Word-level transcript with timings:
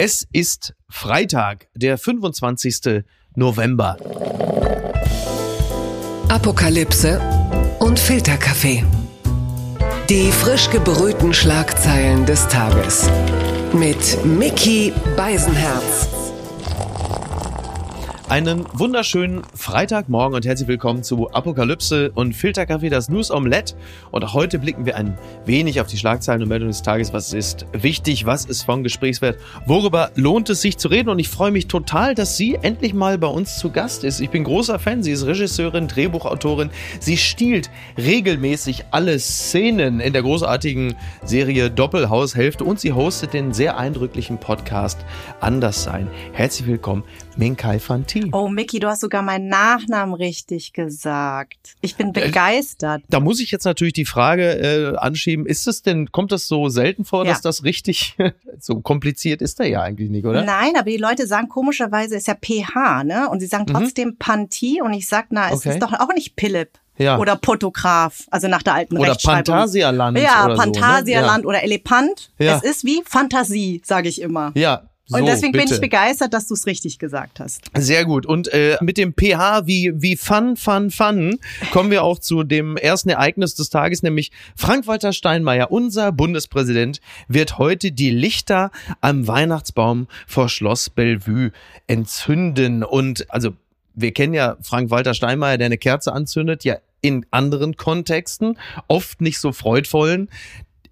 Es 0.00 0.28
ist 0.30 0.74
Freitag, 0.88 1.66
der 1.74 1.98
25. 1.98 3.02
November. 3.34 3.96
Apokalypse 6.28 7.20
und 7.80 7.98
Filterkaffee. 7.98 8.84
Die 10.08 10.30
frisch 10.30 10.70
gebrühten 10.70 11.34
Schlagzeilen 11.34 12.24
des 12.26 12.46
Tages. 12.46 13.10
Mit 13.72 14.24
Mickey 14.24 14.92
Beisenherz. 15.16 16.17
Einen 18.28 18.66
wunderschönen 18.74 19.42
Freitagmorgen 19.54 20.36
und 20.36 20.44
herzlich 20.44 20.68
willkommen 20.68 21.02
zu 21.02 21.30
Apokalypse 21.30 22.10
und 22.10 22.34
Filterkaffee, 22.34 22.90
das 22.90 23.08
News 23.08 23.30
Omelette. 23.30 23.74
Und 24.10 24.34
heute 24.34 24.58
blicken 24.58 24.84
wir 24.84 24.96
ein 24.96 25.16
wenig 25.46 25.80
auf 25.80 25.86
die 25.86 25.96
Schlagzeilen 25.96 26.42
und 26.42 26.48
Meldungen 26.50 26.72
des 26.72 26.82
Tages. 26.82 27.14
Was 27.14 27.32
ist 27.32 27.64
wichtig? 27.72 28.26
Was 28.26 28.44
ist 28.44 28.64
von 28.64 28.82
Gesprächswert? 28.82 29.38
Worüber 29.64 30.10
lohnt 30.14 30.50
es 30.50 30.60
sich 30.60 30.76
zu 30.76 30.88
reden? 30.88 31.08
Und 31.08 31.18
ich 31.20 31.30
freue 31.30 31.50
mich 31.50 31.68
total, 31.68 32.14
dass 32.14 32.36
sie 32.36 32.56
endlich 32.60 32.92
mal 32.92 33.16
bei 33.16 33.28
uns 33.28 33.56
zu 33.56 33.70
Gast 33.70 34.04
ist. 34.04 34.20
Ich 34.20 34.28
bin 34.28 34.44
großer 34.44 34.78
Fan. 34.78 35.02
Sie 35.02 35.12
ist 35.12 35.24
Regisseurin, 35.24 35.88
Drehbuchautorin. 35.88 36.68
Sie 37.00 37.16
stiehlt 37.16 37.70
regelmäßig 37.96 38.84
alle 38.90 39.18
Szenen 39.20 40.00
in 40.00 40.12
der 40.12 40.20
großartigen 40.20 40.96
Serie 41.24 41.70
Doppelhaushälfte 41.70 42.62
und 42.62 42.78
sie 42.78 42.92
hostet 42.92 43.32
den 43.32 43.54
sehr 43.54 43.78
eindrücklichen 43.78 44.38
Podcast 44.38 44.98
Anders 45.40 45.82
sein. 45.82 46.08
Herzlich 46.34 46.68
willkommen, 46.68 47.04
Minkai 47.38 47.78
Fanti. 47.78 48.30
Oh, 48.32 48.48
Mickey, 48.48 48.80
du 48.80 48.88
hast 48.88 49.00
sogar 49.00 49.22
meinen 49.22 49.48
Nachnamen 49.48 50.12
richtig 50.14 50.72
gesagt. 50.72 51.76
Ich 51.80 51.94
bin 51.94 52.12
begeistert. 52.12 53.02
Da 53.08 53.20
muss 53.20 53.38
ich 53.40 53.52
jetzt 53.52 53.64
natürlich 53.64 53.92
die 53.92 54.04
Frage 54.04 54.58
äh, 54.58 54.96
anschieben, 54.96 55.46
ist 55.46 55.68
es 55.68 55.82
denn, 55.82 56.10
kommt 56.10 56.32
das 56.32 56.48
so 56.48 56.68
selten 56.68 57.04
vor, 57.04 57.24
Ja. 57.24 57.30
dass 57.32 57.40
das 57.40 57.62
richtig, 57.62 58.16
so 58.58 58.80
kompliziert 58.80 59.40
ist 59.40 59.60
der 59.60 59.68
ja 59.68 59.82
eigentlich 59.82 60.10
nicht, 60.10 60.26
oder? 60.26 60.42
Nein, 60.44 60.72
aber 60.76 60.90
die 60.90 60.96
Leute 60.96 61.28
sagen 61.28 61.48
komischerweise 61.48 62.16
ist 62.16 62.26
ja 62.26 62.34
PH, 62.34 63.04
ne? 63.04 63.28
Und 63.30 63.38
sie 63.40 63.46
sagen 63.46 63.66
trotzdem 63.66 64.16
Panti 64.18 64.82
und 64.82 64.92
ich 64.92 65.06
sag, 65.08 65.26
na, 65.30 65.46
es 65.46 65.50
Mhm. 65.52 65.56
Okay. 65.58 65.68
ist 65.70 65.82
doch 65.82 65.92
auch 65.92 66.12
nicht 66.14 66.34
Philipp. 66.38 66.70
Ja. 66.98 67.18
Oder 67.18 67.36
Potograph, 67.36 68.24
also 68.32 68.48
nach 68.48 68.64
der 68.64 68.74
alten 68.74 68.96
Oder 68.98 69.10
Rechtschreibung. 69.12 69.44
Phantasialand 69.44 70.18
Ja, 70.18 70.46
oder 70.46 70.56
so, 70.56 70.62
ne? 70.62 70.74
Phantasialand 70.74 71.46
oder 71.46 71.62
Elefant. 71.62 72.32
Ja. 72.40 72.56
Es 72.56 72.64
ist 72.64 72.84
wie 72.84 73.02
Fantasie, 73.06 73.80
sage 73.84 74.08
ich 74.08 74.20
immer. 74.20 74.50
Ja. 74.56 74.82
So, 75.08 75.16
und 75.16 75.24
deswegen 75.24 75.52
bitte. 75.52 75.64
bin 75.64 75.74
ich 75.74 75.80
begeistert, 75.80 76.34
dass 76.34 76.48
du 76.48 76.54
es 76.54 76.66
richtig 76.66 76.98
gesagt 76.98 77.40
hast. 77.40 77.62
Sehr 77.74 78.04
gut. 78.04 78.26
Und 78.26 78.52
äh, 78.52 78.76
mit 78.82 78.98
dem 78.98 79.14
PH 79.14 79.66
wie, 79.66 79.92
wie 79.94 80.16
Fun, 80.16 80.56
Fun, 80.56 80.90
Fun 80.90 81.38
kommen 81.72 81.90
wir 81.90 82.04
auch 82.04 82.18
zu 82.18 82.42
dem 82.42 82.76
ersten 82.76 83.08
Ereignis 83.08 83.54
des 83.54 83.70
Tages, 83.70 84.02
nämlich 84.02 84.32
Frank-Walter 84.54 85.14
Steinmeier, 85.14 85.70
unser 85.70 86.12
Bundespräsident, 86.12 87.00
wird 87.26 87.56
heute 87.56 87.90
die 87.90 88.10
Lichter 88.10 88.70
am 89.00 89.26
Weihnachtsbaum 89.26 90.08
vor 90.26 90.50
Schloss 90.50 90.90
Bellevue 90.90 91.52
entzünden. 91.86 92.84
Und 92.84 93.32
also 93.32 93.52
wir 93.94 94.12
kennen 94.12 94.34
ja 94.34 94.58
Frank-Walter 94.60 95.14
Steinmeier, 95.14 95.56
der 95.56 95.66
eine 95.66 95.78
Kerze 95.78 96.12
anzündet, 96.12 96.64
ja 96.64 96.76
in 97.00 97.24
anderen 97.30 97.76
Kontexten, 97.76 98.58
oft 98.88 99.20
nicht 99.20 99.38
so 99.38 99.52
freudvollen. 99.52 100.28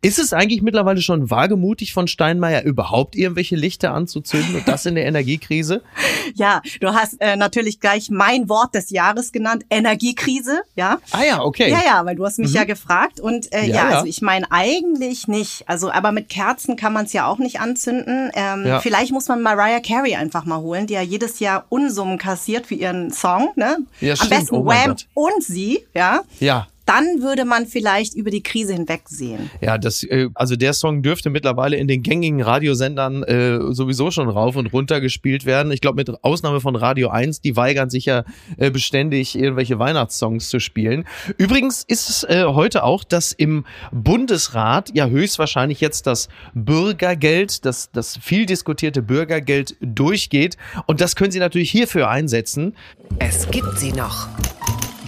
Ist 0.03 0.19
es 0.19 0.33
eigentlich 0.33 0.63
mittlerweile 0.63 1.01
schon 1.03 1.31
wagemutig 1.31 1.93
von 1.93 2.07
Steinmeier, 2.07 2.63
überhaupt 2.63 3.17
irgendwelche 3.17 3.57
Lichter 3.57 3.93
anzuzünden 3.95 4.57
und 4.57 4.69
das 4.69 4.87
in 4.87 4.95
der 4.95 5.07
Energiekrise? 5.07 5.83
Ja, 6.35 6.61
du 6.81 6.89
hast 6.89 7.21
äh, 7.21 7.37
natürlich 7.37 7.79
gleich 7.79 8.11
mein 8.11 8.49
Wort 8.49 8.75
des 8.75 8.91
Jahres 8.91 9.31
genannt, 9.31 9.65
Energiekrise, 9.71 10.63
ja. 10.75 10.99
Ah 11.13 11.23
ja, 11.23 11.41
okay. 11.43 11.71
Ja, 11.71 11.81
ja, 11.87 12.05
weil 12.05 12.17
du 12.17 12.27
hast 12.27 12.39
mich 12.41 12.53
ja 12.53 12.65
gefragt 12.65 13.21
und 13.21 13.53
äh, 13.55 13.67
Ja, 13.67 13.75
ja, 13.75 13.89
also 13.91 14.07
ich 14.07 14.23
meine 14.23 14.51
eigentlich 14.51 15.29
nicht. 15.29 15.63
Also, 15.69 15.91
aber 15.91 16.11
mit 16.13 16.29
Kerzen 16.29 16.75
kann 16.77 16.93
man 16.93 17.05
es 17.07 17.13
ja 17.13 17.27
auch 17.27 17.39
nicht 17.39 17.61
anzünden. 17.61 18.31
Ähm, 18.35 18.67
Ja. 18.67 18.81
Vielleicht 18.81 19.13
muss 19.13 19.29
man 19.29 19.41
Mariah 19.41 19.81
Carey 19.81 20.17
einfach 20.17 20.45
mal 20.45 20.59
holen, 20.59 20.87
die 20.89 20.95
ja 20.95 21.03
jedes 21.03 21.39
Jahr 21.39 21.65
Unsummen 21.69 22.19
kassiert 22.19 22.67
für 22.67 22.75
ihren 22.75 23.13
Song. 23.13 23.51
Ne? 23.55 23.79
Ja, 24.01 24.13
Am 24.13 24.17
stimmt. 24.17 24.31
besten 24.31 24.55
Oh 24.57 24.67
Wham 24.67 24.89
Gott. 24.89 25.07
und 25.15 25.43
sie, 25.45 25.87
ja. 25.95 26.23
Ja. 26.41 26.67
Dann 26.87 27.21
würde 27.21 27.45
man 27.45 27.67
vielleicht 27.67 28.15
über 28.15 28.31
die 28.31 28.43
Krise 28.43 28.73
hinwegsehen. 28.73 29.51
Ja, 29.61 29.77
das, 29.77 30.05
äh, 30.05 30.29
also 30.35 30.55
der 30.57 30.73
Song 30.73 31.03
dürfte 31.03 31.31
mittlerweile 31.31 31.77
in 31.77 31.89
den 31.89 32.03
gängigen 32.03 32.41
Radiosendern 32.41 33.25
äh, 33.25 33.59
sowieso 33.73 34.13
schon 34.13 34.29
rauf 34.29 34.55
und 34.55 34.73
runter 34.73 35.01
gespielt 35.01 35.45
werden. 35.45 35.73
Ich 35.73 35.81
glaube, 35.81 35.97
mit 35.97 36.25
Ausnahme 36.25 36.61
von 36.61 36.77
Radio 36.77 37.09
1, 37.09 37.41
die 37.41 37.57
weigern 37.57 37.91
sich 37.91 38.07
ja 38.07 38.25
äh, 38.57 38.71
beständig, 38.71 39.37
irgendwelche 39.37 39.79
Weihnachtssongs 39.81 40.49
zu 40.49 40.61
spielen. 40.61 41.05
Übrigens 41.39 41.83
ist 41.83 42.09
es 42.09 42.25
äh, 42.25 42.45
heute 42.47 42.85
auch, 42.85 43.03
dass 43.03 43.33
im 43.33 43.65
Bundesrat 43.91 44.91
ja 44.95 45.09
höchstwahrscheinlich 45.09 45.81
jetzt 45.81 46.07
das 46.07 46.29
Bürgergeld, 46.55 47.65
das, 47.65 47.91
das 47.91 48.17
viel 48.17 48.47
diskutierte 48.47 49.03
Bürgergeld 49.03 49.77
durchgeht. 49.81 50.57
Und 50.87 51.01
das 51.01 51.17
können 51.17 51.33
Sie 51.33 51.41
natürlich 51.41 51.71
hierfür 51.71 52.09
einsetzen. 52.09 52.77
Es 53.19 53.51
gibt 53.51 53.79
sie 53.79 53.93
noch. 53.93 54.29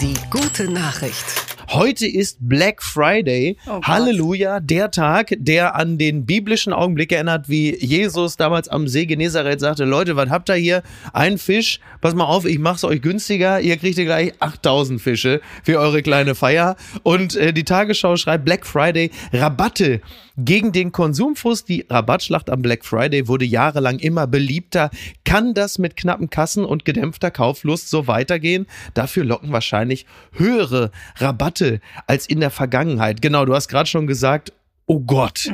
Die 0.00 0.14
gute 0.30 0.70
Nachricht. 0.70 1.57
Heute 1.70 2.06
ist 2.06 2.38
Black 2.40 2.82
Friday. 2.82 3.58
Oh. 3.66 3.82
Halleluja, 3.82 4.58
der 4.60 4.90
Tag, 4.90 5.34
der 5.38 5.76
an 5.76 5.98
den 5.98 6.24
biblischen 6.24 6.72
Augenblick 6.72 7.12
erinnert, 7.12 7.50
wie 7.50 7.76
Jesus 7.76 8.38
damals 8.38 8.68
am 8.68 8.88
See 8.88 9.04
Genezareth 9.04 9.60
sagte, 9.60 9.84
Leute, 9.84 10.16
was 10.16 10.30
habt 10.30 10.48
ihr 10.48 10.54
hier? 10.54 10.82
Ein 11.12 11.36
Fisch, 11.36 11.78
pass 12.00 12.14
mal 12.14 12.24
auf, 12.24 12.46
ich 12.46 12.58
mach's 12.58 12.84
euch 12.84 13.02
günstiger, 13.02 13.60
ihr 13.60 13.76
kriegt 13.76 13.98
ihr 13.98 14.06
gleich 14.06 14.32
8000 14.40 14.98
Fische 14.98 15.42
für 15.62 15.78
eure 15.78 16.02
kleine 16.02 16.34
Feier. 16.34 16.76
Und 17.02 17.36
äh, 17.36 17.52
die 17.52 17.64
Tagesschau 17.64 18.16
schreibt 18.16 18.46
Black 18.46 18.64
Friday, 18.64 19.10
Rabatte 19.34 20.00
gegen 20.38 20.72
den 20.72 20.90
Konsumfuß. 20.92 21.64
Die 21.64 21.84
Rabattschlacht 21.90 22.48
am 22.48 22.62
Black 22.62 22.84
Friday 22.84 23.28
wurde 23.28 23.44
jahrelang 23.44 23.98
immer 23.98 24.26
beliebter. 24.26 24.90
Kann 25.24 25.52
das 25.52 25.78
mit 25.78 25.96
knappen 25.96 26.30
Kassen 26.30 26.64
und 26.64 26.86
gedämpfter 26.86 27.30
Kauflust 27.30 27.90
so 27.90 28.06
weitergehen? 28.06 28.66
Dafür 28.94 29.24
locken 29.24 29.52
wahrscheinlich 29.52 30.06
höhere 30.32 30.92
Rabatte 31.16 31.57
als 32.06 32.26
in 32.26 32.40
der 32.40 32.50
Vergangenheit. 32.50 33.22
Genau, 33.22 33.44
du 33.44 33.54
hast 33.54 33.68
gerade 33.68 33.88
schon 33.88 34.06
gesagt, 34.06 34.52
oh 34.86 35.00
Gott. 35.00 35.46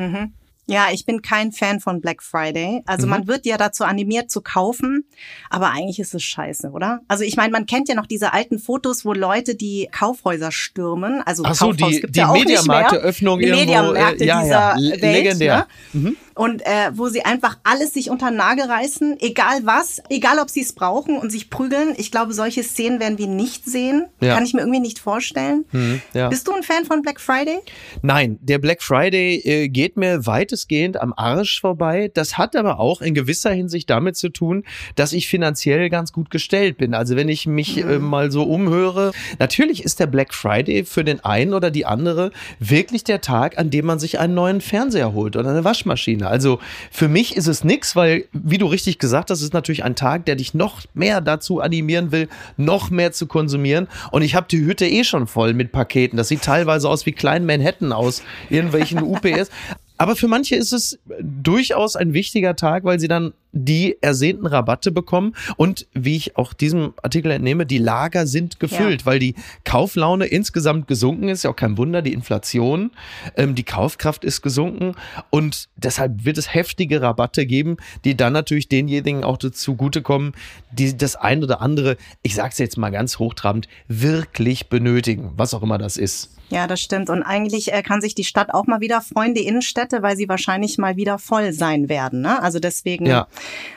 Ja, 0.66 0.86
ich 0.92 1.04
bin 1.04 1.20
kein 1.20 1.52
Fan 1.52 1.78
von 1.80 2.00
Black 2.00 2.22
Friday. 2.22 2.76
Mhm. 2.76 2.82
Also 2.86 3.06
man 3.06 3.26
wird 3.26 3.44
ja 3.44 3.58
dazu 3.58 3.84
animiert 3.84 4.30
zu 4.30 4.40
kaufen, 4.40 5.04
aber 5.50 5.70
eigentlich 5.70 5.98
ist 5.98 6.14
es 6.14 6.22
scheiße, 6.22 6.70
oder? 6.70 7.00
Also 7.06 7.24
ich 7.24 7.36
meine, 7.36 7.52
man 7.52 7.66
kennt 7.66 7.88
ja 7.88 7.94
noch 7.94 8.06
diese 8.06 8.32
alten 8.32 8.58
Fotos, 8.58 9.04
wo 9.04 9.12
Leute 9.12 9.56
die 9.56 9.88
Kaufhäuser 9.92 10.52
stürmen. 10.52 11.20
Also 11.26 11.42
Ach 11.44 11.54
so, 11.54 11.66
Kaufhaus 11.66 11.90
die, 11.90 12.00
gibt's 12.00 12.12
die 12.12 12.20
ja 12.20 12.28
auch. 12.28 12.34
Mediamarkteröffnung 12.34 13.40
irgendwo. 13.40 13.60
Mediamarkte 13.60 14.24
äh, 14.24 14.26
ja, 14.26 14.42
dieser 14.42 14.76
ja, 14.76 14.76
Welt, 14.76 15.02
legendär. 15.02 15.66
Ne? 15.92 16.14
Und 16.34 16.62
äh, 16.62 16.90
wo 16.92 17.08
sie 17.08 17.24
einfach 17.24 17.58
alles 17.62 17.92
sich 17.92 18.10
unter 18.10 18.28
den 18.30 18.36
Nagel 18.36 18.64
reißen, 18.64 19.18
egal 19.20 19.60
was, 19.64 20.02
egal 20.08 20.38
ob 20.38 20.50
sie 20.50 20.62
es 20.62 20.72
brauchen 20.72 21.16
und 21.16 21.30
sich 21.30 21.50
prügeln. 21.50 21.94
Ich 21.96 22.10
glaube, 22.10 22.32
solche 22.34 22.62
Szenen 22.62 23.00
werden 23.00 23.18
wir 23.18 23.28
nicht 23.28 23.64
sehen. 23.64 24.06
Ja. 24.20 24.34
Kann 24.34 24.44
ich 24.44 24.52
mir 24.54 24.60
irgendwie 24.60 24.80
nicht 24.80 24.98
vorstellen. 24.98 25.64
ja. 26.12 26.28
Bist 26.28 26.48
du 26.48 26.52
ein 26.52 26.62
Fan 26.62 26.84
von 26.84 27.02
Black 27.02 27.20
Friday? 27.20 27.58
Nein, 28.02 28.38
der 28.42 28.58
Black 28.58 28.82
Friday 28.82 29.36
äh, 29.44 29.68
geht 29.68 29.96
mir 29.96 30.26
weitestgehend 30.26 31.00
am 31.00 31.12
Arsch 31.16 31.60
vorbei. 31.60 32.10
Das 32.12 32.36
hat 32.36 32.56
aber 32.56 32.80
auch 32.80 33.00
in 33.00 33.14
gewisser 33.14 33.52
Hinsicht 33.52 33.88
damit 33.90 34.16
zu 34.16 34.28
tun, 34.28 34.64
dass 34.96 35.12
ich 35.12 35.28
finanziell 35.28 35.88
ganz 35.90 36.12
gut 36.12 36.30
gestellt 36.30 36.78
bin. 36.78 36.94
Also 36.94 37.16
wenn 37.16 37.28
ich 37.28 37.46
mich 37.46 37.78
äh, 37.78 37.98
mal 37.98 38.30
so 38.30 38.42
umhöre, 38.42 39.12
natürlich 39.38 39.84
ist 39.84 40.00
der 40.00 40.06
Black 40.06 40.34
Friday 40.34 40.84
für 40.84 41.04
den 41.04 41.24
einen 41.24 41.54
oder 41.54 41.70
die 41.70 41.86
andere 41.86 42.32
wirklich 42.58 43.04
der 43.04 43.20
Tag, 43.20 43.58
an 43.58 43.70
dem 43.70 43.86
man 43.86 43.98
sich 43.98 44.18
einen 44.18 44.34
neuen 44.34 44.60
Fernseher 44.60 45.12
holt 45.12 45.36
oder 45.36 45.50
eine 45.50 45.64
Waschmaschine. 45.64 46.23
Also 46.28 46.58
für 46.90 47.08
mich 47.08 47.36
ist 47.36 47.46
es 47.46 47.64
nix, 47.64 47.96
weil, 47.96 48.26
wie 48.32 48.58
du 48.58 48.66
richtig 48.66 48.98
gesagt 48.98 49.30
hast, 49.30 49.42
ist 49.42 49.54
natürlich 49.54 49.84
ein 49.84 49.96
Tag, 49.96 50.26
der 50.26 50.36
dich 50.36 50.54
noch 50.54 50.80
mehr 50.94 51.20
dazu 51.20 51.60
animieren 51.60 52.12
will, 52.12 52.28
noch 52.56 52.90
mehr 52.90 53.12
zu 53.12 53.26
konsumieren. 53.26 53.88
Und 54.10 54.22
ich 54.22 54.34
habe 54.34 54.46
die 54.50 54.64
Hütte 54.64 54.86
eh 54.86 55.04
schon 55.04 55.26
voll 55.26 55.54
mit 55.54 55.72
Paketen. 55.72 56.16
Das 56.16 56.28
sieht 56.28 56.42
teilweise 56.42 56.88
aus 56.88 57.06
wie 57.06 57.12
klein 57.12 57.46
Manhattan 57.46 57.92
aus 57.92 58.22
irgendwelchen 58.50 59.02
UPS. 59.02 59.50
Aber 59.96 60.16
für 60.16 60.28
manche 60.28 60.56
ist 60.56 60.72
es 60.72 60.98
durchaus 61.20 61.96
ein 61.96 62.12
wichtiger 62.14 62.56
Tag, 62.56 62.84
weil 62.84 62.98
sie 62.98 63.08
dann 63.08 63.32
die 63.54 63.96
ersehnten 64.02 64.46
Rabatte 64.46 64.90
bekommen. 64.90 65.34
Und 65.56 65.86
wie 65.94 66.16
ich 66.16 66.36
auch 66.36 66.52
diesem 66.52 66.92
Artikel 67.02 67.30
entnehme, 67.30 67.64
die 67.64 67.78
Lager 67.78 68.26
sind 68.26 68.60
gefüllt, 68.60 69.06
weil 69.06 69.18
die 69.18 69.34
Kauflaune 69.64 70.26
insgesamt 70.26 70.88
gesunken 70.88 71.28
ist. 71.28 71.44
Ja 71.44 71.50
auch 71.50 71.56
kein 71.56 71.78
Wunder, 71.78 72.02
die 72.02 72.12
Inflation, 72.12 72.90
ähm, 73.36 73.54
die 73.54 73.62
Kaufkraft 73.62 74.24
ist 74.24 74.42
gesunken. 74.42 74.94
Und 75.30 75.68
deshalb 75.76 76.24
wird 76.24 76.36
es 76.36 76.52
heftige 76.52 77.00
Rabatte 77.00 77.46
geben, 77.46 77.76
die 78.04 78.16
dann 78.16 78.32
natürlich 78.32 78.68
denjenigen 78.68 79.24
auch 79.24 79.38
zugutekommen, 79.38 80.32
die 80.72 80.96
das 80.96 81.16
ein 81.16 81.42
oder 81.42 81.60
andere, 81.60 81.96
ich 82.22 82.34
sag's 82.34 82.58
jetzt 82.58 82.76
mal 82.76 82.90
ganz 82.90 83.18
hochtrabend, 83.18 83.68
wirklich 83.88 84.68
benötigen, 84.68 85.32
was 85.36 85.54
auch 85.54 85.62
immer 85.62 85.78
das 85.78 85.96
ist. 85.96 86.30
Ja, 86.50 86.66
das 86.66 86.80
stimmt. 86.80 87.10
Und 87.10 87.22
eigentlich 87.22 87.72
äh, 87.72 87.82
kann 87.82 88.00
sich 88.00 88.14
die 88.14 88.24
Stadt 88.24 88.52
auch 88.52 88.66
mal 88.66 88.80
wieder 88.80 89.00
freuen, 89.00 89.34
die 89.34 89.46
Innenstädte, 89.46 90.02
weil 90.02 90.16
sie 90.16 90.28
wahrscheinlich 90.28 90.78
mal 90.78 90.96
wieder 90.96 91.18
voll 91.18 91.52
sein 91.52 91.88
werden. 91.88 92.20
Ne? 92.20 92.40
Also 92.42 92.58
deswegen, 92.58 93.06
Ja. 93.06 93.26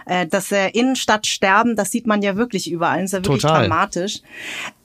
Äh, 0.05 0.27
das 0.27 0.51
äh, 0.51 0.69
Innenstadtsterben, 0.69 1.75
das 1.75 1.91
sieht 1.91 2.07
man 2.07 2.21
ja 2.21 2.35
wirklich 2.35 2.71
überall. 2.71 3.01
Das 3.01 3.05
ist 3.05 3.13
ja 3.13 3.19
wirklich 3.19 3.41
Total. 3.41 3.61
dramatisch. 3.67 4.21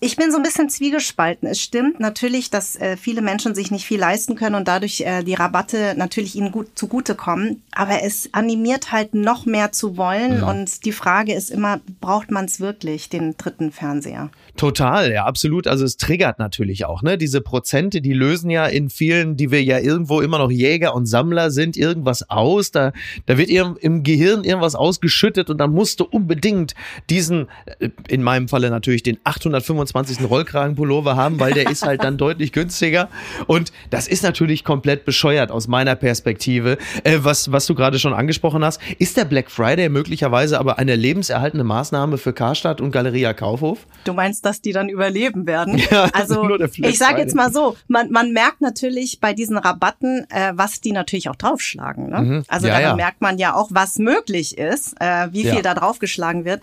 Ich 0.04 0.16
bin 0.16 0.32
so 0.32 0.36
ein 0.36 0.42
bisschen 0.42 0.68
zwiegespalten. 0.68 1.48
Es 1.48 1.60
stimmt 1.60 2.00
natürlich, 2.00 2.50
dass 2.50 2.74
äh, 2.74 2.96
viele 2.96 3.22
Menschen 3.22 3.54
sich 3.54 3.70
nicht 3.70 3.86
viel 3.86 4.00
leisten 4.00 4.34
können 4.34 4.56
und 4.56 4.66
dadurch 4.66 5.02
äh, 5.02 5.22
die 5.22 5.34
Rabatte 5.34 5.94
natürlich 5.96 6.34
ihnen 6.34 6.50
gut 6.50 6.70
zugutekommen. 6.74 7.62
Aber 7.70 8.02
es 8.02 8.28
animiert 8.32 8.90
halt 8.90 9.14
noch 9.14 9.46
mehr 9.46 9.70
zu 9.70 9.96
wollen. 9.96 10.38
Mhm. 10.38 10.42
Und 10.42 10.84
die 10.86 10.90
Frage 10.90 11.34
ist 11.34 11.52
immer, 11.52 11.80
braucht 12.00 12.32
man 12.32 12.46
es 12.46 12.58
wirklich, 12.58 13.10
den 13.10 13.36
dritten 13.36 13.70
Fernseher? 13.70 14.30
Total, 14.56 15.12
ja, 15.12 15.24
absolut. 15.24 15.68
Also 15.68 15.84
es 15.84 15.96
triggert 15.98 16.40
natürlich 16.40 16.84
auch, 16.84 17.02
ne? 17.02 17.16
Diese 17.16 17.40
Prozente, 17.40 18.00
die 18.00 18.12
lösen 18.12 18.50
ja 18.50 18.66
in 18.66 18.90
vielen, 18.90 19.36
die 19.36 19.52
wir 19.52 19.62
ja 19.62 19.78
irgendwo 19.78 20.20
immer 20.20 20.38
noch 20.38 20.50
Jäger 20.50 20.96
und 20.96 21.06
Sammler 21.06 21.52
sind, 21.52 21.76
irgendwas 21.76 22.28
aus. 22.28 22.72
Da, 22.72 22.92
da 23.26 23.38
wird 23.38 23.50
im, 23.50 23.76
im 23.80 24.02
Gehirn 24.02 24.42
irgendwas 24.42 24.74
ausgeschüttet 24.74 25.48
und 25.48 25.58
dann 25.58 25.70
musst 25.70 26.00
du 26.00 26.04
unbedingt 26.04 26.74
diesen, 27.08 27.46
äh, 27.78 27.90
in 28.08 28.24
meinem 28.24 28.48
Falle 28.48 28.68
natürlich 28.68 29.04
den 29.04 29.18
825 29.22 29.91
25. 29.92 30.28
Rollkragenpullover 30.28 31.16
haben, 31.16 31.38
weil 31.38 31.52
der 31.52 31.70
ist 31.70 31.84
halt 31.84 32.02
dann 32.02 32.16
deutlich 32.16 32.52
günstiger. 32.52 33.08
Und 33.46 33.72
das 33.90 34.08
ist 34.08 34.22
natürlich 34.22 34.64
komplett 34.64 35.04
bescheuert 35.04 35.50
aus 35.50 35.68
meiner 35.68 35.94
Perspektive. 35.94 36.78
Äh, 37.04 37.18
was, 37.22 37.52
was 37.52 37.66
du 37.66 37.74
gerade 37.74 37.98
schon 37.98 38.14
angesprochen 38.14 38.64
hast, 38.64 38.80
ist 38.98 39.16
der 39.16 39.24
Black 39.24 39.50
Friday 39.50 39.88
möglicherweise 39.88 40.58
aber 40.58 40.78
eine 40.78 40.96
lebenserhaltende 40.96 41.64
Maßnahme 41.64 42.18
für 42.18 42.32
Karstadt 42.32 42.80
und 42.80 42.90
Galeria 42.90 43.34
Kaufhof? 43.34 43.86
Du 44.04 44.12
meinst, 44.12 44.44
dass 44.44 44.60
die 44.60 44.72
dann 44.72 44.88
überleben 44.88 45.46
werden? 45.46 45.80
Ja, 45.92 46.08
also 46.12 46.48
ich 46.76 46.96
sage 46.96 47.20
jetzt 47.20 47.34
mal 47.34 47.52
so, 47.52 47.76
man, 47.88 48.10
man 48.10 48.32
merkt 48.32 48.60
natürlich 48.60 49.20
bei 49.20 49.34
diesen 49.34 49.58
Rabatten, 49.58 50.26
äh, 50.30 50.52
was 50.54 50.80
die 50.80 50.92
natürlich 50.92 51.28
auch 51.28 51.36
draufschlagen. 51.36 52.08
Ne? 52.08 52.20
Mhm. 52.20 52.44
Also 52.48 52.68
ja, 52.68 52.74
da 52.74 52.80
ja. 52.80 52.94
merkt 52.94 53.20
man 53.20 53.36
ja 53.36 53.54
auch, 53.54 53.68
was 53.72 53.98
möglich 53.98 54.56
ist, 54.56 54.94
äh, 55.00 55.28
wie 55.32 55.44
viel 55.44 55.60
da 55.60 55.74
draufgeschlagen 55.74 56.44
wird. 56.44 56.62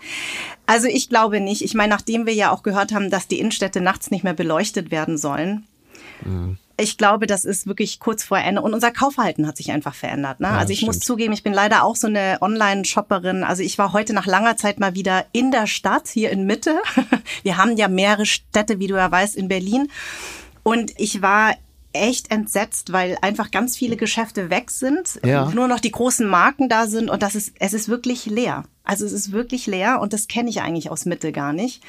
Also 0.70 0.86
ich 0.86 1.08
glaube 1.08 1.40
nicht. 1.40 1.62
Ich 1.62 1.74
meine, 1.74 1.90
nachdem 1.90 2.26
wir 2.26 2.32
ja 2.32 2.52
auch 2.52 2.62
gehört 2.62 2.92
haben, 2.92 3.10
dass 3.10 3.26
die 3.26 3.40
Innenstädte 3.40 3.80
nachts 3.80 4.12
nicht 4.12 4.22
mehr 4.22 4.34
beleuchtet 4.34 4.92
werden 4.92 5.18
sollen. 5.18 5.66
Mhm. 6.24 6.58
Ich 6.76 6.96
glaube, 6.96 7.26
das 7.26 7.44
ist 7.44 7.66
wirklich 7.66 7.98
kurz 7.98 8.22
vor 8.22 8.38
Ende. 8.38 8.62
Und 8.62 8.72
unser 8.72 8.92
Kaufverhalten 8.92 9.48
hat 9.48 9.56
sich 9.56 9.72
einfach 9.72 9.96
verändert. 9.96 10.38
Ne? 10.38 10.46
Ja, 10.46 10.58
also 10.58 10.70
ich 10.72 10.78
stimmt. 10.78 10.94
muss 10.94 11.00
zugeben, 11.00 11.32
ich 11.32 11.42
bin 11.42 11.52
leider 11.52 11.82
auch 11.82 11.96
so 11.96 12.06
eine 12.06 12.38
Online-Shopperin. 12.40 13.42
Also 13.42 13.64
ich 13.64 13.78
war 13.78 13.92
heute 13.92 14.12
nach 14.12 14.26
langer 14.26 14.56
Zeit 14.56 14.78
mal 14.78 14.94
wieder 14.94 15.26
in 15.32 15.50
der 15.50 15.66
Stadt, 15.66 16.06
hier 16.06 16.30
in 16.30 16.46
Mitte. 16.46 16.78
Wir 17.42 17.56
haben 17.56 17.76
ja 17.76 17.88
mehrere 17.88 18.24
Städte, 18.24 18.78
wie 18.78 18.86
du 18.86 18.94
ja 18.94 19.10
weißt, 19.10 19.34
in 19.34 19.48
Berlin. 19.48 19.88
Und 20.62 20.92
ich 20.98 21.20
war 21.20 21.56
echt 21.92 22.30
entsetzt, 22.30 22.92
weil 22.92 23.18
einfach 23.22 23.50
ganz 23.50 23.76
viele 23.76 23.96
Geschäfte 23.96 24.50
weg 24.50 24.70
sind, 24.70 25.18
ja. 25.24 25.50
nur 25.50 25.66
noch 25.66 25.80
die 25.80 25.90
großen 25.90 26.28
Marken 26.28 26.68
da 26.68 26.86
sind 26.86 27.10
und 27.10 27.22
das 27.22 27.34
ist, 27.34 27.54
es 27.58 27.72
ist 27.72 27.88
wirklich 27.88 28.26
leer. 28.26 28.64
Also 28.90 29.06
es 29.06 29.12
ist 29.12 29.30
wirklich 29.30 29.68
leer 29.68 30.00
und 30.00 30.12
das 30.12 30.26
kenne 30.26 30.50
ich 30.50 30.62
eigentlich 30.62 30.90
aus 30.90 31.04
Mitte 31.04 31.30
gar 31.30 31.52
nicht. 31.52 31.80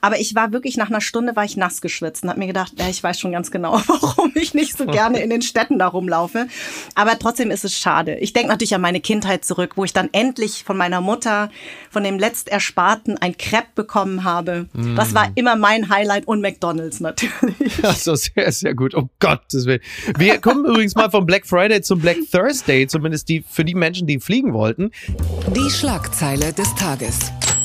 Aber 0.00 0.18
ich 0.18 0.34
war 0.34 0.50
wirklich 0.50 0.76
nach 0.76 0.90
einer 0.90 1.00
Stunde 1.00 1.36
war 1.36 1.44
ich 1.44 1.56
nass 1.56 1.80
geschwitzt 1.80 2.24
und 2.24 2.30
habe 2.30 2.40
mir 2.40 2.48
gedacht, 2.48 2.72
ja, 2.76 2.88
ich 2.88 3.00
weiß 3.00 3.20
schon 3.20 3.30
ganz 3.30 3.52
genau, 3.52 3.74
warum 3.86 4.32
ich 4.34 4.54
nicht 4.54 4.76
so 4.76 4.84
gerne 4.84 5.20
in 5.20 5.30
den 5.30 5.40
Städten 5.40 5.78
da 5.78 5.86
rumlaufe. 5.86 6.48
Aber 6.96 7.16
trotzdem 7.16 7.52
ist 7.52 7.64
es 7.64 7.78
schade. 7.78 8.16
Ich 8.16 8.32
denke 8.32 8.48
natürlich 8.48 8.74
an 8.74 8.80
meine 8.80 9.00
Kindheit 9.00 9.44
zurück, 9.44 9.74
wo 9.76 9.84
ich 9.84 9.92
dann 9.92 10.08
endlich 10.10 10.64
von 10.64 10.76
meiner 10.76 11.00
Mutter, 11.00 11.48
von 11.90 12.02
dem 12.02 12.18
letztersparten, 12.18 13.18
ein 13.18 13.36
Crepe 13.36 13.68
bekommen 13.76 14.24
habe. 14.24 14.66
Mm. 14.72 14.96
Das 14.96 15.14
war 15.14 15.30
immer 15.36 15.54
mein 15.54 15.88
Highlight 15.90 16.26
und 16.26 16.40
McDonalds 16.40 16.98
natürlich. 16.98 17.78
Also 17.84 18.16
sehr, 18.16 18.50
sehr 18.50 18.74
gut. 18.74 18.94
Oh 18.96 19.08
Gottes 19.20 19.64
Willen. 19.66 19.80
Wir 20.18 20.38
kommen 20.38 20.64
übrigens 20.64 20.96
mal 20.96 21.10
vom 21.10 21.24
Black 21.24 21.46
Friday 21.46 21.80
zum 21.80 22.00
Black 22.00 22.16
Thursday, 22.32 22.88
zumindest 22.88 23.28
die 23.28 23.44
für 23.48 23.64
die 23.64 23.74
Menschen, 23.74 24.08
die 24.08 24.18
fliegen 24.18 24.52
wollten. 24.52 24.90
Die 25.54 25.70
Schlagzeile 25.70 26.47
des 26.52 26.74
Tages. 26.76 27.57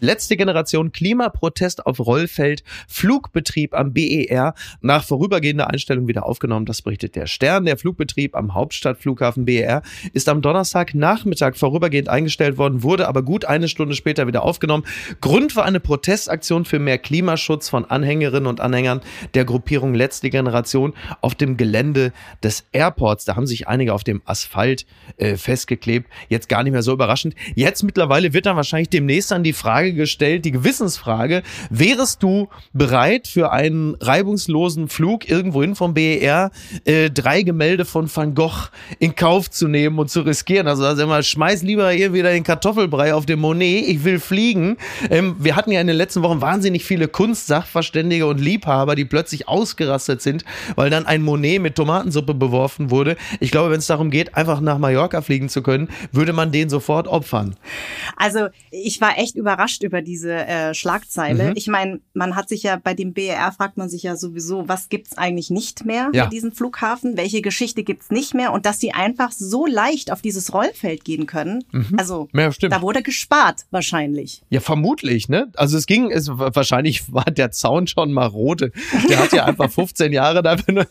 Letzte 0.00 0.36
Generation 0.36 0.92
Klimaprotest 0.92 1.86
auf 1.86 2.00
Rollfeld, 2.00 2.64
Flugbetrieb 2.88 3.74
am 3.74 3.92
BER 3.92 4.54
nach 4.80 5.04
vorübergehender 5.04 5.68
Einstellung 5.68 6.08
wieder 6.08 6.26
aufgenommen. 6.26 6.66
Das 6.66 6.82
berichtet 6.82 7.16
der 7.16 7.26
Stern. 7.26 7.66
Der 7.66 7.76
Flugbetrieb 7.76 8.34
am 8.34 8.54
Hauptstadtflughafen 8.54 9.44
BER 9.44 9.82
ist 10.12 10.28
am 10.28 10.42
Donnerstagnachmittag 10.42 11.56
vorübergehend 11.56 12.08
eingestellt 12.08 12.58
worden, 12.58 12.82
wurde 12.82 13.08
aber 13.08 13.22
gut 13.22 13.44
eine 13.44 13.68
Stunde 13.68 13.94
später 13.94 14.26
wieder 14.26 14.42
aufgenommen. 14.42 14.84
Grund 15.20 15.54
war 15.56 15.64
eine 15.64 15.80
Protestaktion 15.80 16.64
für 16.64 16.78
mehr 16.78 16.98
Klimaschutz 16.98 17.68
von 17.68 17.84
Anhängerinnen 17.84 18.46
und 18.46 18.60
Anhängern 18.60 19.00
der 19.34 19.44
Gruppierung 19.44 19.94
Letzte 19.94 20.30
Generation 20.30 20.94
auf 21.20 21.34
dem 21.34 21.56
Gelände 21.56 22.12
des 22.42 22.64
Airports. 22.72 23.26
Da 23.26 23.36
haben 23.36 23.46
sich 23.46 23.68
einige 23.68 23.92
auf 23.92 24.04
dem 24.04 24.22
Asphalt 24.24 24.86
äh, 25.18 25.36
festgeklebt. 25.36 26.08
Jetzt 26.28 26.48
gar 26.48 26.62
nicht 26.62 26.72
mehr 26.72 26.82
so 26.82 26.92
überraschend. 26.92 27.34
Jetzt 27.54 27.82
mittlerweile 27.82 28.32
wird 28.32 28.46
dann 28.46 28.56
wahrscheinlich 28.56 28.88
demnächst 28.88 29.32
an 29.32 29.42
die 29.42 29.52
Frage 29.52 29.89
Frage 29.90 29.94
gestellt, 29.94 30.44
die 30.44 30.52
Gewissensfrage. 30.52 31.42
Wärest 31.70 32.22
du 32.22 32.48
bereit 32.72 33.28
für 33.28 33.50
einen 33.50 33.96
reibungslosen 34.00 34.88
Flug 34.88 35.28
irgendwohin 35.28 35.74
vom 35.74 35.94
BER 35.94 36.50
äh, 36.84 37.10
drei 37.10 37.42
Gemälde 37.42 37.84
von 37.84 38.08
Van 38.14 38.34
Gogh 38.34 38.68
in 38.98 39.14
Kauf 39.14 39.50
zu 39.50 39.68
nehmen 39.68 39.98
und 39.98 40.10
zu 40.10 40.20
riskieren? 40.20 40.68
Also, 40.68 40.84
also 40.84 41.02
immer, 41.02 41.22
schmeiß 41.22 41.62
lieber 41.62 41.90
hier 41.90 42.12
wieder 42.12 42.30
den 42.30 42.44
Kartoffelbrei 42.44 43.14
auf 43.14 43.26
dem 43.26 43.40
Monet. 43.40 43.88
Ich 43.88 44.04
will 44.04 44.20
fliegen. 44.20 44.76
Ähm, 45.10 45.36
wir 45.38 45.56
hatten 45.56 45.72
ja 45.72 45.80
in 45.80 45.86
den 45.86 45.96
letzten 45.96 46.22
Wochen 46.22 46.40
wahnsinnig 46.40 46.84
viele 46.84 47.08
Kunstsachverständige 47.08 48.26
und 48.26 48.40
Liebhaber, 48.40 48.94
die 48.94 49.04
plötzlich 49.04 49.48
ausgerastet 49.48 50.22
sind, 50.22 50.44
weil 50.76 50.90
dann 50.90 51.06
ein 51.06 51.22
Monet 51.22 51.60
mit 51.60 51.74
Tomatensuppe 51.74 52.34
beworfen 52.34 52.90
wurde. 52.90 53.16
Ich 53.40 53.50
glaube, 53.50 53.70
wenn 53.70 53.78
es 53.78 53.86
darum 53.86 54.10
geht, 54.10 54.36
einfach 54.36 54.60
nach 54.60 54.78
Mallorca 54.78 55.20
fliegen 55.22 55.48
zu 55.48 55.62
können, 55.62 55.88
würde 56.12 56.32
man 56.32 56.52
den 56.52 56.70
sofort 56.70 57.08
opfern. 57.08 57.56
Also 58.16 58.48
ich 58.70 59.00
war 59.00 59.18
echt 59.18 59.36
überrascht 59.36 59.79
überrascht 59.80 59.82
über 59.82 60.02
diese 60.02 60.32
äh, 60.32 60.74
Schlagzeile. 60.74 61.50
Mhm. 61.50 61.52
Ich 61.56 61.66
meine, 61.66 62.00
man 62.14 62.36
hat 62.36 62.48
sich 62.48 62.62
ja 62.62 62.76
bei 62.76 62.94
dem 62.94 63.12
BER 63.12 63.52
fragt 63.52 63.76
man 63.76 63.88
sich 63.88 64.02
ja 64.02 64.16
sowieso, 64.16 64.68
was 64.68 64.88
gibt's 64.88 65.16
eigentlich 65.16 65.50
nicht 65.50 65.84
mehr 65.84 66.10
ja. 66.12 66.24
bei 66.24 66.30
diesem 66.30 66.52
Flughafen? 66.52 67.16
Welche 67.16 67.42
Geschichte 67.42 67.82
gibt's 67.82 68.10
nicht 68.10 68.34
mehr? 68.34 68.52
Und 68.52 68.66
dass 68.66 68.80
sie 68.80 68.92
einfach 68.92 69.32
so 69.32 69.66
leicht 69.66 70.12
auf 70.12 70.22
dieses 70.22 70.52
Rollfeld 70.52 71.04
gehen 71.04 71.26
können. 71.26 71.64
Mhm. 71.72 71.96
Also 71.96 72.28
ja, 72.34 72.50
da 72.68 72.82
wurde 72.82 73.02
gespart 73.02 73.66
wahrscheinlich. 73.70 74.42
Ja, 74.50 74.60
vermutlich, 74.60 75.28
ne? 75.28 75.48
Also 75.56 75.76
es 75.76 75.86
ging, 75.86 76.10
es 76.10 76.28
wahrscheinlich 76.28 77.12
war 77.12 77.24
der 77.24 77.50
Zaun 77.50 77.86
schon 77.86 78.12
marode. 78.12 78.72
Der 79.08 79.18
hat 79.18 79.32
ja 79.32 79.44
einfach 79.44 79.70
15 79.80 80.12
Jahre 80.12 80.42
dafür. 80.42 80.86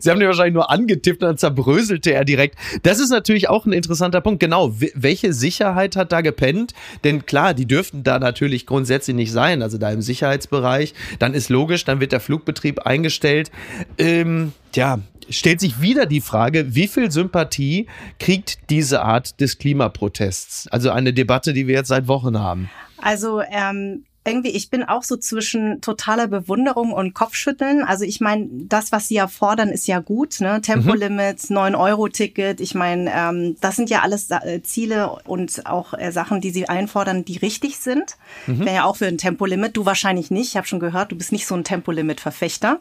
Sie 0.00 0.10
haben 0.10 0.20
den 0.20 0.28
wahrscheinlich 0.28 0.54
nur 0.54 0.70
angetippt 0.70 1.22
und 1.22 1.28
dann 1.28 1.38
zerbröselte 1.38 2.12
er 2.12 2.24
direkt. 2.24 2.56
Das 2.82 2.98
ist 2.98 3.10
natürlich 3.10 3.48
auch 3.48 3.66
ein 3.66 3.72
interessanter 3.72 4.20
Punkt. 4.20 4.40
Genau, 4.40 4.74
welche 4.94 5.32
Sicherheit 5.32 5.96
hat 5.96 6.12
da 6.12 6.20
gepennt? 6.20 6.74
Denn 7.04 7.26
klar, 7.26 7.54
die 7.54 7.66
dürften 7.66 8.02
da 8.02 8.11
da 8.12 8.18
natürlich 8.18 8.66
grundsätzlich 8.66 9.16
nicht 9.16 9.32
sein, 9.32 9.62
also 9.62 9.78
da 9.78 9.90
im 9.90 10.02
Sicherheitsbereich, 10.02 10.94
dann 11.18 11.34
ist 11.34 11.48
logisch, 11.48 11.84
dann 11.84 12.00
wird 12.00 12.12
der 12.12 12.20
Flugbetrieb 12.20 12.80
eingestellt. 12.80 13.50
Ähm, 13.98 14.52
ja, 14.74 14.98
stellt 15.28 15.60
sich 15.60 15.80
wieder 15.80 16.06
die 16.06 16.20
Frage, 16.20 16.74
wie 16.74 16.88
viel 16.88 17.10
Sympathie 17.10 17.86
kriegt 18.18 18.70
diese 18.70 19.02
Art 19.02 19.40
des 19.40 19.58
Klimaprotests? 19.58 20.68
Also 20.68 20.90
eine 20.90 21.12
Debatte, 21.12 21.52
die 21.52 21.66
wir 21.66 21.76
jetzt 21.76 21.88
seit 21.88 22.08
Wochen 22.08 22.38
haben. 22.38 22.70
Also 22.98 23.40
ähm, 23.40 24.04
irgendwie, 24.24 24.50
ich 24.50 24.70
bin 24.70 24.84
auch 24.84 25.02
so 25.02 25.16
zwischen 25.16 25.80
totaler 25.80 26.28
Bewunderung 26.28 26.92
und 26.92 27.12
Kopfschütteln. 27.12 27.82
Also 27.82 28.04
ich 28.04 28.20
meine, 28.20 28.48
das, 28.52 28.92
was 28.92 29.08
sie 29.08 29.14
ja 29.14 29.26
fordern, 29.26 29.70
ist 29.70 29.88
ja 29.88 29.98
gut. 29.98 30.40
Ne? 30.40 30.60
Tempolimits, 30.60 31.50
mhm. 31.50 31.58
9-Euro-Ticket. 31.58 32.60
Ich 32.60 32.74
meine, 32.74 33.10
ähm, 33.12 33.56
das 33.60 33.76
sind 33.76 33.90
ja 33.90 34.02
alles 34.02 34.30
äh, 34.30 34.62
Ziele 34.62 35.10
und 35.24 35.66
auch 35.66 35.94
äh, 35.94 36.12
Sachen, 36.12 36.40
die 36.40 36.50
sie 36.50 36.68
einfordern, 36.68 37.24
die 37.24 37.36
richtig 37.36 37.78
sind. 37.78 38.16
Mhm. 38.46 38.60
Wäre 38.60 38.76
ja 38.76 38.84
auch 38.84 38.96
für 38.96 39.06
ein 39.06 39.18
Tempolimit. 39.18 39.76
Du 39.76 39.86
wahrscheinlich 39.86 40.30
nicht. 40.30 40.50
Ich 40.50 40.56
habe 40.56 40.68
schon 40.68 40.80
gehört, 40.80 41.10
du 41.10 41.16
bist 41.16 41.32
nicht 41.32 41.46
so 41.46 41.56
ein 41.56 41.64
Tempolimit-Verfechter. 41.64 42.78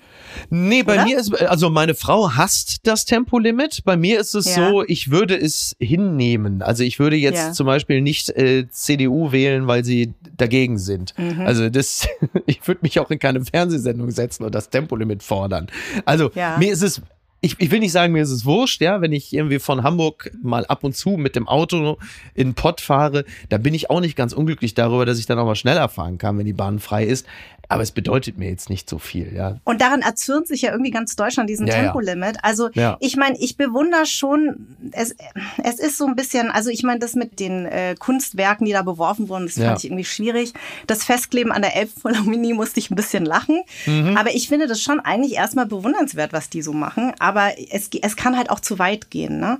Nee, 0.51 0.83
bei 0.83 0.93
oder? 0.93 1.05
mir 1.05 1.17
ist, 1.17 1.33
also 1.41 1.71
meine 1.71 1.95
Frau 1.95 2.35
hasst 2.35 2.81
das 2.83 3.05
Tempolimit. 3.05 3.81
Bei 3.83 3.97
mir 3.97 4.19
ist 4.19 4.35
es 4.35 4.55
ja. 4.55 4.69
so, 4.69 4.83
ich 4.83 5.09
würde 5.09 5.35
es 5.35 5.75
hinnehmen. 5.79 6.61
Also 6.61 6.83
ich 6.83 6.99
würde 6.99 7.15
jetzt 7.15 7.37
ja. 7.37 7.51
zum 7.51 7.65
Beispiel 7.65 8.01
nicht 8.01 8.29
äh, 8.29 8.67
CDU 8.69 9.31
wählen, 9.31 9.65
weil 9.65 9.83
sie 9.83 10.13
dagegen 10.37 10.77
sind. 10.77 11.17
Mhm. 11.17 11.30
Mhm. 11.33 11.41
Also 11.41 11.69
das, 11.69 12.07
ich 12.45 12.65
würde 12.67 12.81
mich 12.83 12.99
auch 12.99 13.09
in 13.11 13.19
keine 13.19 13.43
Fernsehsendung 13.43 14.11
setzen 14.11 14.43
und 14.43 14.55
das 14.55 14.69
Tempolimit 14.69 15.23
fordern. 15.23 15.67
Also 16.05 16.31
ja. 16.35 16.57
mir 16.57 16.71
ist 16.71 16.81
es 16.81 17.01
ich, 17.41 17.55
ich 17.59 17.71
will 17.71 17.79
nicht 17.79 17.91
sagen, 17.91 18.13
mir 18.13 18.21
ist 18.21 18.29
es 18.29 18.45
wurscht, 18.45 18.81
ja, 18.81 19.01
wenn 19.01 19.11
ich 19.11 19.33
irgendwie 19.33 19.57
von 19.57 19.81
Hamburg 19.81 20.31
mal 20.43 20.63
ab 20.67 20.83
und 20.83 20.95
zu 20.95 21.11
mit 21.11 21.35
dem 21.35 21.47
Auto 21.47 21.97
in 22.35 22.53
Pott 22.53 22.81
fahre, 22.81 23.25
da 23.49 23.57
bin 23.57 23.73
ich 23.73 23.89
auch 23.89 23.99
nicht 23.99 24.15
ganz 24.15 24.31
unglücklich 24.31 24.75
darüber, 24.75 25.07
dass 25.07 25.17
ich 25.17 25.25
dann 25.25 25.39
auch 25.39 25.45
mal 25.45 25.55
schneller 25.55 25.89
fahren 25.89 26.19
kann, 26.19 26.37
wenn 26.37 26.45
die 26.45 26.53
Bahn 26.53 26.79
frei 26.79 27.03
ist. 27.03 27.25
Aber 27.71 27.83
es 27.83 27.93
bedeutet 27.93 28.37
mir 28.37 28.49
jetzt 28.49 28.69
nicht 28.69 28.89
so 28.89 28.99
viel, 28.99 29.33
ja. 29.33 29.55
Und 29.63 29.79
daran 29.79 30.01
erzürnt 30.01 30.45
sich 30.45 30.63
ja 30.63 30.71
irgendwie 30.71 30.91
ganz 30.91 31.15
Deutschland 31.15 31.49
diesen 31.49 31.67
ja, 31.67 31.75
Tempolimit. 31.75 32.35
Also 32.41 32.69
ja. 32.73 32.97
ich 32.99 33.15
meine, 33.15 33.37
ich 33.39 33.55
bewundere 33.55 34.05
schon, 34.05 34.67
es, 34.91 35.15
es 35.63 35.79
ist 35.79 35.97
so 35.97 36.05
ein 36.05 36.17
bisschen, 36.17 36.51
also 36.51 36.69
ich 36.69 36.83
meine, 36.83 36.99
das 36.99 37.15
mit 37.15 37.39
den 37.39 37.65
äh, 37.65 37.95
Kunstwerken, 37.97 38.65
die 38.65 38.73
da 38.73 38.81
beworfen 38.81 39.29
wurden, 39.29 39.45
das 39.45 39.57
fand 39.57 39.79
ich 39.79 39.85
irgendwie 39.85 40.03
schwierig. 40.03 40.51
Das 40.85 41.05
Festkleben 41.05 41.53
an 41.53 41.61
der 41.61 41.77
Elbphilharmonie 41.77 42.51
musste 42.51 42.81
ich 42.81 42.91
ein 42.91 42.95
bisschen 42.95 43.23
lachen. 43.23 43.61
Mhm. 43.85 44.17
Aber 44.17 44.35
ich 44.35 44.49
finde 44.49 44.67
das 44.67 44.81
schon 44.81 44.99
eigentlich 44.99 45.35
erstmal 45.35 45.65
bewundernswert, 45.65 46.33
was 46.33 46.49
die 46.49 46.61
so 46.61 46.73
machen. 46.73 47.13
Aber 47.19 47.30
es, 47.69 47.89
es 48.01 48.15
kann 48.15 48.37
halt 48.37 48.49
auch 48.49 48.59
zu 48.59 48.79
weit 48.79 49.09
gehen, 49.11 49.39
ne? 49.39 49.59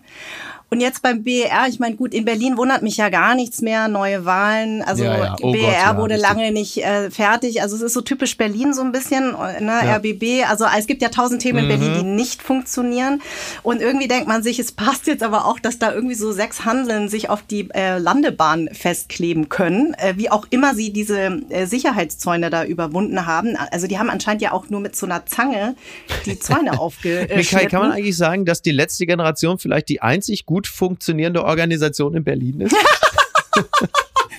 Und 0.74 0.80
jetzt 0.80 1.02
beim 1.02 1.26
BER, 1.26 1.68
ich 1.68 1.80
meine, 1.80 1.98
gut, 1.98 2.14
in 2.14 2.24
Berlin 2.24 2.56
wundert 2.56 2.82
mich 2.82 2.96
ja 2.96 3.10
gar 3.10 3.36
nichts 3.36 3.62
mehr, 3.62 3.90
neue 3.90 4.24
Wahlen. 4.24 4.82
Also 4.82 5.04
ja, 5.04 5.18
ja. 5.18 5.36
Oh 5.42 5.52
BER 5.52 5.64
Gott, 5.64 5.74
ja, 5.74 5.98
wurde 5.98 6.16
lange 6.16 6.54
nicht 6.54 6.78
äh, 6.78 7.12
fertig. 7.12 7.62
Also 7.62 7.76
es 7.76 7.82
ist 7.82 7.94
so 7.94 8.00
typisch 8.00 8.38
Berlin 8.38 8.74
so 8.74 8.82
ein 8.82 8.94
bisschen, 8.94 9.32
ne, 9.32 9.82
RBB. 9.98 10.50
Also 10.50 10.64
es 10.78 10.88
gibt 10.88 11.02
ja 11.02 11.10
tausend 11.10 11.42
Themen 11.42 11.66
mhm. 11.66 11.72
in 11.72 11.78
Berlin, 11.78 11.98
die 12.00 12.04
nicht 12.06 12.42
funktionieren. 12.42 13.22
Und 13.64 13.82
irgendwie 13.82 14.08
denkt 14.08 14.30
man 14.30 14.44
sich, 14.44 14.60
es 14.60 14.72
passt 14.72 15.08
jetzt 15.08 15.24
aber 15.24 15.44
auch, 15.44 15.60
dass 15.60 15.78
da 15.78 15.92
irgendwie 15.94 16.16
so 16.16 16.32
sechs 16.32 16.64
Handeln 16.64 17.10
sich 17.10 17.30
auf 17.30 17.42
die 17.42 17.68
äh, 17.74 17.98
Landebahn 17.98 18.70
festkleben 18.72 19.50
können, 19.50 19.94
äh, 19.96 20.14
wie 20.16 20.30
auch 20.30 20.48
immer 20.52 20.74
sie 20.74 20.94
diese 20.94 21.42
äh, 21.50 21.66
Sicherheitszäune 21.66 22.50
da 22.50 22.64
überwunden 22.64 23.26
haben. 23.26 23.58
Also 23.72 23.88
die 23.88 24.00
haben 24.00 24.10
anscheinend 24.10 24.42
ja 24.42 24.54
auch 24.54 24.70
nur 24.70 24.80
mit 24.80 24.96
so 24.96 25.06
einer 25.06 25.26
Zange 25.26 25.76
die 26.26 26.40
Zäune 26.40 26.72
aufgeschnitten. 26.80 27.36
Michael, 27.36 27.68
kann 27.68 27.82
man 27.82 27.92
eigentlich 27.92 28.16
sagen, 28.16 28.46
dass 28.46 28.62
die 28.62 28.72
letzte 28.72 29.06
Generation 29.06 29.60
vielleicht 29.60 29.90
die 29.90 30.02
einzig 30.02 30.46
gut 30.62 30.68
funktionierende 30.68 31.44
Organisation 31.44 32.16
in 32.16 32.24
Berlin 32.24 32.62
ist? 32.62 32.76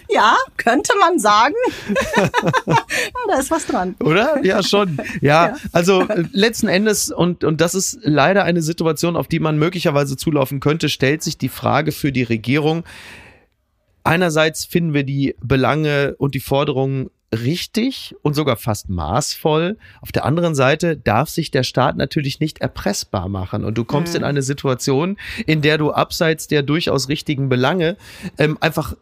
Ja, 0.09 0.37
könnte 0.59 0.93
man 1.01 1.19
sagen. 1.19 1.55
da 3.29 3.39
ist 3.39 3.51
was 3.51 3.67
dran. 3.67 3.95
Oder? 4.05 4.45
Ja, 4.45 4.63
schon. 4.63 4.99
Ja, 5.23 5.47
ja, 5.47 5.57
also 5.73 6.03
äh, 6.03 6.25
letzten 6.33 6.69
Endes, 6.69 7.11
und, 7.11 7.45
und 7.45 7.63
das 7.63 7.75
ist 7.75 7.99
leider 8.03 8.45
eine 8.45 8.61
Situation, 8.61 9.17
auf 9.17 9.27
die 9.27 9.41
man 9.41 9.59
möglicherweise 9.59 10.19
zulaufen 10.19 10.61
könnte, 10.61 10.91
stellt 10.91 11.23
sich 11.23 11.39
die 11.39 11.49
Frage 11.49 11.93
für 11.93 12.13
die 12.13 12.25
Regierung. 12.25 12.85
Einerseits 14.05 14.67
finden 14.67 14.93
wir 14.93 15.05
die 15.05 15.35
Belange 15.41 16.15
und 16.19 16.35
die 16.35 16.41
Forderungen 16.41 17.09
richtig 17.33 18.15
und 18.23 18.35
sogar 18.35 18.57
fast 18.57 18.89
maßvoll. 18.89 19.79
Auf 20.01 20.13
der 20.13 20.25
anderen 20.25 20.55
Seite 20.55 20.97
darf 20.97 21.29
sich 21.29 21.51
der 21.51 21.63
Staat 21.63 21.97
natürlich 21.97 22.41
nicht 22.41 22.61
erpressbar 22.61 23.29
machen. 23.29 23.65
Und 23.65 23.79
du 23.79 23.85
kommst 23.85 24.13
mhm. 24.13 24.19
in 24.19 24.25
eine 24.25 24.43
Situation, 24.43 25.17
in 25.47 25.63
der 25.63 25.79
du 25.79 25.93
abseits 25.93 26.47
der 26.47 26.63
durchaus 26.63 27.09
richtigen 27.09 27.49
Belange 27.49 27.97
ähm, 28.39 28.59
einfach 28.61 28.95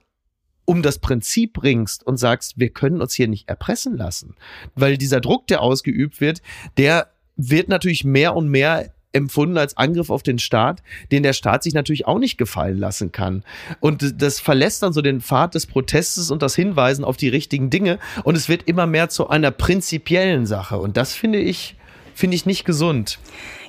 um 0.64 0.82
das 0.82 1.00
Prinzip 1.00 1.54
bringst 1.54 2.06
und 2.06 2.16
sagst, 2.18 2.58
wir 2.58 2.70
können 2.70 3.00
uns 3.00 3.14
hier 3.14 3.26
nicht 3.26 3.48
erpressen 3.48 3.96
lassen. 3.96 4.36
Weil 4.76 4.96
dieser 4.96 5.20
Druck, 5.20 5.48
der 5.48 5.62
ausgeübt 5.62 6.20
wird, 6.20 6.42
der 6.76 7.10
wird 7.36 7.68
natürlich 7.68 8.04
mehr 8.04 8.36
und 8.36 8.48
mehr 8.48 8.92
empfunden 9.12 9.58
als 9.58 9.76
Angriff 9.76 10.10
auf 10.10 10.22
den 10.22 10.38
Staat, 10.38 10.82
den 11.10 11.22
der 11.22 11.32
Staat 11.32 11.62
sich 11.62 11.74
natürlich 11.74 12.06
auch 12.06 12.18
nicht 12.18 12.38
gefallen 12.38 12.78
lassen 12.78 13.12
kann. 13.12 13.44
Und 13.80 14.22
das 14.22 14.40
verlässt 14.40 14.82
dann 14.82 14.92
so 14.92 15.02
den 15.02 15.20
Pfad 15.20 15.54
des 15.54 15.66
Protestes 15.66 16.30
und 16.30 16.42
das 16.42 16.54
Hinweisen 16.54 17.04
auf 17.04 17.16
die 17.16 17.28
richtigen 17.28 17.70
Dinge 17.70 17.98
und 18.24 18.36
es 18.36 18.48
wird 18.48 18.64
immer 18.64 18.86
mehr 18.86 19.08
zu 19.08 19.28
einer 19.28 19.50
prinzipiellen 19.50 20.46
Sache 20.46 20.78
und 20.78 20.96
das 20.96 21.14
finde 21.14 21.40
ich 21.40 21.76
finde 22.14 22.36
ich 22.36 22.44
nicht 22.44 22.64
gesund. 22.64 23.18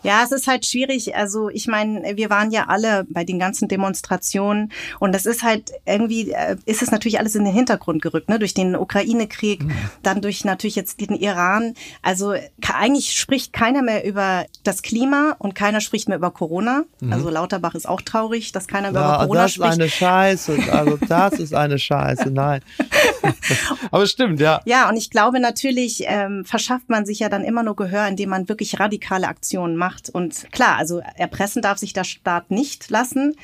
Ja, 0.03 0.23
es 0.23 0.31
ist 0.31 0.47
halt 0.47 0.65
schwierig. 0.65 1.15
Also 1.15 1.49
ich 1.49 1.67
meine, 1.67 2.15
wir 2.15 2.29
waren 2.29 2.51
ja 2.51 2.65
alle 2.67 3.05
bei 3.09 3.23
den 3.23 3.39
ganzen 3.39 3.67
Demonstrationen 3.67 4.71
und 4.99 5.13
das 5.13 5.25
ist 5.25 5.43
halt 5.43 5.71
irgendwie, 5.85 6.31
äh, 6.31 6.57
ist 6.65 6.81
es 6.81 6.91
natürlich 6.91 7.19
alles 7.19 7.35
in 7.35 7.45
den 7.45 7.53
Hintergrund 7.53 8.01
gerückt, 8.01 8.29
ne? 8.29 8.39
durch 8.39 8.53
den 8.53 8.75
Ukraine-Krieg, 8.75 9.63
mhm. 9.63 9.71
dann 10.03 10.21
durch 10.21 10.43
natürlich 10.45 10.75
jetzt 10.75 10.99
den 10.99 11.15
Iran. 11.15 11.73
Also 12.01 12.33
eigentlich 12.73 13.13
spricht 13.13 13.53
keiner 13.53 13.81
mehr 13.81 14.05
über 14.05 14.45
das 14.63 14.81
Klima 14.81 15.35
und 15.39 15.55
keiner 15.55 15.81
spricht 15.81 16.07
mehr 16.07 16.17
über 16.17 16.31
Corona. 16.31 16.83
Mhm. 16.99 17.13
Also 17.13 17.29
Lauterbach 17.29 17.75
ist 17.75 17.87
auch 17.87 18.01
traurig, 18.01 18.51
dass 18.51 18.67
keiner 18.67 18.91
ja, 18.91 19.15
über 19.15 19.25
Corona 19.25 19.47
spricht. 19.47 19.67
Das 19.67 19.75
ist 19.75 19.81
eine 19.81 19.89
Scheiße. 19.89 20.57
Also 20.71 20.97
das 21.07 21.33
ist 21.33 21.53
eine 21.53 21.79
Scheiße. 21.79 22.31
Nein. 22.31 22.61
Aber 23.91 24.07
stimmt, 24.07 24.39
ja. 24.39 24.61
Ja, 24.65 24.89
und 24.89 24.97
ich 24.97 25.09
glaube 25.09 25.39
natürlich 25.39 26.03
ähm, 26.07 26.43
verschafft 26.45 26.89
man 26.89 27.05
sich 27.05 27.19
ja 27.19 27.29
dann 27.29 27.43
immer 27.43 27.63
nur 27.63 27.75
Gehör, 27.75 28.07
indem 28.07 28.29
man 28.29 28.49
wirklich 28.49 28.79
radikale 28.79 29.27
Aktionen 29.27 29.75
macht 29.75 29.91
macht. 29.91 30.09
Und 30.09 30.51
klar, 30.51 30.77
also 30.77 31.01
erpressen 31.15 31.61
darf 31.61 31.77
sich 31.77 31.93
der 31.93 32.03
Staat 32.03 32.51
nicht 32.51 32.89
lassen. 32.89 33.35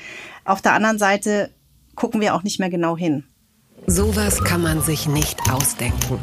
Auf 0.45 0.61
der 0.61 0.73
anderen 0.73 0.97
Seite 0.97 1.51
gucken 1.95 2.21
wir 2.21 2.35
auch 2.35 2.43
nicht 2.43 2.59
mehr 2.59 2.69
genau 2.69 2.97
hin. 2.97 3.25
Sowas 3.85 4.43
kann 4.43 4.61
man 4.61 4.81
sich 4.81 5.07
nicht 5.07 5.39
ausdenken. 5.51 6.19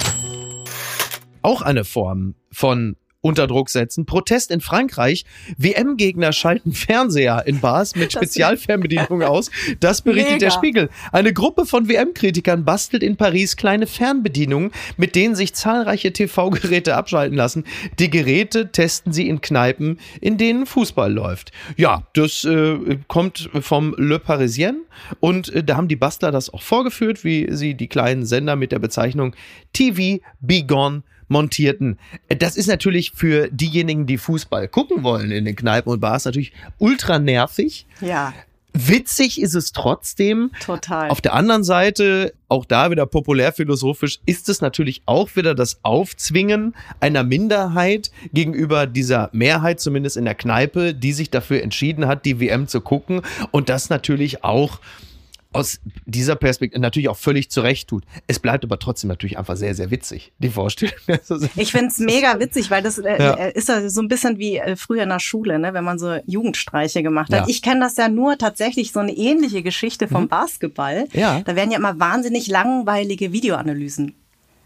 Auch 1.42 1.62
eine 1.62 1.84
Form 1.84 2.34
von 2.50 2.96
unter 3.24 3.46
Druck 3.46 3.70
setzen. 3.70 4.04
Protest 4.04 4.50
in 4.50 4.60
Frankreich. 4.60 5.24
WM-Gegner 5.56 6.32
schalten 6.34 6.72
Fernseher 6.72 7.44
in 7.46 7.60
Bars 7.60 7.96
mit 7.96 8.12
Spezialfernbedienung 8.12 9.22
aus. 9.22 9.50
Das 9.80 10.02
berichtet 10.02 10.34
Mega. 10.34 10.46
der 10.46 10.50
Spiegel. 10.50 10.90
Eine 11.10 11.32
Gruppe 11.32 11.64
von 11.64 11.88
WM-Kritikern 11.88 12.66
bastelt 12.66 13.02
in 13.02 13.16
Paris 13.16 13.56
kleine 13.56 13.86
Fernbedienungen, 13.86 14.72
mit 14.98 15.14
denen 15.14 15.34
sich 15.34 15.54
zahlreiche 15.54 16.12
TV-Geräte 16.12 16.96
abschalten 16.96 17.36
lassen. 17.36 17.64
Die 17.98 18.10
Geräte 18.10 18.70
testen 18.70 19.14
sie 19.14 19.26
in 19.26 19.40
Kneipen, 19.40 19.98
in 20.20 20.36
denen 20.36 20.66
Fußball 20.66 21.10
läuft. 21.10 21.50
Ja, 21.78 22.06
das 22.12 22.44
äh, 22.44 22.98
kommt 23.08 23.48
vom 23.58 23.94
Le 23.96 24.18
Parisien 24.18 24.84
und 25.20 25.48
äh, 25.48 25.64
da 25.64 25.78
haben 25.78 25.88
die 25.88 25.96
Bastler 25.96 26.30
das 26.30 26.52
auch 26.52 26.62
vorgeführt, 26.62 27.24
wie 27.24 27.48
sie 27.50 27.74
die 27.74 27.88
kleinen 27.88 28.26
Sender 28.26 28.54
mit 28.54 28.70
der 28.70 28.80
Bezeichnung 28.80 29.34
TV 29.72 30.22
Be 30.40 30.62
Gone 30.62 31.04
montierten. 31.28 31.98
Das 32.28 32.56
ist 32.56 32.66
natürlich 32.66 33.12
für 33.12 33.48
diejenigen, 33.50 34.06
die 34.06 34.18
Fußball 34.18 34.68
gucken 34.68 35.02
wollen 35.02 35.30
in 35.30 35.44
den 35.44 35.56
Kneipen 35.56 35.92
und 35.92 36.00
Bars 36.00 36.24
natürlich 36.24 36.52
ultra 36.78 37.18
nervig. 37.18 37.86
Ja. 38.00 38.32
Witzig 38.76 39.40
ist 39.40 39.54
es 39.54 39.70
trotzdem. 39.70 40.50
Total. 40.58 41.08
Auf 41.08 41.20
der 41.20 41.34
anderen 41.34 41.62
Seite, 41.62 42.34
auch 42.48 42.64
da 42.64 42.90
wieder 42.90 43.06
populärphilosophisch, 43.06 44.18
ist 44.26 44.48
es 44.48 44.60
natürlich 44.60 45.02
auch 45.06 45.36
wieder 45.36 45.54
das 45.54 45.78
Aufzwingen 45.84 46.74
einer 46.98 47.22
Minderheit 47.22 48.10
gegenüber 48.32 48.88
dieser 48.88 49.30
Mehrheit, 49.32 49.78
zumindest 49.78 50.16
in 50.16 50.24
der 50.24 50.34
Kneipe, 50.34 50.92
die 50.92 51.12
sich 51.12 51.30
dafür 51.30 51.62
entschieden 51.62 52.08
hat, 52.08 52.24
die 52.24 52.40
WM 52.40 52.66
zu 52.66 52.80
gucken. 52.80 53.22
Und 53.52 53.68
das 53.68 53.90
natürlich 53.90 54.42
auch 54.42 54.80
aus 55.54 55.80
dieser 56.04 56.36
Perspektive 56.36 56.80
natürlich 56.80 57.08
auch 57.08 57.16
völlig 57.16 57.50
zurecht 57.50 57.88
tut. 57.88 58.04
Es 58.26 58.38
bleibt 58.38 58.64
aber 58.64 58.78
trotzdem 58.78 59.08
natürlich 59.08 59.38
einfach 59.38 59.56
sehr, 59.56 59.74
sehr 59.74 59.90
witzig, 59.90 60.32
die 60.38 60.48
Vorstellung. 60.48 60.94
ich 61.56 61.72
finde 61.72 61.88
es 61.88 61.98
mega 61.98 62.38
witzig, 62.40 62.70
weil 62.70 62.82
das 62.82 62.98
äh, 62.98 63.22
ja. 63.22 63.34
Äh, 63.34 63.52
ist 63.52 63.68
ja 63.68 63.88
so 63.88 64.00
ein 64.00 64.08
bisschen 64.08 64.38
wie 64.38 64.56
äh, 64.56 64.76
früher 64.76 65.04
in 65.04 65.08
der 65.08 65.20
Schule, 65.20 65.58
ne, 65.58 65.74
wenn 65.74 65.84
man 65.84 65.98
so 65.98 66.16
Jugendstreiche 66.26 67.02
gemacht 67.02 67.32
hat. 67.32 67.40
Ja. 67.40 67.48
Ich 67.48 67.62
kenne 67.62 67.80
das 67.80 67.96
ja 67.96 68.08
nur 68.08 68.38
tatsächlich 68.38 68.92
so 68.92 69.00
eine 69.00 69.12
ähnliche 69.12 69.62
Geschichte 69.62 70.08
vom 70.08 70.24
mhm. 70.24 70.28
Basketball. 70.28 71.06
Ja. 71.12 71.40
Da 71.40 71.56
werden 71.56 71.70
ja 71.70 71.78
immer 71.78 71.98
wahnsinnig 71.98 72.48
langweilige 72.48 73.32
Videoanalysen 73.32 74.14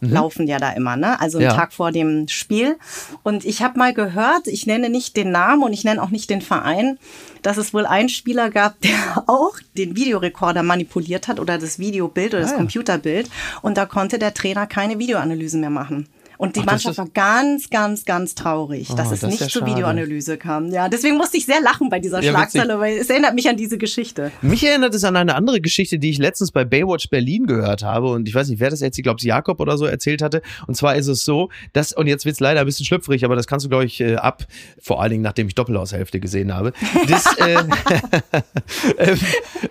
mhm. 0.00 0.12
laufen 0.12 0.46
ja 0.46 0.58
da 0.58 0.70
immer, 0.70 0.96
ne? 0.96 1.20
Also 1.20 1.38
einen 1.38 1.48
ja. 1.48 1.54
Tag 1.54 1.72
vor 1.72 1.92
dem 1.92 2.28
Spiel. 2.28 2.76
Und 3.22 3.44
ich 3.44 3.62
habe 3.62 3.78
mal 3.78 3.94
gehört, 3.94 4.46
ich 4.46 4.66
nenne 4.66 4.90
nicht 4.90 5.16
den 5.16 5.30
Namen 5.30 5.62
und 5.62 5.72
ich 5.72 5.84
nenne 5.84 6.02
auch 6.02 6.10
nicht 6.10 6.30
den 6.30 6.42
Verein, 6.42 6.98
dass 7.42 7.56
es 7.56 7.72
wohl 7.72 7.86
einen 7.86 8.08
Spieler 8.08 8.50
gab, 8.50 8.80
der 8.82 9.24
auch 9.26 9.58
den 9.76 9.96
Videorekorder 9.96 10.62
manipuliert 10.62 11.28
hat 11.28 11.40
oder 11.40 11.58
das 11.58 11.78
Videobild 11.78 12.34
oder 12.34 12.42
das 12.42 12.50
ah, 12.50 12.54
ja. 12.54 12.58
Computerbild. 12.58 13.30
Und 13.62 13.76
da 13.76 13.86
konnte 13.86 14.18
der 14.18 14.34
Trainer 14.34 14.66
keine 14.66 14.98
Videoanalysen 14.98 15.60
mehr 15.60 15.70
machen. 15.70 16.08
Und 16.38 16.54
die 16.54 16.60
Ach, 16.60 16.66
Mannschaft 16.66 16.98
war 16.98 17.08
ganz, 17.08 17.68
ganz, 17.68 18.04
ganz 18.04 18.36
traurig, 18.36 18.86
dass 18.94 19.08
oh, 19.08 19.12
es 19.12 19.20
das 19.20 19.30
nicht 19.30 19.40
ja 19.40 19.48
zur 19.48 19.66
Videoanalyse 19.66 20.38
kam. 20.38 20.70
Ja, 20.70 20.88
deswegen 20.88 21.16
musste 21.16 21.36
ich 21.36 21.46
sehr 21.46 21.60
lachen 21.60 21.88
bei 21.88 21.98
dieser 21.98 22.22
ja, 22.22 22.30
Schlagzeile, 22.30 22.68
witzig. 22.68 22.80
weil 22.80 22.96
es 22.98 23.10
erinnert 23.10 23.34
mich 23.34 23.48
an 23.48 23.56
diese 23.56 23.76
Geschichte. 23.76 24.30
Mich 24.40 24.64
erinnert 24.64 24.94
es 24.94 25.02
an 25.02 25.16
eine 25.16 25.34
andere 25.34 25.60
Geschichte, 25.60 25.98
die 25.98 26.10
ich 26.10 26.18
letztens 26.18 26.52
bei 26.52 26.64
Baywatch 26.64 27.10
Berlin 27.10 27.46
gehört 27.46 27.82
habe. 27.82 28.12
Und 28.12 28.28
ich 28.28 28.34
weiß 28.36 28.48
nicht, 28.50 28.60
wer 28.60 28.70
das 28.70 28.80
jetzt, 28.80 28.96
ich 28.96 29.02
glaube, 29.02 29.20
Jakob 29.20 29.58
oder 29.58 29.76
so 29.76 29.84
erzählt 29.84 30.22
hatte. 30.22 30.40
Und 30.68 30.76
zwar 30.76 30.94
ist 30.94 31.08
es 31.08 31.24
so, 31.24 31.48
dass, 31.72 31.92
und 31.92 32.06
jetzt 32.06 32.24
wird 32.24 32.34
es 32.34 32.40
leider 32.40 32.60
ein 32.60 32.66
bisschen 32.66 32.86
schlüpfrig, 32.86 33.24
aber 33.24 33.34
das 33.34 33.48
kannst 33.48 33.66
du, 33.66 33.68
glaube 33.68 33.86
ich, 33.86 34.00
äh, 34.00 34.14
ab, 34.14 34.46
vor 34.80 35.02
allen 35.02 35.10
Dingen, 35.10 35.24
nachdem 35.24 35.48
ich 35.48 35.56
Doppelhaushälfte 35.56 36.20
gesehen 36.20 36.54
habe. 36.54 36.72
Das, 37.08 37.36
äh, 37.38 37.56
äh, 38.96 39.16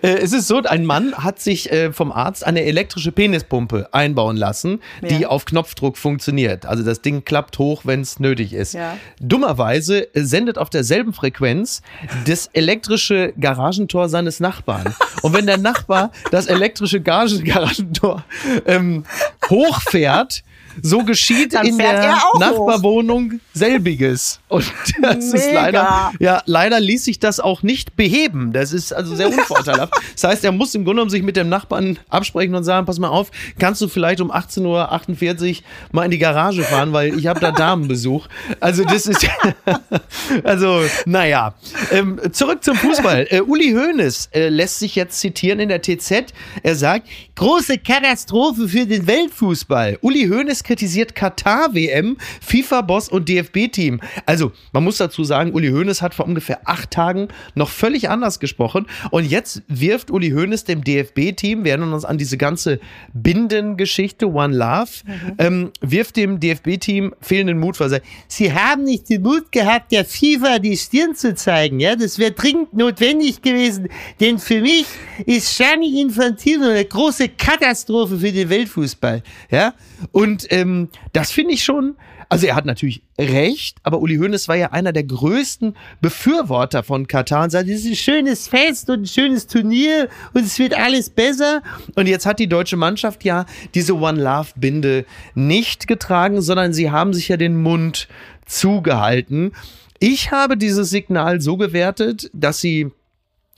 äh, 0.02 0.18
es 0.18 0.34
ist 0.34 0.46
so, 0.46 0.58
ein 0.62 0.84
Mann 0.84 1.14
hat 1.14 1.40
sich 1.40 1.72
äh, 1.72 1.94
vom 1.94 2.12
Arzt 2.12 2.46
eine 2.46 2.64
elektrische 2.64 3.10
Penispumpe 3.10 3.88
einbauen 3.92 4.36
lassen, 4.36 4.80
die 5.08 5.20
ja. 5.20 5.28
auf 5.28 5.46
Knopfdruck 5.46 5.96
funktioniert 5.96 6.57
komplett. 6.58 6.66
Also 6.66 6.82
das 6.84 7.00
Ding 7.00 7.24
klappt 7.24 7.58
hoch, 7.58 7.82
wenn 7.84 8.00
es 8.00 8.20
nötig 8.20 8.52
ist. 8.52 8.74
Ja. 8.74 8.96
Dummerweise 9.20 10.08
sendet 10.14 10.58
auf 10.58 10.70
derselben 10.70 11.12
Frequenz 11.12 11.82
das 12.26 12.48
elektrische 12.52 13.32
Garagentor 13.38 14.08
seines 14.08 14.40
Nachbarn. 14.40 14.94
Und 15.22 15.32
wenn 15.32 15.46
der 15.46 15.58
Nachbar 15.58 16.10
das 16.30 16.46
elektrische 16.46 17.00
Garagentor 17.00 18.24
ähm, 18.66 19.04
hochfährt, 19.48 20.42
so 20.82 21.04
geschieht 21.04 21.54
in 21.54 21.78
der 21.78 22.18
Nachbarwohnung 22.38 23.32
hoch. 23.32 23.38
selbiges. 23.54 24.40
Und 24.48 24.64
das 25.02 25.32
Mega. 25.32 25.36
ist 25.36 25.52
leider, 25.52 26.12
ja, 26.18 26.42
leider 26.46 26.80
ließ 26.80 27.04
sich 27.04 27.18
das 27.18 27.40
auch 27.40 27.62
nicht 27.62 27.96
beheben. 27.96 28.52
Das 28.52 28.72
ist 28.72 28.92
also 28.92 29.14
sehr 29.14 29.28
unvorteilhaft. 29.28 29.92
das 30.14 30.24
heißt, 30.24 30.44
er 30.44 30.52
muss 30.52 30.74
im 30.74 30.84
Grunde 30.84 30.98
genommen 30.98 31.10
sich 31.10 31.22
mit 31.22 31.36
dem 31.36 31.48
Nachbarn 31.48 31.98
absprechen 32.08 32.54
und 32.54 32.64
sagen, 32.64 32.86
pass 32.86 32.98
mal 32.98 33.08
auf, 33.08 33.30
kannst 33.58 33.80
du 33.80 33.88
vielleicht 33.88 34.20
um 34.20 34.32
18.48 34.32 34.64
Uhr 34.64 35.62
mal 35.92 36.04
in 36.04 36.10
die 36.10 36.18
Garage 36.18 36.62
fahren, 36.62 36.92
weil 36.92 37.18
ich 37.18 37.26
habe 37.26 37.40
da 37.40 37.52
Damenbesuch. 37.52 38.26
Also 38.60 38.84
das 38.84 39.06
ist, 39.06 39.26
also 40.44 40.82
naja. 41.06 41.54
Ähm, 41.92 42.20
zurück 42.32 42.64
zum 42.64 42.76
Fußball. 42.76 43.26
Äh, 43.30 43.40
Uli 43.42 43.72
Hoeneß 43.72 44.30
äh, 44.32 44.48
lässt 44.48 44.78
sich 44.78 44.94
jetzt 44.96 45.20
zitieren 45.20 45.60
in 45.60 45.68
der 45.68 45.82
TZ. 45.82 46.32
Er 46.62 46.74
sagt, 46.74 47.08
große 47.34 47.78
Katastrophe 47.78 48.68
für 48.68 48.86
den 48.86 49.06
Weltfußball. 49.06 49.98
Uli 50.02 50.28
Hoeneß 50.28 50.62
kritisiert 50.68 51.14
Katar-WM, 51.14 52.18
FIFA-Boss 52.42 53.08
und 53.08 53.28
DFB-Team. 53.28 54.00
Also, 54.26 54.52
man 54.72 54.84
muss 54.84 54.98
dazu 54.98 55.24
sagen, 55.24 55.52
Uli 55.52 55.70
Hoeneß 55.70 56.02
hat 56.02 56.14
vor 56.14 56.26
ungefähr 56.26 56.60
acht 56.68 56.90
Tagen 56.90 57.28
noch 57.54 57.70
völlig 57.70 58.10
anders 58.10 58.38
gesprochen. 58.38 58.86
Und 59.10 59.24
jetzt 59.24 59.62
wirft 59.66 60.10
Uli 60.10 60.30
Hoeneß 60.30 60.64
dem 60.64 60.84
DFB-Team, 60.84 61.64
wir 61.64 61.72
erinnern 61.72 61.94
uns 61.94 62.04
an 62.04 62.18
diese 62.18 62.36
ganze 62.36 62.80
Bindengeschichte, 63.14 64.30
One 64.30 64.54
Love, 64.54 64.90
mhm. 65.06 65.34
ähm, 65.38 65.72
wirft 65.80 66.16
dem 66.16 66.38
DFB-Team 66.38 67.14
fehlenden 67.20 67.58
Mut, 67.58 67.76
sagt, 67.76 68.04
sie 68.26 68.52
haben 68.52 68.84
nicht 68.84 69.08
den 69.08 69.22
Mut 69.22 69.50
gehabt, 69.50 69.90
der 69.90 70.04
FIFA 70.04 70.58
die 70.58 70.76
Stirn 70.76 71.14
zu 71.14 71.34
zeigen. 71.34 71.80
Ja, 71.80 71.96
das 71.96 72.18
wäre 72.18 72.32
dringend 72.32 72.74
notwendig 72.74 73.40
gewesen, 73.40 73.88
denn 74.20 74.38
für 74.38 74.60
mich 74.60 74.84
ist 75.24 75.56
Gianni 75.56 76.02
Infantino 76.02 76.68
eine 76.68 76.84
große 76.84 77.30
Katastrophe 77.30 78.18
für 78.18 78.32
den 78.32 78.50
Weltfußball. 78.50 79.22
Ja, 79.50 79.72
und 80.12 80.50
ähm, 80.62 80.88
das 81.12 81.32
finde 81.32 81.54
ich 81.54 81.64
schon 81.64 81.96
also 82.30 82.46
er 82.46 82.56
hat 82.56 82.66
natürlich 82.66 83.02
recht, 83.18 83.78
aber 83.82 84.00
Uli 84.00 84.16
Hoeneß 84.16 84.48
war 84.48 84.56
ja 84.56 84.70
einer 84.72 84.92
der 84.92 85.04
größten 85.04 85.74
Befürworter 86.02 86.82
von 86.82 87.06
Katar 87.06 87.44
und 87.44 87.50
sagte, 87.50 87.72
es 87.72 87.84
ist 87.84 87.90
ein 87.90 87.96
schönes 87.96 88.48
Fest 88.48 88.90
und 88.90 89.02
ein 89.02 89.06
schönes 89.06 89.46
Turnier 89.46 90.08
und 90.34 90.44
es 90.44 90.58
wird 90.58 90.74
alles 90.74 91.08
besser. 91.08 91.62
Und 91.94 92.06
jetzt 92.06 92.26
hat 92.26 92.38
die 92.38 92.48
deutsche 92.48 92.76
Mannschaft 92.76 93.24
ja 93.24 93.46
diese 93.74 93.96
One 93.96 94.22
Love 94.22 94.48
Binde 94.56 95.06
nicht 95.34 95.86
getragen, 95.86 96.42
sondern 96.42 96.74
sie 96.74 96.90
haben 96.90 97.14
sich 97.14 97.28
ja 97.28 97.38
den 97.38 97.56
Mund 97.56 98.08
zugehalten. 98.44 99.52
Ich 99.98 100.30
habe 100.30 100.58
dieses 100.58 100.90
Signal 100.90 101.40
so 101.40 101.56
gewertet, 101.56 102.30
dass 102.34 102.60
sie 102.60 102.90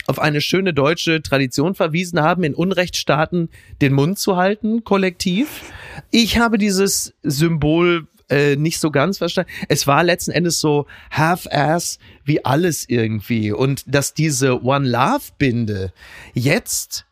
auf 0.07 0.19
eine 0.19 0.40
schöne 0.40 0.75
deutsche 0.75 1.23
Tradition 1.23 1.75
verwiesen 1.75 2.21
haben, 2.21 2.45
in 2.45 2.54
Unrechtsstaaten 2.54 3.49
den 3.80 3.92
Mund 3.92 4.19
zu 4.19 4.37
halten, 4.37 4.85
kollektiv. 4.85 5.73
Ich 6.11 6.38
habe 6.38 6.59
dieses 6.59 7.14
Symbol 7.23 8.07
äh, 8.30 8.57
nicht 8.57 8.78
so 8.78 8.90
ganz 8.90 9.19
verstanden. 9.19 9.50
Es 9.69 9.87
war 9.87 10.04
letzten 10.04 10.30
Endes 10.30 10.61
so 10.61 10.87
half-ass 11.11 11.99
wie 12.25 12.45
alles 12.45 12.88
irgendwie. 12.88 13.52
Und 13.52 13.83
dass 13.87 14.14
diese 14.14 14.62
One 14.62 14.88
Love 14.88 15.33
Binde 15.38 15.92
jetzt, 16.33 17.07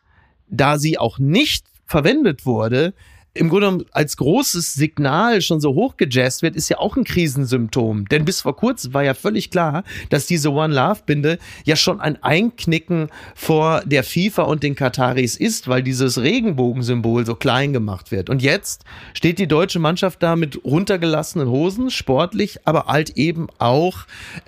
da 0.47 0.79
sie 0.79 0.97
auch 0.97 1.19
nicht 1.19 1.65
verwendet 1.85 2.45
wurde, 2.45 2.93
im 3.39 3.47
Grunde 3.47 3.67
genommen 3.67 3.85
als 3.91 4.17
großes 4.17 4.73
Signal 4.73 5.41
schon 5.41 5.61
so 5.61 5.73
hochgejazzt 5.73 6.41
wird, 6.41 6.57
ist 6.57 6.67
ja 6.67 6.77
auch 6.77 6.97
ein 6.97 7.05
Krisensymptom. 7.05 8.05
Denn 8.09 8.25
bis 8.25 8.41
vor 8.41 8.55
kurzem 8.55 8.93
war 8.93 9.03
ja 9.03 9.13
völlig 9.13 9.49
klar, 9.49 9.83
dass 10.09 10.27
diese 10.27 10.51
One 10.51 10.73
Love 10.73 11.01
Binde 11.05 11.39
ja 11.63 11.77
schon 11.77 12.01
ein 12.01 12.21
Einknicken 12.21 13.07
vor 13.35 13.81
der 13.85 14.03
FIFA 14.03 14.43
und 14.43 14.61
den 14.61 14.75
Kataris 14.75 15.37
ist, 15.37 15.69
weil 15.69 15.81
dieses 15.81 16.21
Regenbogensymbol 16.21 17.25
so 17.25 17.35
klein 17.35 17.71
gemacht 17.71 18.11
wird. 18.11 18.29
Und 18.29 18.41
jetzt 18.41 18.83
steht 19.13 19.39
die 19.39 19.47
deutsche 19.47 19.79
Mannschaft 19.79 20.21
da 20.21 20.35
mit 20.35 20.65
runtergelassenen 20.65 21.47
Hosen, 21.47 21.91
sportlich, 21.91 22.67
aber 22.67 22.87
halt 22.87 23.11
eben 23.11 23.47
auch, 23.57 23.99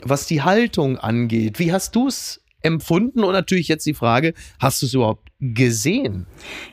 was 0.03 0.27
die 0.27 0.41
Haltung 0.41 0.97
angeht. 0.97 1.59
Wie 1.59 1.71
hast 1.71 1.95
du 1.95 2.07
es 2.07 2.41
empfunden? 2.61 3.23
Und 3.23 3.31
natürlich 3.31 3.69
jetzt 3.69 3.85
die 3.85 3.93
Frage, 3.93 4.33
hast 4.59 4.81
du 4.81 4.85
es 4.85 4.93
überhaupt 4.93 5.30
gesehen? 5.41 6.27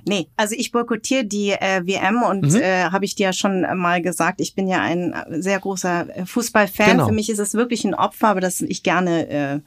Nee, 0.07 0.29
also 0.37 0.55
ich 0.57 0.71
boykottiere 0.71 1.25
die 1.25 1.51
äh, 1.51 1.83
WM 1.85 2.23
und 2.23 2.53
mhm. 2.53 2.61
äh, 2.61 2.85
habe 2.85 3.07
ich 3.07 3.15
dir 3.15 3.25
ja 3.25 3.33
schon 3.33 3.63
mal 3.79 4.03
gesagt, 4.03 4.41
ich 4.41 4.55
bin 4.55 4.69
ja 4.69 4.81
ein 4.81 5.15
sehr 5.31 5.59
großer 5.59 6.17
äh, 6.17 6.27
Fußballfan. 6.27 6.91
Genau. 6.91 7.07
Für 7.07 7.15
mich 7.15 7.31
ist 7.31 7.39
es 7.39 7.55
wirklich 7.55 7.85
ein 7.85 7.95
Opfer, 7.95 8.29
aber 8.29 8.41
das 8.41 8.61
ich 8.61 8.83
gerne 8.83 9.29
äh, 9.29 9.61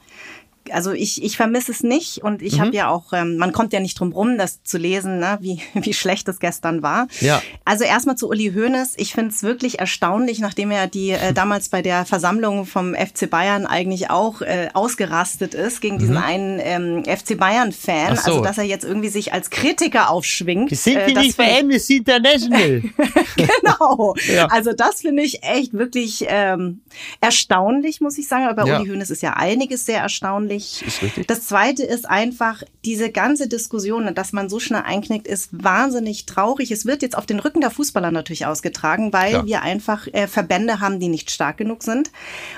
also 0.70 0.92
ich, 0.92 1.22
ich 1.22 1.36
vermisse 1.36 1.72
es 1.72 1.82
nicht 1.82 2.18
und 2.22 2.42
ich 2.42 2.56
mhm. 2.56 2.60
habe 2.60 2.76
ja 2.76 2.88
auch, 2.88 3.12
ähm, 3.12 3.36
man 3.36 3.52
kommt 3.52 3.72
ja 3.72 3.80
nicht 3.80 3.98
drum 3.98 4.12
rum, 4.12 4.38
das 4.38 4.62
zu 4.62 4.78
lesen, 4.78 5.18
ne, 5.18 5.38
wie, 5.40 5.60
wie 5.74 5.94
schlecht 5.94 6.28
es 6.28 6.38
gestern 6.38 6.82
war. 6.82 7.08
Ja. 7.20 7.42
Also 7.64 7.84
erstmal 7.84 8.16
zu 8.16 8.28
Uli 8.28 8.52
Hoeneß. 8.54 8.94
Ich 8.96 9.12
finde 9.12 9.30
es 9.30 9.42
wirklich 9.42 9.80
erstaunlich, 9.80 10.38
nachdem 10.38 10.70
er 10.70 10.86
die 10.86 11.10
äh, 11.10 11.32
damals 11.34 11.68
bei 11.68 11.82
der 11.82 12.04
Versammlung 12.04 12.66
vom 12.66 12.94
FC 12.94 13.28
Bayern 13.28 13.66
eigentlich 13.66 14.10
auch 14.10 14.42
äh, 14.42 14.68
ausgerastet 14.74 15.54
ist 15.54 15.80
gegen 15.80 15.98
diesen 15.98 16.16
mhm. 16.16 16.22
einen 16.22 16.60
ähm, 16.62 17.04
FC 17.04 17.36
Bayern-Fan. 17.36 18.16
So. 18.16 18.32
Also 18.32 18.42
dass 18.42 18.58
er 18.58 18.64
jetzt 18.64 18.84
irgendwie 18.84 19.08
sich 19.08 19.32
als 19.32 19.50
Kritiker 19.50 20.10
aufschwingt. 20.10 20.70
Wir 20.70 20.78
sind 20.78 20.96
äh, 20.96 21.12
nicht 21.12 21.36
bei 21.36 21.60
Amnesty 21.60 21.98
International. 21.98 22.82
genau. 23.36 24.14
Ja. 24.32 24.46
Also 24.46 24.72
das 24.72 25.00
finde 25.00 25.22
ich 25.22 25.42
echt 25.42 25.72
wirklich 25.72 26.24
ähm, 26.28 26.80
erstaunlich, 27.20 28.00
muss 28.00 28.18
ich 28.18 28.28
sagen. 28.28 28.44
Aber 28.44 28.62
bei 28.62 28.68
ja. 28.68 28.80
Uli 28.80 28.90
Hoeneß 28.90 29.10
ist 29.10 29.22
ja 29.22 29.34
einiges 29.34 29.86
sehr 29.86 30.00
erstaunlich 30.00 30.51
ehrlich. 30.52 30.82
Ist 30.86 31.02
richtig. 31.02 31.26
Das 31.26 31.46
Zweite 31.46 31.82
ist 31.82 32.08
einfach, 32.08 32.62
diese 32.84 33.10
ganze 33.10 33.48
Diskussion, 33.48 34.14
dass 34.14 34.32
man 34.32 34.48
so 34.48 34.60
schnell 34.60 34.82
einknickt, 34.84 35.26
ist 35.26 35.50
wahnsinnig 35.52 36.26
traurig. 36.26 36.70
Es 36.70 36.86
wird 36.86 37.02
jetzt 37.02 37.16
auf 37.16 37.26
den 37.26 37.40
Rücken 37.40 37.60
der 37.60 37.70
Fußballer 37.70 38.10
natürlich 38.10 38.46
ausgetragen, 38.46 39.12
weil 39.12 39.32
ja. 39.32 39.46
wir 39.46 39.62
einfach 39.62 40.06
äh, 40.12 40.26
Verbände 40.26 40.80
haben, 40.80 41.00
die 41.00 41.08
nicht 41.08 41.30
stark 41.30 41.56
genug 41.56 41.82
sind. 41.82 42.10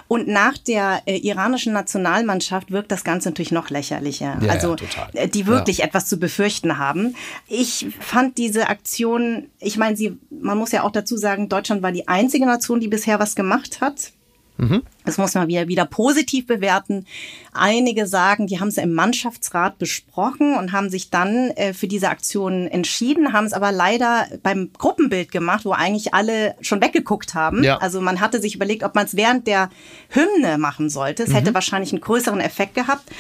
Und 0.09 0.29
nach 0.29 0.59
der 0.59 1.03
äh, 1.07 1.17
iranischen 1.17 1.73
Nationalmannschaft 1.73 2.71
wirkt 2.71 2.91
das 2.91 3.05
Ganze 3.05 3.31
natürlich 3.31 3.53
noch 3.53 3.71
lächerlicher. 3.71 4.39
Ja, 4.41 4.53
also, 4.53 4.77
ja, 4.77 5.09
äh, 5.21 5.29
die 5.29 5.47
wirklich 5.47 5.83
etwas 5.83 6.07
zu 6.07 6.19
befürchten 6.19 6.79
haben. 6.79 7.15
Ich 7.49 7.87
fand 8.01 8.39
diese 8.39 8.69
Aktion, 8.69 9.49
ich 9.61 9.77
meine, 9.77 9.97
sie, 9.97 10.19
man 10.31 10.59
muss 10.59 10.73
ja 10.73 10.83
auch 10.83 10.93
dazu 10.93 11.17
sagen, 11.17 11.49
Deutschland 11.49 11.83
war 11.83 11.93
die 11.93 12.09
einzige 12.09 12.47
Nation, 12.47 12.81
die 12.81 12.89
bisher 12.89 13.19
was 13.19 13.35
gemacht 13.35 13.81
hat. 13.81 14.13
Mhm. 14.57 14.83
Das 15.05 15.19
muss 15.19 15.35
man 15.35 15.49
wieder, 15.49 15.67
wieder 15.67 15.85
positiv 15.85 16.47
bewerten. 16.47 17.07
Einige 17.53 18.07
sagen, 18.07 18.47
die 18.47 18.61
haben 18.61 18.69
es 18.69 18.77
im 18.77 18.95
Mannschaftsrat 18.95 19.79
besprochen 19.79 20.57
und 20.57 20.73
haben 20.73 20.91
sich 20.91 21.11
dann 21.11 21.51
äh, 21.51 21.75
für 21.75 21.89
diese 21.89 22.09
Aktion 22.09 22.69
entschieden, 22.69 23.33
haben 23.33 23.47
es 23.47 23.53
aber 23.53 23.73
leider 23.73 24.27
beim 24.43 24.71
Gruppenbild 24.79 25.33
gemacht, 25.33 25.65
wo 25.65 25.73
eigentlich 25.73 26.15
alle 26.15 26.55
schon 26.61 26.81
weggeguckt 26.81 27.35
haben. 27.35 27.65
Ja. 27.65 27.79
Also 27.79 28.01
man 28.01 28.21
hatte 28.21 28.41
sich 28.41 28.55
überlegt, 28.55 28.85
ob 28.85 28.95
man 28.95 29.07
es 29.07 29.17
während 29.17 29.47
der 29.47 29.71
Hymne 30.09 30.59
machen 30.59 30.89
sollte. 30.89 31.25
Es 31.25 31.31
mhm. 31.31 31.35
hätte 31.35 31.55
wahrscheinlich 31.55 31.93
einen 31.93 32.01
größeren 32.01 32.41
Effekt 32.41 32.75
gehabt. 32.75 33.11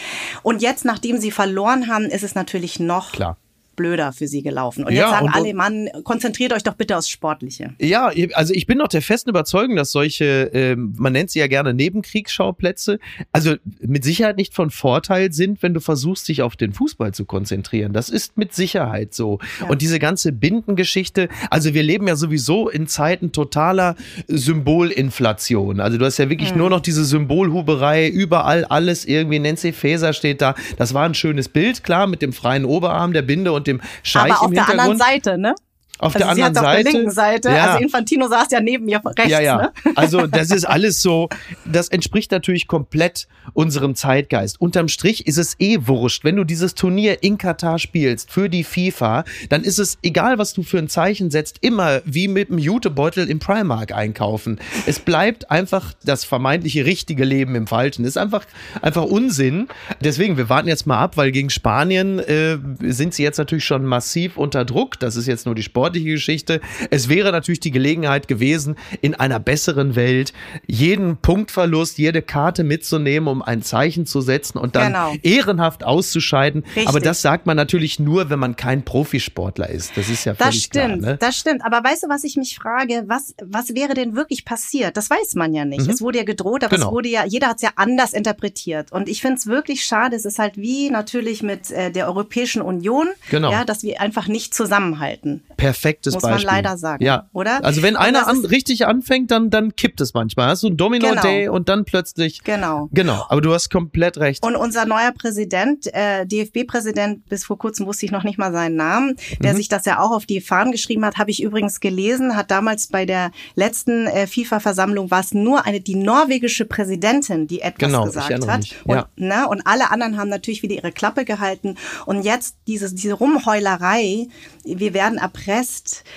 Und 0.42 0.62
jetzt, 0.62 0.85
nachdem 0.85 1.18
sie 1.18 1.33
verloren 1.33 1.88
haben, 1.88 2.05
ist 2.05 2.23
es 2.23 2.35
natürlich 2.35 2.79
noch 2.79 3.12
Klar 3.12 3.37
blöder 3.77 4.13
für 4.13 4.27
sie 4.27 4.43
gelaufen. 4.43 4.85
Und 4.85 4.93
ja, 4.93 5.03
jetzt 5.03 5.11
sagen 5.11 5.27
und, 5.27 5.35
alle, 5.35 5.55
Mann, 5.55 5.89
konzentriert 6.05 6.53
euch 6.53 6.63
doch 6.63 6.75
bitte 6.75 6.97
aufs 6.97 7.09
Sportliche. 7.09 7.75
Ja, 7.81 8.11
also 8.35 8.55
ich 8.55 8.67
bin 8.67 8.79
noch 8.79 8.89
der 8.89 9.03
festen 9.03 9.31
Überzeugung, 9.31 9.77
dass 9.77 9.93
solche, 9.93 10.53
äh, 10.53 10.77
man 10.77 11.13
nennt 11.13 11.31
sie 11.31 11.39
ja 11.39 11.47
gerne 11.47 11.75
Nebenkriegsschauplätze, 11.75 12.99
also 13.33 13.55
mit 13.81 14.05
Sicherheit 14.05 14.37
nicht 14.37 14.55
von 14.55 14.71
Vorteil 14.71 15.33
sind, 15.33 15.63
wenn 15.63 15.75
du 15.75 15.81
versuchst, 15.81 16.29
dich 16.29 16.43
auf 16.43 16.57
den 16.57 16.73
Fußball 16.73 17.13
zu 17.13 17.25
konzentrieren. 17.25 17.93
Das 17.93 18.09
ist 18.09 18.37
mit 18.37 18.55
Sicherheit 18.55 19.15
so. 19.15 19.39
Ja. 19.61 19.69
Und 19.69 19.83
diese 19.83 19.99
ganze 19.99 20.33
Bindengeschichte, 20.33 21.29
also 21.51 21.75
wir 21.75 21.83
leben 21.83 22.07
ja 22.07 22.17
sowieso 22.17 22.69
in 22.69 22.87
Zeiten 22.87 23.33
totaler 23.33 23.97
Symbolinflation. 24.29 25.81
Also 25.81 25.99
du 25.99 26.05
hast 26.05 26.19
ja 26.19 26.31
wirklich 26.31 26.53
mhm. 26.53 26.59
nur 26.59 26.71
noch 26.71 26.81
diese 26.81 27.05
Symbolhuberei, 27.05 28.09
überall 28.09 28.65
alles 28.65 29.05
irgendwie, 29.05 29.39
Nancy 29.39 29.73
Faeser 29.73 30.13
steht 30.13 30.41
da. 30.41 30.55
Das 30.77 30.95
war 30.95 31.05
ein 31.05 31.15
schönes 31.15 31.49
Bild, 31.49 31.85
klar, 31.85 32.07
mit 32.07 32.23
dem 32.23 32.33
freien 32.33 32.65
Oberarm, 32.65 33.13
der 33.13 33.23
Binde 33.23 33.53
und 33.53 33.63
dem 33.64 33.81
Scheich 34.03 34.33
Aber 34.33 34.42
auf 34.42 34.50
der 34.53 34.68
anderen 34.68 34.96
Seite, 34.98 35.38
ne? 35.38 35.55
Auf 36.00 36.16
also 36.16 36.18
der 36.18 36.28
anderen 36.28 36.54
Seite. 36.54 36.68
Auf 36.68 36.83
der 36.83 36.92
linken 36.92 37.11
Seite. 37.11 37.48
Ja. 37.50 37.66
Also 37.66 37.85
Infantino 37.85 38.26
saß 38.26 38.48
ja 38.50 38.61
neben 38.61 38.85
mir 38.85 39.00
rechts. 39.04 39.30
Ja, 39.30 39.40
ja. 39.40 39.57
Ne? 39.57 39.72
Also 39.94 40.26
das 40.26 40.50
ist 40.50 40.64
alles 40.64 41.00
so, 41.00 41.28
das 41.64 41.88
entspricht 41.88 42.33
natürlich 42.33 42.66
komplett 42.66 43.28
unserem 43.52 43.94
Zeitgeist. 43.94 44.61
Unterm 44.61 44.88
Strich 44.88 45.26
ist 45.28 45.38
es 45.38 45.54
eh 45.61 45.78
wurscht. 45.83 46.24
Wenn 46.24 46.35
du 46.35 46.44
dieses 46.44 46.74
Turnier 46.74 47.22
in 47.22 47.38
Katar 47.38 47.78
spielst 47.78 48.33
für 48.33 48.48
die 48.48 48.64
FIFA, 48.64 49.24
dann 49.50 49.62
ist 49.62 49.78
es 49.78 49.98
egal, 50.02 50.38
was 50.38 50.52
du 50.52 50.64
für 50.64 50.78
ein 50.78 50.88
Zeichen 50.88 51.30
setzt, 51.30 51.59
immer 51.61 52.02
wie 52.04 52.26
mit 52.26 52.50
einem 52.50 52.59
Jutebeutel 52.59 53.30
im 53.30 53.38
Primark 53.38 53.92
einkaufen. 53.92 54.59
Es 54.87 54.98
bleibt 54.98 55.50
einfach 55.52 55.92
das 56.04 56.24
vermeintliche 56.24 56.85
richtige 56.87 57.24
Leben 57.24 57.54
im 57.54 57.68
Falschen. 57.68 58.02
Das 58.02 58.11
ist 58.11 58.18
einfach, 58.18 58.44
einfach 58.83 59.04
Unsinn. 59.04 59.68
Deswegen, 60.00 60.37
wir 60.37 60.48
warten 60.48 60.66
jetzt 60.66 60.87
mal 60.87 60.98
ab, 60.98 61.16
weil 61.16 61.30
gegen 61.30 61.50
Spanien 61.50 62.18
äh, 62.18 62.59
sind 62.80 63.14
sie 63.14 63.22
jetzt 63.22 63.38
natürlich 63.38 63.64
schon 63.64 63.85
massiv 63.85 64.37
unter 64.37 64.64
Druck. 64.64 64.98
Das 64.98 65.14
ist 65.14 65.26
jetzt 65.26 65.46
nur 65.46 65.54
die 65.54 65.62
Sport 65.62 65.84
sportliche 65.85 66.12
Geschichte. 66.12 66.62
Es 66.88 67.11
wäre 67.11 67.31
natürlich 67.31 67.61
die 67.61 67.70
Gelegenheit 67.70 68.27
gewesen, 68.27 68.77
in 69.03 69.14
einer 69.14 69.38
besseren 69.38 69.97
Welt 69.97 70.33
jeden 70.66 71.18
Punktverlust, 71.18 71.99
jede 71.99 72.23
Karte 72.23 72.64
mitzunehmen, 72.64 73.29
um 73.29 73.42
ein 73.42 73.61
Zeichen 73.61 74.07
zu 74.07 74.23
setzen 74.23 74.57
und 74.57 74.77
dann 74.77 74.94
genau. 74.94 75.14
ehrenhaft 75.23 75.85
auszuscheiden. 75.85 76.64
Richtig. 76.64 76.88
Aber 76.88 77.01
das 77.01 77.20
sagt 77.20 77.44
man 77.44 77.59
natürlich 77.59 77.99
nur, 77.99 78.31
wenn 78.31 78.38
man 78.38 78.57
kein 78.57 78.83
Profisportler 78.83 79.68
ist. 79.68 79.94
Das 79.97 80.09
ist 80.09 80.25
ja 80.25 80.35
völlig 80.35 80.55
Das 80.55 80.64
stimmt, 80.64 81.03
klar, 81.03 81.12
ne? 81.12 81.18
das 81.18 81.37
stimmt. 81.37 81.62
Aber 81.66 81.85
weißt 81.85 82.05
du, 82.05 82.09
was 82.09 82.25
ich 82.25 82.37
mich 82.37 82.57
frage? 82.57 83.05
Was, 83.07 83.35
was 83.42 83.75
wäre 83.75 83.92
denn 83.92 84.16
wirklich 84.16 84.47
passiert? 84.47 84.97
Das 84.97 85.11
weiß 85.11 85.35
man 85.35 85.53
ja 85.53 85.66
nicht. 85.66 85.87
Mhm. 85.87 85.90
Es 85.90 86.01
wurde 86.01 86.18
ja 86.18 86.25
gedroht, 86.25 86.64
aber 86.64 86.75
genau. 86.75 86.88
es 86.88 86.92
wurde 86.92 87.11
ja, 87.11 87.27
jeder 87.27 87.49
hat 87.49 87.57
es 87.57 87.62
ja 87.62 87.73
anders 87.77 88.14
interpretiert. 88.14 88.90
Und 88.90 89.07
ich 89.07 89.20
finde 89.20 89.37
es 89.37 89.47
wirklich 89.47 89.85
schade. 89.85 90.16
Es 90.16 90.25
ist 90.25 90.38
halt 90.38 90.57
wie 90.57 90.88
natürlich 90.88 91.42
mit 91.42 91.70
äh, 91.70 91.90
der 91.90 92.07
Europäischen 92.07 92.62
Union, 92.62 93.09
genau. 93.29 93.51
ja, 93.51 93.66
dass 93.66 93.83
wir 93.83 94.01
einfach 94.01 94.29
nicht 94.29 94.55
zusammenhalten. 94.55 95.42
Perfekt 95.59 95.74
Perfektes 95.75 96.15
muss 96.15 96.23
Beispiel. 96.23 96.37
Muss 96.37 96.45
man 96.45 96.55
leider 96.55 96.77
sagen. 96.77 97.05
Ja. 97.05 97.29
Oder? 97.33 97.65
Also 97.65 97.83
wenn 97.83 97.97
einer 97.97 98.29
an, 98.29 98.45
richtig 98.45 98.87
anfängt, 98.87 99.31
dann, 99.31 99.51
dann 99.51 99.75
kippt 99.75 100.01
es 100.01 100.15
manchmal. 100.15 100.49
Hast 100.49 100.63
du 100.63 100.69
ein 100.69 100.77
Domino-Day 100.77 101.43
genau. 101.43 101.55
und 101.55 101.69
dann 101.69 101.85
plötzlich. 101.85 102.43
Genau. 102.45 102.89
Genau. 102.93 103.27
Aber 103.29 103.41
du 103.41 103.53
hast 103.53 103.71
komplett 103.71 104.19
recht. 104.19 104.45
Und 104.45 104.55
unser 104.57 104.87
neuer 104.87 105.13
Präsident, 105.13 105.93
äh, 105.93 106.27
DFB-Präsident, 106.27 107.29
bis 107.29 107.45
vor 107.45 107.59
kurzem 107.59 107.87
wusste 107.87 108.07
ich 108.07 108.13
noch 108.13 108.23
nicht 108.23 108.39
mal 108.39 108.53
seinen 108.53 108.77
Namen, 108.77 109.17
der 109.41 109.53
mhm. 109.53 109.57
sich 109.57 109.69
das 109.69 109.85
ja 109.85 109.99
auch 109.99 110.13
auf 110.13 110.27
die 110.27 110.41
Fahnen 110.41 110.71
geschrieben 110.71 111.05
hat, 111.05 111.19
habe 111.19 111.31
ich 111.31 111.43
übrigens 111.43 111.81
gelesen, 111.81 112.37
hat 112.37 112.51
damals 112.51 112.87
bei 112.87 113.05
der 113.05 113.33
letzten 113.57 114.07
äh, 114.07 114.27
FIFA-Versammlung 114.27 115.11
war 115.11 115.21
es 115.21 115.35
nur 115.35 115.67
eine, 115.67 115.81
die 115.81 115.97
norwegische 115.97 116.65
Präsidentin, 116.65 117.47
die 117.47 117.61
etwas 117.61 117.89
genau, 117.89 118.05
gesagt 118.05 118.47
hat. 118.47 118.59
Mich. 118.61 118.77
Ja. 118.87 119.01
Und, 119.01 119.21
ne, 119.21 119.49
und 119.49 119.67
alle 119.67 119.91
anderen 119.91 120.17
haben 120.17 120.29
natürlich 120.29 120.63
wieder 120.63 120.75
ihre 120.75 120.93
Klappe 120.93 121.25
gehalten. 121.25 121.77
Und 122.07 122.23
jetzt 122.23 122.57
dieses, 122.69 122.95
diese 122.95 123.15
Rumheulerei, 123.15 124.29
wir 124.65 124.95
werden 124.95 125.19
erpresst 125.19 125.63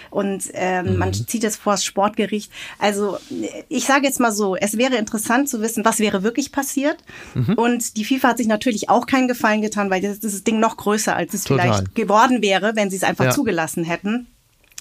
und 0.10 0.44
ähm, 0.54 0.94
mhm. 0.94 0.98
man 0.98 1.14
zieht 1.14 1.44
es 1.44 1.56
vor 1.58 1.74
das 1.74 1.86
Sportgericht. 1.86 2.52
Also 2.80 3.18
ich 3.70 3.86
sage 3.86 4.06
jetzt 4.06 4.20
mal 4.20 4.32
so, 4.32 4.56
es 4.56 4.78
wäre 4.78 4.96
interessant 4.96 5.50
zu 5.50 5.62
wissen, 5.62 5.86
was 5.86 6.00
wäre 6.00 6.24
wirklich 6.24 6.52
passiert. 6.52 6.98
Mhm. 7.34 7.54
Und 7.54 7.98
die 7.98 8.06
FIFA 8.06 8.30
hat 8.30 8.38
sich 8.38 8.48
natürlich 8.48 8.90
auch 8.90 9.06
keinen 9.06 9.28
Gefallen 9.28 9.62
getan, 9.62 9.90
weil 9.90 10.02
das, 10.02 10.20
das 10.20 10.44
Ding 10.44 10.60
noch 10.60 10.78
größer, 10.78 11.16
als 11.16 11.34
es 11.34 11.44
Total. 11.44 11.68
vielleicht 11.68 11.96
geworden 11.96 12.42
wäre, 12.42 12.76
wenn 12.76 12.90
sie 12.90 12.98
es 12.98 13.04
einfach 13.04 13.26
ja. 13.26 13.32
zugelassen 13.32 13.84
hätten. 13.84 14.28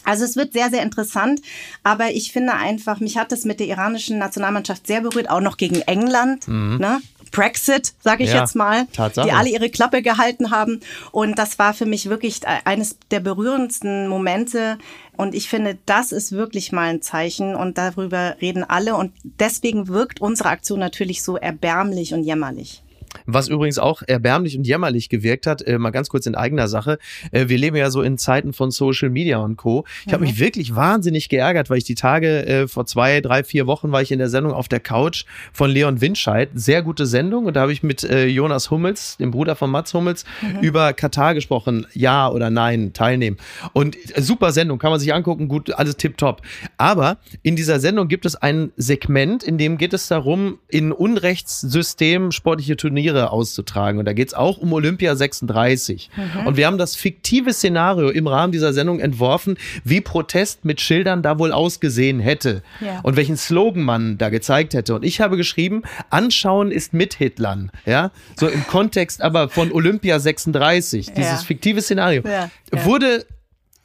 Also 0.06 0.24
es 0.24 0.36
wird 0.36 0.52
sehr, 0.52 0.70
sehr 0.70 0.82
interessant. 0.82 1.42
Aber 1.82 2.10
ich 2.12 2.32
finde 2.32 2.54
einfach, 2.54 3.00
mich 3.00 3.18
hat 3.18 3.32
das 3.32 3.44
mit 3.44 3.60
der 3.60 3.66
iranischen 3.66 4.18
Nationalmannschaft 4.18 4.86
sehr 4.86 5.00
berührt, 5.00 5.28
auch 5.28 5.40
noch 5.40 5.56
gegen 5.56 5.82
England. 5.82 6.46
Mhm. 6.48 6.78
Ne? 6.78 7.00
Brexit, 7.30 7.94
sage 8.00 8.24
ich 8.24 8.30
ja, 8.30 8.40
jetzt 8.40 8.54
mal, 8.54 8.86
Tatsache. 8.92 9.26
die 9.26 9.32
alle 9.32 9.48
ihre 9.48 9.70
Klappe 9.70 10.02
gehalten 10.02 10.50
haben. 10.50 10.80
Und 11.12 11.38
das 11.38 11.58
war 11.58 11.74
für 11.74 11.86
mich 11.86 12.08
wirklich 12.08 12.40
eines 12.46 12.98
der 13.10 13.20
berührendsten 13.20 14.08
Momente. 14.08 14.78
Und 15.16 15.34
ich 15.34 15.48
finde, 15.48 15.78
das 15.86 16.12
ist 16.12 16.32
wirklich 16.32 16.72
mal 16.72 16.88
ein 16.88 17.02
Zeichen 17.02 17.54
und 17.54 17.78
darüber 17.78 18.36
reden 18.40 18.64
alle. 18.64 18.96
Und 18.96 19.12
deswegen 19.22 19.88
wirkt 19.88 20.20
unsere 20.20 20.50
Aktion 20.50 20.78
natürlich 20.78 21.22
so 21.22 21.36
erbärmlich 21.36 22.14
und 22.14 22.22
jämmerlich. 22.22 22.82
Was 23.24 23.48
übrigens 23.48 23.78
auch 23.78 24.02
erbärmlich 24.06 24.56
und 24.56 24.66
jämmerlich 24.66 25.08
gewirkt 25.08 25.46
hat, 25.46 25.62
äh, 25.62 25.78
mal 25.78 25.90
ganz 25.90 26.08
kurz 26.08 26.26
in 26.26 26.34
eigener 26.34 26.68
Sache. 26.68 26.98
Äh, 27.32 27.48
wir 27.48 27.58
leben 27.58 27.76
ja 27.76 27.90
so 27.90 28.02
in 28.02 28.18
Zeiten 28.18 28.52
von 28.52 28.70
Social 28.70 29.10
Media 29.10 29.38
und 29.38 29.56
Co. 29.56 29.84
Ich 30.00 30.06
mhm. 30.06 30.12
habe 30.12 30.24
mich 30.24 30.38
wirklich 30.38 30.74
wahnsinnig 30.74 31.28
geärgert, 31.28 31.70
weil 31.70 31.78
ich 31.78 31.84
die 31.84 31.94
Tage 31.94 32.46
äh, 32.46 32.68
vor 32.68 32.86
zwei, 32.86 33.20
drei, 33.20 33.44
vier 33.44 33.66
Wochen 33.66 33.92
war 33.92 34.02
ich 34.02 34.12
in 34.12 34.18
der 34.18 34.28
Sendung 34.28 34.52
auf 34.52 34.68
der 34.68 34.80
Couch 34.80 35.24
von 35.52 35.70
Leon 35.70 36.00
Winscheid. 36.00 36.50
Sehr 36.54 36.82
gute 36.82 37.06
Sendung. 37.06 37.46
Und 37.46 37.54
da 37.54 37.62
habe 37.62 37.72
ich 37.72 37.82
mit 37.82 38.04
äh, 38.04 38.26
Jonas 38.26 38.70
Hummels, 38.70 39.16
dem 39.16 39.30
Bruder 39.30 39.56
von 39.56 39.70
Mats 39.70 39.94
Hummels, 39.94 40.24
mhm. 40.42 40.60
über 40.60 40.92
Katar 40.92 41.34
gesprochen. 41.34 41.86
Ja 41.94 42.28
oder 42.28 42.50
nein, 42.50 42.92
teilnehmen. 42.92 43.36
Und 43.72 43.96
äh, 44.16 44.20
super 44.20 44.52
Sendung, 44.52 44.78
kann 44.78 44.90
man 44.90 45.00
sich 45.00 45.14
angucken, 45.14 45.48
gut, 45.48 45.72
alles 45.72 45.96
tipptopp. 45.96 46.42
Aber 46.76 47.18
in 47.42 47.56
dieser 47.56 47.80
Sendung 47.80 48.08
gibt 48.08 48.26
es 48.26 48.36
ein 48.36 48.72
Segment, 48.76 49.42
in 49.42 49.58
dem 49.58 49.78
geht 49.78 49.92
es 49.92 50.08
darum, 50.08 50.58
in 50.68 50.92
Unrechtssystem 50.92 52.32
sportliche 52.32 52.76
Turniere 52.76 53.05
Turniere 53.06 53.30
auszutragen. 53.30 53.98
Und 53.98 54.04
da 54.04 54.12
geht 54.12 54.28
es 54.28 54.34
auch 54.34 54.58
um 54.58 54.72
Olympia 54.72 55.14
36. 55.14 56.10
Mhm. 56.16 56.46
Und 56.46 56.56
wir 56.56 56.66
haben 56.66 56.78
das 56.78 56.96
fiktive 56.96 57.52
Szenario 57.52 58.08
im 58.08 58.26
Rahmen 58.26 58.52
dieser 58.52 58.72
Sendung 58.72 59.00
entworfen, 59.00 59.56
wie 59.84 60.00
Protest 60.00 60.64
mit 60.64 60.80
Schildern 60.80 61.22
da 61.22 61.38
wohl 61.38 61.52
ausgesehen 61.52 62.20
hätte. 62.20 62.62
Ja. 62.80 63.00
Und 63.02 63.16
welchen 63.16 63.36
Slogan 63.36 63.82
man 63.82 64.18
da 64.18 64.28
gezeigt 64.28 64.74
hätte. 64.74 64.94
Und 64.94 65.04
ich 65.04 65.20
habe 65.20 65.36
geschrieben, 65.36 65.82
anschauen 66.10 66.70
ist 66.70 66.92
mit 66.92 67.14
Hitlern. 67.14 67.70
Ja, 67.84 68.10
so 68.38 68.48
im 68.48 68.66
Kontext 68.66 69.22
aber 69.22 69.48
von 69.48 69.72
Olympia 69.72 70.18
36. 70.18 71.12
Dieses 71.12 71.30
ja. 71.30 71.36
fiktive 71.38 71.82
Szenario. 71.82 72.22
Ja. 72.26 72.50
Wurde 72.84 73.24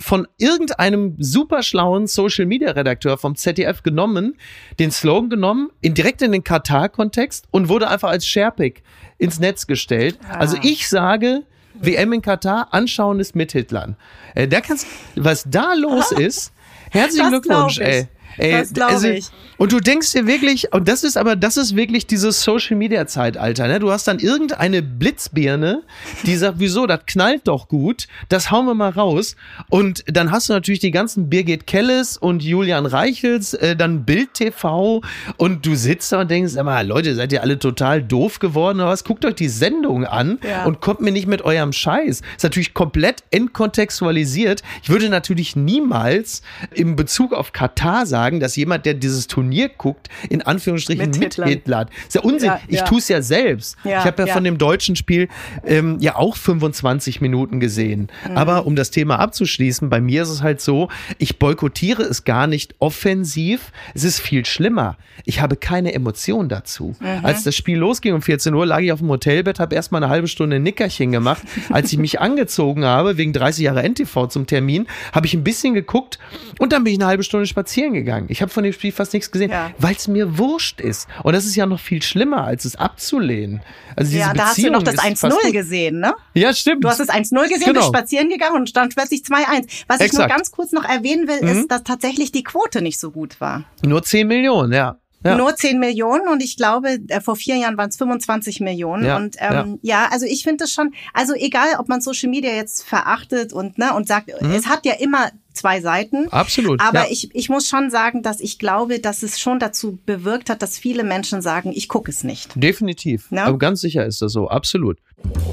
von 0.01 0.27
irgendeinem 0.37 1.15
superschlauen 1.19 2.07
Social 2.07 2.45
Media 2.45 2.71
Redakteur 2.71 3.17
vom 3.17 3.35
ZDF 3.35 3.83
genommen, 3.83 4.37
den 4.79 4.91
Slogan 4.91 5.29
genommen, 5.29 5.69
in 5.81 5.93
direkt 5.93 6.21
in 6.21 6.31
den 6.31 6.43
Katar-Kontext 6.43 7.45
und 7.51 7.69
wurde 7.69 7.87
einfach 7.87 8.09
als 8.09 8.25
Sharepick 8.25 8.83
ins 9.17 9.39
Netz 9.39 9.67
gestellt. 9.67 10.19
Ah. 10.27 10.39
Also 10.39 10.57
ich 10.61 10.89
sage, 10.89 11.43
WM 11.75 12.13
in 12.13 12.21
Katar, 12.21 12.73
anschauen 12.73 13.19
ist 13.19 13.35
mit 13.35 13.51
Hitlern. 13.51 13.95
Äh, 14.35 14.47
da 14.47 14.61
kannst, 14.61 14.87
was 15.15 15.45
da 15.47 15.73
los 15.73 16.11
ist, 16.17 16.51
herzlichen 16.89 17.29
Glückwunsch, 17.29 17.79
ey. 17.79 18.07
Ey, 18.37 18.51
das 18.51 18.73
glaube 18.73 18.93
also, 18.93 19.07
ich. 19.07 19.27
Und 19.57 19.71
du 19.71 19.79
denkst 19.79 20.11
dir 20.13 20.25
wirklich, 20.25 20.73
und 20.73 20.87
das 20.87 21.03
ist 21.03 21.17
aber, 21.17 21.35
das 21.35 21.55
ist 21.55 21.75
wirklich 21.75 22.07
dieses 22.07 22.41
Social 22.41 22.75
Media 22.75 23.05
Zeitalter, 23.05 23.67
ne? 23.67 23.79
Du 23.79 23.91
hast 23.91 24.07
dann 24.07 24.17
irgendeine 24.17 24.81
Blitzbirne, 24.81 25.83
die 26.23 26.35
sagt, 26.35 26.55
wieso, 26.59 26.87
das 26.87 27.01
knallt 27.05 27.47
doch 27.47 27.67
gut, 27.67 28.07
das 28.29 28.49
hauen 28.49 28.65
wir 28.65 28.73
mal 28.73 28.89
raus. 28.89 29.35
Und 29.69 30.03
dann 30.07 30.31
hast 30.31 30.49
du 30.49 30.53
natürlich 30.53 30.79
die 30.79 30.91
ganzen 30.91 31.29
Birgit 31.29 31.67
Kelles 31.67 32.17
und 32.17 32.43
Julian 32.43 32.85
Reichels, 32.85 33.53
äh, 33.53 33.75
dann 33.75 34.03
Bild 34.03 34.33
TV 34.33 35.01
und 35.37 35.65
du 35.65 35.75
sitzt 35.75 36.11
da 36.11 36.21
und 36.21 36.31
denkst, 36.31 36.53
sag 36.53 36.65
mal, 36.65 36.87
Leute, 36.87 37.13
seid 37.13 37.31
ihr 37.31 37.41
alle 37.41 37.59
total 37.59 38.01
doof 38.01 38.39
geworden 38.39 38.79
oder 38.79 38.89
was? 38.89 39.03
Guckt 39.03 39.25
euch 39.25 39.35
die 39.35 39.49
Sendung 39.49 40.05
an 40.05 40.39
ja. 40.47 40.65
und 40.65 40.81
kommt 40.81 41.01
mir 41.01 41.11
nicht 41.11 41.27
mit 41.27 41.43
eurem 41.43 41.73
Scheiß. 41.73 42.21
Ist 42.35 42.43
natürlich 42.43 42.73
komplett 42.73 43.23
entkontextualisiert. 43.29 44.63
Ich 44.81 44.89
würde 44.89 45.09
natürlich 45.09 45.55
niemals 45.55 46.41
im 46.73 46.95
Bezug 46.95 47.33
auf 47.33 47.51
Katar 47.51 48.05
sagen, 48.05 48.20
sagen, 48.21 48.39
dass 48.39 48.55
jemand, 48.55 48.85
der 48.85 48.93
dieses 48.93 49.25
Turnier 49.25 49.69
guckt, 49.69 50.07
in 50.29 50.43
Anführungsstrichen 50.43 51.09
mit, 51.09 51.19
mit 51.19 51.33
Hitler. 51.43 51.77
hat. 51.79 51.89
Ist 52.07 52.15
ja 52.15 52.21
Unsinn. 52.21 52.49
Ja, 52.49 52.61
ich 52.67 52.77
ja. 52.77 52.83
tue 52.85 52.99
es 52.99 53.07
ja 53.07 53.21
selbst. 53.21 53.77
Ja, 53.83 53.99
ich 53.99 54.05
habe 54.05 54.27
ja, 54.27 54.33
von 54.33 54.43
dem 54.43 54.59
deutschen 54.59 54.95
Spiel 54.95 55.27
ähm, 55.65 55.97
ja 55.99 56.15
auch 56.17 56.35
25 56.35 57.19
Minuten 57.19 57.59
gesehen. 57.59 58.09
Mhm. 58.29 58.37
Aber 58.37 58.67
um 58.67 58.75
das 58.75 58.91
Thema 58.91 59.19
abzuschließen, 59.19 59.89
bei 59.89 60.01
mir 60.01 60.21
ist 60.21 60.29
es 60.29 60.43
halt 60.43 60.61
so, 60.61 60.89
ich 61.17 61.39
boykottiere 61.39 62.03
es 62.03 62.23
gar 62.23 62.45
nicht 62.45 62.75
offensiv. 62.77 63.71
Es 63.95 64.03
ist 64.03 64.19
viel 64.19 64.45
schlimmer. 64.45 64.97
Ich 65.25 65.41
habe 65.41 65.55
keine 65.55 65.93
Emotion 65.93 66.47
dazu. 66.47 66.95
Mhm. 66.99 67.25
Als 67.25 67.43
das 67.43 67.55
Spiel 67.55 67.77
losging 67.77 68.13
um 68.13 68.21
14 68.21 68.53
Uhr, 68.53 68.67
lag 68.67 68.81
ich 68.81 68.91
auf 68.91 68.99
dem 68.99 69.09
Hotelbett, 69.09 69.59
habe 69.59 69.73
erstmal 69.73 70.03
eine 70.03 70.11
halbe 70.11 70.27
Stunde 70.27 70.57
ein 70.57 70.63
Nickerchen 70.63 71.11
gemacht. 71.11 71.41
Als 71.69 71.91
ich 71.91 71.97
mich 71.97 72.19
angezogen 72.19 72.85
habe, 72.85 73.17
wegen 73.17 73.33
30 73.33 73.63
Jahre 73.63 73.81
NTV 73.87 74.27
zum 74.27 74.45
Termin, 74.45 74.85
habe 75.11 75.25
ich 75.25 75.33
ein 75.33 75.43
bisschen 75.43 75.73
geguckt 75.73 76.19
und 76.59 76.71
dann 76.71 76.83
bin 76.83 76.93
ich 76.93 76.99
eine 76.99 77.07
halbe 77.07 77.23
Stunde 77.23 77.47
spazieren 77.47 77.93
gegangen 77.93 78.10
gegangen. 78.11 78.27
Ich 78.29 78.41
habe 78.41 78.51
von 78.51 78.63
dem 78.63 78.73
Spiel 78.73 78.91
fast 78.91 79.13
nichts 79.13 79.31
gesehen, 79.31 79.51
ja. 79.51 79.71
weil 79.77 79.95
es 79.95 80.07
mir 80.07 80.37
wurscht 80.37 80.81
ist. 80.81 81.07
Und 81.23 81.33
das 81.33 81.45
ist 81.45 81.55
ja 81.55 81.65
noch 81.65 81.79
viel 81.79 82.01
schlimmer, 82.01 82.43
als 82.43 82.65
es 82.65 82.75
abzulehnen. 82.75 83.61
Also 83.95 84.11
diese 84.11 84.21
ja, 84.21 84.33
da 84.33 84.49
Beziehung 84.49 84.75
hast 84.75 84.87
du 84.87 84.91
noch 84.91 85.31
das 85.31 85.41
1-0 85.43 85.51
gesehen, 85.51 85.99
ne? 85.99 86.13
Ja, 86.33 86.53
stimmt. 86.53 86.83
Du 86.83 86.89
hast 86.89 86.99
das 86.99 87.09
1-0 87.09 87.41
gesehen, 87.47 87.59
genau. 87.59 87.79
bist 87.79 87.87
spazieren 87.87 88.29
gegangen 88.29 88.55
und 88.57 88.69
stand 88.69 88.95
plötzlich 88.95 89.21
2-1. 89.21 89.85
Was 89.87 89.99
Exakt. 89.99 90.03
ich 90.03 90.13
nur 90.13 90.27
ganz 90.27 90.51
kurz 90.51 90.71
noch 90.71 90.85
erwähnen 90.85 91.27
will, 91.27 91.41
mhm. 91.41 91.61
ist, 91.61 91.71
dass 91.71 91.83
tatsächlich 91.83 92.31
die 92.31 92.43
Quote 92.43 92.81
nicht 92.81 92.99
so 92.99 93.11
gut 93.11 93.39
war. 93.39 93.63
Nur 93.83 94.03
10 94.03 94.27
Millionen, 94.27 94.73
ja. 94.73 94.97
Ja. 95.23 95.35
Nur 95.35 95.55
10 95.55 95.79
Millionen 95.79 96.27
und 96.27 96.41
ich 96.41 96.57
glaube, 96.57 96.97
äh, 97.07 97.21
vor 97.21 97.35
vier 97.35 97.55
Jahren 97.55 97.77
waren 97.77 97.89
es 97.89 97.97
25 97.97 98.59
Millionen. 98.59 99.05
Ja, 99.05 99.17
und 99.17 99.35
ähm, 99.37 99.79
ja. 99.83 100.03
ja 100.03 100.09
also 100.11 100.25
ich 100.25 100.43
finde 100.43 100.63
es 100.63 100.73
schon, 100.73 100.95
also 101.13 101.33
egal, 101.35 101.67
ob 101.77 101.89
man 101.89 102.01
Social 102.01 102.29
Media 102.29 102.51
jetzt 102.51 102.83
verachtet 102.83 103.53
und 103.53 103.77
ne 103.77 103.93
und 103.93 104.07
sagt, 104.07 104.29
mhm. 104.41 104.51
es 104.51 104.67
hat 104.67 104.83
ja 104.83 104.93
immer 104.93 105.29
zwei 105.53 105.81
Seiten. 105.81 106.29
Absolut. 106.29 106.81
Aber 106.81 107.05
ja. 107.05 107.07
ich, 107.09 107.33
ich 107.33 107.49
muss 107.49 107.67
schon 107.67 107.89
sagen, 107.89 108.23
dass 108.23 108.39
ich 108.39 108.59
glaube, 108.59 108.99
dass 108.99 109.23
es 109.23 109.39
schon 109.39 109.59
dazu 109.59 109.99
bewirkt 110.05 110.49
hat, 110.49 110.61
dass 110.61 110.77
viele 110.77 111.03
Menschen 111.03 111.41
sagen, 111.41 111.71
ich 111.73 111.87
gucke 111.87 112.11
es 112.11 112.23
nicht. 112.23 112.51
Definitiv. 112.55 113.29
No? 113.31 113.41
Aber 113.41 113.57
ganz 113.57 113.81
sicher 113.81 114.05
ist 114.05 114.21
das 114.21 114.31
so, 114.31 114.47
absolut. 114.49 114.97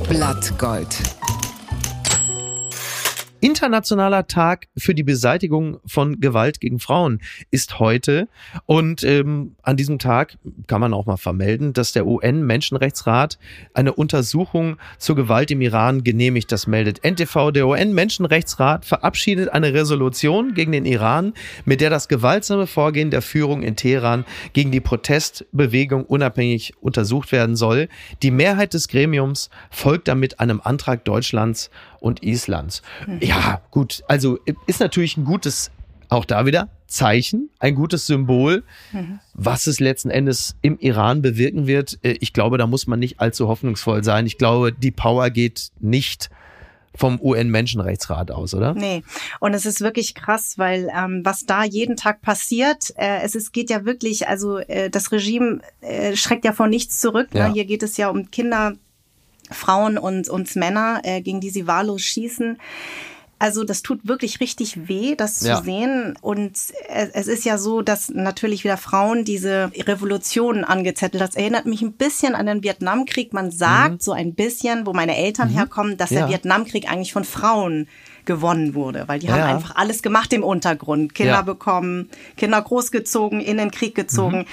Blattgold. 0.08 0.96
Internationaler 3.40 4.26
Tag 4.26 4.66
für 4.76 4.96
die 4.96 5.04
Beseitigung 5.04 5.78
von 5.86 6.20
Gewalt 6.20 6.60
gegen 6.60 6.80
Frauen 6.80 7.20
ist 7.52 7.78
heute. 7.78 8.28
Und 8.66 9.04
ähm, 9.04 9.54
an 9.62 9.76
diesem 9.76 10.00
Tag 10.00 10.38
kann 10.66 10.80
man 10.80 10.92
auch 10.92 11.06
mal 11.06 11.16
vermelden, 11.16 11.72
dass 11.72 11.92
der 11.92 12.06
UN-Menschenrechtsrat 12.06 13.38
eine 13.74 13.92
Untersuchung 13.92 14.76
zur 14.98 15.14
Gewalt 15.14 15.52
im 15.52 15.60
Iran 15.60 16.02
genehmigt. 16.02 16.50
Das 16.50 16.66
meldet 16.66 17.04
NTV. 17.04 17.52
Der 17.52 17.68
UN-Menschenrechtsrat 17.68 18.84
verabschiedet 18.84 19.50
eine 19.50 19.72
Resolution 19.72 20.54
gegen 20.54 20.72
den 20.72 20.84
Iran, 20.84 21.32
mit 21.64 21.80
der 21.80 21.90
das 21.90 22.08
gewaltsame 22.08 22.66
Vorgehen 22.66 23.12
der 23.12 23.22
Führung 23.22 23.62
in 23.62 23.76
Teheran 23.76 24.24
gegen 24.52 24.72
die 24.72 24.80
Protestbewegung 24.80 26.04
unabhängig 26.04 26.74
untersucht 26.80 27.30
werden 27.30 27.54
soll. 27.54 27.88
Die 28.22 28.32
Mehrheit 28.32 28.74
des 28.74 28.88
Gremiums 28.88 29.48
folgt 29.70 30.08
damit 30.08 30.40
einem 30.40 30.60
Antrag 30.62 31.04
Deutschlands 31.04 31.70
und 32.00 32.22
Islands. 32.22 32.82
Mhm. 33.06 33.18
Ja, 33.20 33.60
gut, 33.70 34.02
also 34.08 34.38
ist 34.66 34.80
natürlich 34.80 35.16
ein 35.16 35.24
gutes, 35.24 35.70
auch 36.08 36.24
da 36.24 36.46
wieder, 36.46 36.68
Zeichen, 36.86 37.50
ein 37.58 37.74
gutes 37.74 38.06
Symbol. 38.06 38.64
Mhm. 38.92 39.20
Was 39.34 39.66
es 39.66 39.78
letzten 39.78 40.10
Endes 40.10 40.56
im 40.62 40.78
Iran 40.78 41.22
bewirken 41.22 41.66
wird, 41.66 41.98
äh, 42.02 42.16
ich 42.20 42.32
glaube, 42.32 42.58
da 42.58 42.66
muss 42.66 42.86
man 42.86 42.98
nicht 42.98 43.20
allzu 43.20 43.48
hoffnungsvoll 43.48 44.02
sein. 44.02 44.26
Ich 44.26 44.38
glaube, 44.38 44.72
die 44.72 44.90
Power 44.90 45.30
geht 45.30 45.70
nicht 45.80 46.30
vom 46.98 47.20
UN-Menschenrechtsrat 47.20 48.30
aus, 48.30 48.54
oder? 48.54 48.74
Nee. 48.74 49.04
Und 49.40 49.54
es 49.54 49.66
ist 49.66 49.80
wirklich 49.80 50.14
krass, 50.14 50.58
weil 50.58 50.90
ähm, 50.94 51.20
was 51.24 51.46
da 51.46 51.62
jeden 51.62 51.96
Tag 51.96 52.22
passiert, 52.22 52.92
äh, 52.96 53.20
es 53.22 53.34
ist, 53.34 53.52
geht 53.52 53.70
ja 53.70 53.84
wirklich, 53.84 54.26
also 54.26 54.58
äh, 54.58 54.90
das 54.90 55.12
Regime 55.12 55.60
äh, 55.80 56.16
schreckt 56.16 56.44
ja 56.44 56.52
vor 56.52 56.66
nichts 56.66 56.98
zurück. 56.98 57.32
Ne? 57.32 57.40
Ja. 57.40 57.48
Ne? 57.48 57.54
Hier 57.54 57.64
geht 57.66 57.82
es 57.82 57.96
ja 57.96 58.08
um 58.08 58.30
Kinder, 58.30 58.74
Frauen 59.50 59.98
und 59.98 60.28
uns 60.28 60.54
Männer, 60.54 61.00
äh, 61.04 61.20
gegen 61.20 61.40
die 61.40 61.50
sie 61.50 61.66
wahllos 61.66 62.02
schießen. 62.02 62.58
Also 63.40 63.62
das 63.62 63.82
tut 63.82 64.00
wirklich 64.08 64.40
richtig 64.40 64.88
weh, 64.88 65.14
das 65.14 65.38
zu 65.38 65.48
ja. 65.48 65.62
sehen. 65.62 66.16
Und 66.20 66.58
es 66.88 67.26
ist 67.28 67.44
ja 67.44 67.56
so, 67.56 67.82
dass 67.82 68.08
natürlich 68.08 68.64
wieder 68.64 68.76
Frauen 68.76 69.24
diese 69.24 69.70
Revolution 69.76 70.64
angezettelt. 70.64 71.22
Das 71.22 71.36
erinnert 71.36 71.64
mich 71.64 71.82
ein 71.82 71.92
bisschen 71.92 72.34
an 72.34 72.46
den 72.46 72.64
Vietnamkrieg. 72.64 73.32
Man 73.32 73.52
sagt 73.52 73.92
mhm. 73.92 74.00
so 74.00 74.12
ein 74.12 74.34
bisschen, 74.34 74.86
wo 74.86 74.92
meine 74.92 75.16
Eltern 75.16 75.50
mhm. 75.50 75.54
herkommen, 75.54 75.96
dass 75.96 76.10
ja. 76.10 76.20
der 76.20 76.28
Vietnamkrieg 76.30 76.90
eigentlich 76.90 77.12
von 77.12 77.24
Frauen 77.24 77.86
gewonnen 78.24 78.74
wurde, 78.74 79.04
weil 79.06 79.20
die 79.20 79.28
ja. 79.28 79.34
haben 79.34 79.54
einfach 79.54 79.76
alles 79.76 80.02
gemacht 80.02 80.32
im 80.32 80.42
Untergrund. 80.42 81.14
Kinder 81.14 81.32
ja. 81.32 81.42
bekommen, 81.42 82.10
Kinder 82.36 82.60
großgezogen, 82.60 83.40
in 83.40 83.56
den 83.56 83.70
Krieg 83.70 83.94
gezogen. 83.94 84.40
Mhm. 84.40 84.46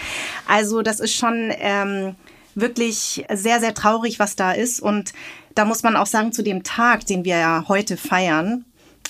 Also 0.47 0.83
das 0.83 0.99
ist 0.99 1.13
schon 1.13 1.51
ähm, 1.57 2.15
wirklich 2.55 3.25
sehr, 3.31 3.59
sehr 3.59 3.73
traurig, 3.73 4.19
was 4.19 4.35
da 4.35 4.51
ist. 4.51 4.79
Und 4.79 5.13
da 5.53 5.65
muss 5.65 5.83
man 5.83 5.95
auch 5.95 6.07
sagen, 6.07 6.31
zu 6.31 6.43
dem 6.43 6.63
Tag, 6.63 7.05
den 7.05 7.25
wir 7.25 7.37
ja 7.37 7.65
heute 7.67 7.97
feiern, 7.97 8.65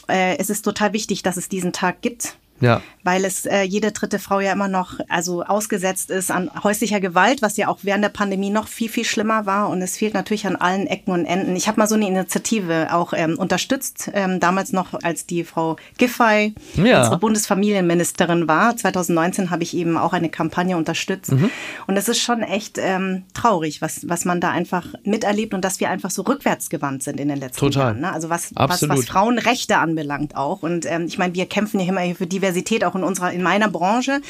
äh, 0.09 0.37
es 0.37 0.49
ist 0.49 0.63
total 0.63 0.93
wichtig, 0.93 1.23
dass 1.23 1.37
es 1.37 1.49
diesen 1.49 1.73
Tag 1.73 2.01
gibt. 2.01 2.37
Ja. 2.61 2.81
Weil 3.03 3.25
es 3.25 3.45
äh, 3.45 3.61
jede 3.63 3.91
dritte 3.91 4.17
Frau 4.17 4.39
ja 4.39 4.53
immer 4.53 4.67
noch 4.67 4.99
also 5.09 5.43
ausgesetzt 5.43 6.09
ist 6.09 6.31
an 6.31 6.49
häuslicher 6.63 6.99
Gewalt, 6.99 7.41
was 7.41 7.57
ja 7.57 7.67
auch 7.67 7.79
während 7.83 8.03
der 8.03 8.09
Pandemie 8.09 8.49
noch 8.49 8.67
viel, 8.67 8.89
viel 8.89 9.03
schlimmer 9.03 9.45
war. 9.45 9.69
Und 9.69 9.81
es 9.81 9.97
fehlt 9.97 10.13
natürlich 10.13 10.47
an 10.47 10.55
allen 10.55 10.87
Ecken 10.87 11.11
und 11.11 11.25
Enden. 11.25 11.55
Ich 11.55 11.67
habe 11.67 11.79
mal 11.79 11.87
so 11.87 11.95
eine 11.95 12.07
Initiative 12.07 12.87
auch 12.93 13.13
ähm, 13.13 13.37
unterstützt, 13.37 14.09
ähm, 14.13 14.39
damals 14.39 14.71
noch, 14.71 14.93
als 15.03 15.25
die 15.25 15.43
Frau 15.43 15.75
Giffey 15.97 16.55
ja. 16.75 16.99
unsere 16.99 17.19
Bundesfamilienministerin 17.19 18.47
war. 18.47 18.75
2019 18.75 19.51
habe 19.51 19.63
ich 19.63 19.75
eben 19.75 19.97
auch 19.97 20.13
eine 20.13 20.29
Kampagne 20.29 20.77
unterstützt. 20.77 21.33
Mhm. 21.33 21.49
Und 21.87 21.97
es 21.97 22.07
ist 22.07 22.21
schon 22.21 22.41
echt 22.41 22.77
ähm, 22.79 23.23
traurig, 23.33 23.81
was, 23.81 24.07
was 24.09 24.25
man 24.25 24.39
da 24.41 24.51
einfach 24.51 24.87
miterlebt 25.03 25.53
und 25.53 25.61
dass 25.61 25.79
wir 25.79 25.89
einfach 25.89 26.09
so 26.09 26.23
rückwärtsgewandt 26.23 27.03
sind 27.03 27.19
in 27.19 27.27
den 27.27 27.39
letzten 27.39 27.59
Total. 27.59 27.83
Jahren. 27.83 27.99
Ne? 27.99 28.13
Also 28.13 28.29
was, 28.29 28.51
was, 28.55 28.87
was 28.87 29.05
Frauenrechte 29.05 29.77
anbelangt 29.77 30.35
auch. 30.35 30.63
Und 30.63 30.85
ähm, 30.85 31.05
ich 31.05 31.17
meine, 31.17 31.35
wir 31.35 31.45
kämpfen 31.45 31.79
ja 31.79 31.87
immer 31.87 32.15
für 32.15 32.25
die 32.25 32.41
Diversität 32.45 32.83
auch 32.83 32.95
in 32.95 33.03
unserer, 33.03 33.31
in 33.31 33.41
meiner 33.41 33.69
Branche. 33.69 34.21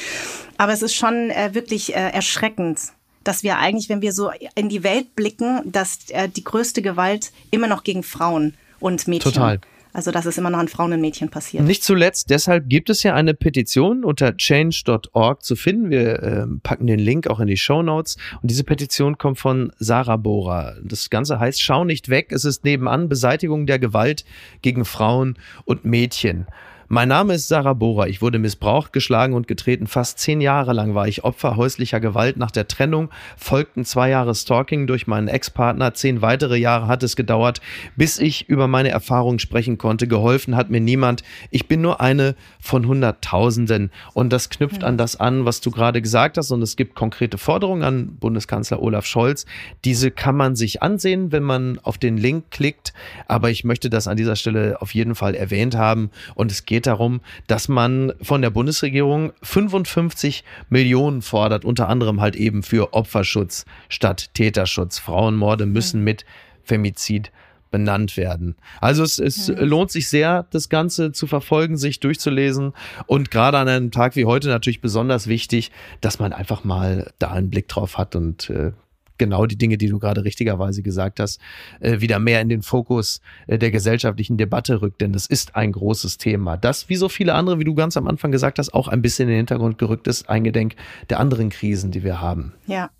Aber 0.56 0.72
es 0.72 0.82
ist 0.82 0.94
schon 0.94 1.30
äh, 1.30 1.50
wirklich 1.52 1.94
äh, 1.94 2.10
erschreckend, 2.10 2.80
dass 3.24 3.42
wir 3.42 3.58
eigentlich, 3.58 3.88
wenn 3.88 4.02
wir 4.02 4.12
so 4.12 4.30
in 4.54 4.68
die 4.68 4.82
Welt 4.82 5.14
blicken, 5.16 5.60
dass 5.64 6.10
äh, 6.10 6.28
die 6.28 6.44
größte 6.44 6.80
Gewalt 6.80 7.32
immer 7.50 7.66
noch 7.66 7.84
gegen 7.84 8.02
Frauen 8.02 8.54
und 8.80 9.06
Mädchen. 9.06 9.32
Total. 9.32 9.60
Also, 9.92 10.10
dass 10.10 10.26
es 10.26 10.36
immer 10.36 10.50
noch 10.50 10.58
an 10.58 10.68
Frauen 10.68 10.92
und 10.92 11.00
Mädchen 11.00 11.30
passiert. 11.30 11.64
Nicht 11.64 11.82
zuletzt, 11.82 12.28
deshalb 12.28 12.68
gibt 12.68 12.90
es 12.90 13.02
ja 13.02 13.14
eine 13.14 13.32
Petition 13.32 14.04
unter 14.04 14.36
change.org 14.36 15.42
zu 15.42 15.56
finden. 15.56 15.88
Wir 15.88 16.22
äh, 16.22 16.46
packen 16.62 16.86
den 16.86 16.98
Link 16.98 17.28
auch 17.28 17.40
in 17.40 17.46
die 17.46 17.56
Show 17.56 17.82
Notes. 17.82 18.18
Und 18.42 18.50
diese 18.50 18.62
Petition 18.62 19.16
kommt 19.16 19.38
von 19.38 19.72
Sarah 19.78 20.18
Bora. 20.18 20.74
Das 20.84 21.08
Ganze 21.08 21.40
heißt, 21.40 21.62
schau 21.62 21.84
nicht 21.84 22.10
weg. 22.10 22.30
Es 22.30 22.44
ist 22.44 22.62
nebenan 22.62 23.08
Beseitigung 23.08 23.64
der 23.66 23.78
Gewalt 23.78 24.26
gegen 24.60 24.84
Frauen 24.84 25.38
und 25.64 25.86
Mädchen. 25.86 26.46
Mein 26.88 27.08
Name 27.08 27.34
ist 27.34 27.48
Sarah 27.48 27.72
Bohrer. 27.72 28.06
Ich 28.06 28.22
wurde 28.22 28.38
missbraucht, 28.38 28.92
geschlagen 28.92 29.34
und 29.34 29.48
getreten. 29.48 29.88
Fast 29.88 30.20
zehn 30.20 30.40
Jahre 30.40 30.72
lang 30.72 30.94
war 30.94 31.08
ich 31.08 31.24
Opfer 31.24 31.56
häuslicher 31.56 31.98
Gewalt. 31.98 32.36
Nach 32.36 32.52
der 32.52 32.68
Trennung 32.68 33.10
folgten 33.36 33.84
zwei 33.84 34.08
Jahre 34.10 34.36
Stalking 34.36 34.86
durch 34.86 35.08
meinen 35.08 35.26
Ex-Partner. 35.26 35.94
Zehn 35.94 36.22
weitere 36.22 36.56
Jahre 36.56 36.86
hat 36.86 37.02
es 37.02 37.16
gedauert, 37.16 37.60
bis 37.96 38.20
ich 38.20 38.48
über 38.48 38.68
meine 38.68 38.90
Erfahrungen 38.90 39.40
sprechen 39.40 39.78
konnte. 39.78 40.06
Geholfen 40.06 40.54
hat 40.54 40.70
mir 40.70 40.80
niemand. 40.80 41.24
Ich 41.50 41.66
bin 41.66 41.80
nur 41.80 42.00
eine 42.00 42.36
von 42.60 42.86
Hunderttausenden. 42.86 43.90
Und 44.14 44.32
das 44.32 44.48
knüpft 44.48 44.84
an 44.84 44.96
das 44.96 45.16
an, 45.16 45.44
was 45.44 45.60
du 45.60 45.72
gerade 45.72 46.00
gesagt 46.00 46.38
hast. 46.38 46.52
Und 46.52 46.62
es 46.62 46.76
gibt 46.76 46.94
konkrete 46.94 47.36
Forderungen 47.36 47.82
an 47.82 48.14
Bundeskanzler 48.14 48.80
Olaf 48.80 49.06
Scholz. 49.06 49.44
Diese 49.84 50.12
kann 50.12 50.36
man 50.36 50.54
sich 50.54 50.84
ansehen, 50.84 51.32
wenn 51.32 51.42
man 51.42 51.80
auf 51.82 51.98
den 51.98 52.16
Link 52.16 52.52
klickt. 52.52 52.92
Aber 53.26 53.50
ich 53.50 53.64
möchte 53.64 53.90
das 53.90 54.06
an 54.06 54.16
dieser 54.16 54.36
Stelle 54.36 54.80
auf 54.80 54.94
jeden 54.94 55.16
Fall 55.16 55.34
erwähnt 55.34 55.74
haben. 55.74 56.10
Und 56.36 56.52
es 56.52 56.64
geht 56.64 56.75
geht 56.76 56.86
darum, 56.86 57.22
dass 57.46 57.68
man 57.68 58.12
von 58.20 58.42
der 58.42 58.50
Bundesregierung 58.50 59.32
55 59.42 60.44
Millionen 60.68 61.22
fordert, 61.22 61.64
unter 61.64 61.88
anderem 61.88 62.20
halt 62.20 62.36
eben 62.36 62.62
für 62.62 62.92
Opferschutz 62.92 63.64
statt 63.88 64.34
Täterschutz. 64.34 64.98
Frauenmorde 64.98 65.64
müssen 65.64 66.04
mit 66.04 66.26
Femizid 66.64 67.32
benannt 67.70 68.18
werden. 68.18 68.56
Also 68.82 69.04
es, 69.04 69.18
es 69.18 69.48
mhm. 69.48 69.56
lohnt 69.60 69.90
sich 69.90 70.10
sehr, 70.10 70.46
das 70.50 70.68
Ganze 70.68 71.12
zu 71.12 71.26
verfolgen, 71.26 71.78
sich 71.78 71.98
durchzulesen 71.98 72.74
und 73.06 73.30
gerade 73.30 73.56
an 73.56 73.68
einem 73.68 73.90
Tag 73.90 74.14
wie 74.14 74.26
heute 74.26 74.48
natürlich 74.48 74.82
besonders 74.82 75.28
wichtig, 75.28 75.72
dass 76.02 76.18
man 76.18 76.34
einfach 76.34 76.62
mal 76.62 77.10
da 77.18 77.30
einen 77.30 77.48
Blick 77.48 77.68
drauf 77.68 77.96
hat 77.96 78.14
und 78.16 78.50
äh, 78.50 78.72
genau 79.18 79.46
die 79.46 79.56
Dinge, 79.56 79.78
die 79.78 79.88
du 79.88 79.98
gerade 79.98 80.24
richtigerweise 80.24 80.82
gesagt 80.82 81.20
hast, 81.20 81.40
äh, 81.80 82.00
wieder 82.00 82.18
mehr 82.18 82.40
in 82.40 82.48
den 82.48 82.62
Fokus 82.62 83.20
äh, 83.46 83.58
der 83.58 83.70
gesellschaftlichen 83.70 84.36
Debatte 84.36 84.82
rückt. 84.82 85.00
Denn 85.00 85.12
das 85.12 85.26
ist 85.26 85.56
ein 85.56 85.72
großes 85.72 86.18
Thema, 86.18 86.56
das, 86.56 86.88
wie 86.88 86.96
so 86.96 87.08
viele 87.08 87.34
andere, 87.34 87.58
wie 87.58 87.64
du 87.64 87.74
ganz 87.74 87.96
am 87.96 88.06
Anfang 88.06 88.30
gesagt 88.30 88.58
hast, 88.58 88.74
auch 88.74 88.88
ein 88.88 89.02
bisschen 89.02 89.28
in 89.28 89.34
den 89.34 89.38
Hintergrund 89.38 89.78
gerückt 89.78 90.06
ist, 90.06 90.28
eingedenk 90.28 90.74
der 91.10 91.20
anderen 91.20 91.50
Krisen, 91.50 91.90
die 91.90 92.02
wir 92.04 92.20
haben. 92.20 92.54
Ja. 92.66 92.90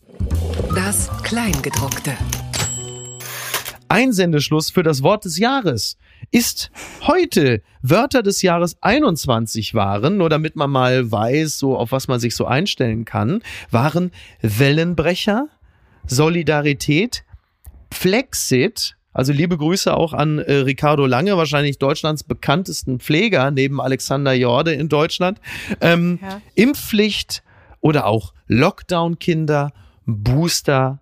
Das 0.74 1.11
Kleingedruckte. 1.22 2.12
Einsendeschluss 3.88 4.70
für 4.70 4.83
das 4.83 5.02
Wort 5.02 5.24
des 5.24 5.38
Jahres 5.38 5.96
ist 6.31 6.70
heute 7.02 7.62
Wörter 7.83 8.22
des 8.22 8.42
Jahres 8.42 8.76
21 8.81 9.74
waren, 9.74 10.16
nur 10.16 10.29
damit 10.29 10.57
man 10.57 10.70
mal 10.70 11.11
weiß, 11.11 11.59
so 11.59 11.76
auf 11.76 11.92
was 11.92 12.09
man 12.09 12.18
sich 12.18 12.35
so 12.35 12.46
einstellen 12.46 13.05
kann, 13.05 13.42
waren 13.70 14.11
Wellenbrecher, 14.40 15.48
Solidarität, 16.07 17.25
Flexit, 17.92 18.97
also 19.12 19.33
liebe 19.33 19.57
Grüße 19.57 19.97
auch 19.97 20.12
an 20.12 20.38
äh, 20.38 20.57
Ricardo 20.57 21.07
Lange, 21.07 21.38
wahrscheinlich 21.38 21.79
Deutschlands 21.79 22.23
bekanntesten 22.23 23.01
Pfleger 23.01 23.51
neben 23.51 23.81
Alexander 23.81 24.35
Jorde 24.35 24.75
in 24.75 24.90
Deutschland. 24.90 25.40
Ähm, 25.81 26.19
ja. 26.21 26.42
Impfpflicht 26.55 27.42
oder 27.81 28.05
auch 28.05 28.35
Lockdown-Kinder, 28.47 29.73
Booster, 30.05 31.01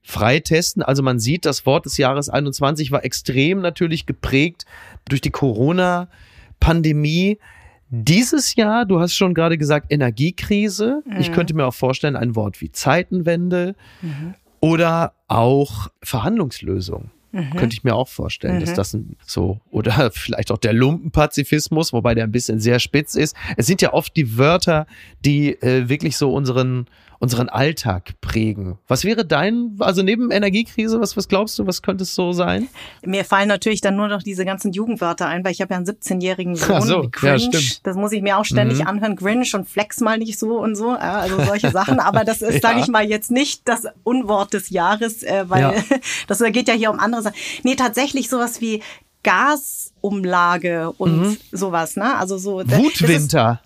Freitesten. 0.00 0.82
Also 0.82 1.02
man 1.02 1.20
sieht, 1.20 1.44
das 1.44 1.66
Wort 1.66 1.84
des 1.84 1.98
Jahres 1.98 2.30
21 2.30 2.92
war 2.92 3.04
extrem 3.04 3.60
natürlich 3.60 4.06
geprägt 4.06 4.64
durch 5.08 5.20
die 5.20 5.30
Corona-Pandemie. 5.30 7.38
Dieses 7.90 8.54
Jahr, 8.54 8.86
du 8.86 9.00
hast 9.00 9.14
schon 9.14 9.34
gerade 9.34 9.58
gesagt, 9.58 9.92
Energiekrise. 9.92 11.02
Mhm. 11.04 11.16
Ich 11.18 11.32
könnte 11.32 11.54
mir 11.54 11.66
auch 11.66 11.74
vorstellen, 11.74 12.16
ein 12.16 12.36
Wort 12.36 12.60
wie 12.60 12.70
Zeitenwende 12.70 13.74
mhm. 14.00 14.34
oder 14.60 15.12
auch 15.26 15.88
Verhandlungslösung. 16.02 17.10
Mhm. 17.32 17.50
Könnte 17.56 17.74
ich 17.74 17.84
mir 17.84 17.94
auch 17.94 18.08
vorstellen, 18.08 18.56
mhm. 18.56 18.60
dass 18.60 18.74
das 18.74 18.96
so, 19.24 19.60
oder 19.70 20.10
vielleicht 20.12 20.50
auch 20.52 20.58
der 20.58 20.72
Lumpenpazifismus, 20.72 21.92
wobei 21.92 22.14
der 22.14 22.24
ein 22.24 22.32
bisschen 22.32 22.60
sehr 22.60 22.78
spitz 22.78 23.14
ist. 23.14 23.36
Es 23.56 23.66
sind 23.66 23.82
ja 23.82 23.92
oft 23.92 24.16
die 24.16 24.36
Wörter, 24.38 24.86
die 25.24 25.60
äh, 25.62 25.88
wirklich 25.88 26.16
so 26.16 26.32
unseren, 26.32 26.86
unseren 27.20 27.50
Alltag 27.50 28.14
prägen. 28.22 28.78
Was 28.88 29.04
wäre 29.04 29.26
dein, 29.26 29.76
also 29.78 30.02
neben 30.02 30.30
Energiekrise, 30.30 31.00
was, 31.02 31.18
was 31.18 31.28
glaubst 31.28 31.58
du, 31.58 31.66
was 31.66 31.82
könnte 31.82 32.04
es 32.04 32.14
so 32.14 32.32
sein? 32.32 32.66
Mir 33.04 33.26
fallen 33.26 33.46
natürlich 33.46 33.82
dann 33.82 33.94
nur 33.94 34.08
noch 34.08 34.22
diese 34.22 34.46
ganzen 34.46 34.72
Jugendwörter 34.72 35.26
ein, 35.26 35.44
weil 35.44 35.52
ich 35.52 35.60
habe 35.60 35.74
ja 35.74 35.76
einen 35.76 35.86
17-jährigen 35.86 36.56
Sohn. 36.56 36.80
So, 36.80 37.08
Grinch, 37.12 37.50
ja, 37.52 37.60
das 37.82 37.96
muss 37.96 38.12
ich 38.12 38.22
mir 38.22 38.38
auch 38.38 38.46
ständig 38.46 38.80
mhm. 38.80 38.86
anhören. 38.86 39.16
Grinch 39.16 39.54
und 39.54 39.68
Flex 39.68 40.00
mal 40.00 40.16
nicht 40.16 40.38
so 40.38 40.58
und 40.58 40.76
so. 40.76 40.88
Also 40.92 41.44
solche 41.44 41.70
Sachen. 41.70 42.00
Aber 42.00 42.24
das 42.24 42.40
ist, 42.40 42.54
ja. 42.54 42.60
sage 42.60 42.80
ich 42.80 42.88
mal, 42.88 43.06
jetzt 43.06 43.30
nicht 43.30 43.68
das 43.68 43.84
Unwort 44.02 44.54
des 44.54 44.70
Jahres, 44.70 45.22
äh, 45.22 45.44
weil 45.46 45.60
ja. 45.60 45.74
das 46.26 46.38
geht 46.38 46.68
ja 46.68 46.74
hier 46.74 46.90
um 46.90 46.98
andere 46.98 47.20
Sachen. 47.20 47.36
Nee, 47.64 47.74
tatsächlich 47.74 48.30
sowas 48.30 48.62
wie 48.62 48.82
Gasumlage 49.22 50.90
und 50.92 51.20
mhm. 51.20 51.36
sowas, 51.52 51.96
ne? 51.96 52.16
Also 52.16 52.38
so. 52.38 52.60
Wutwinter. 52.60 53.60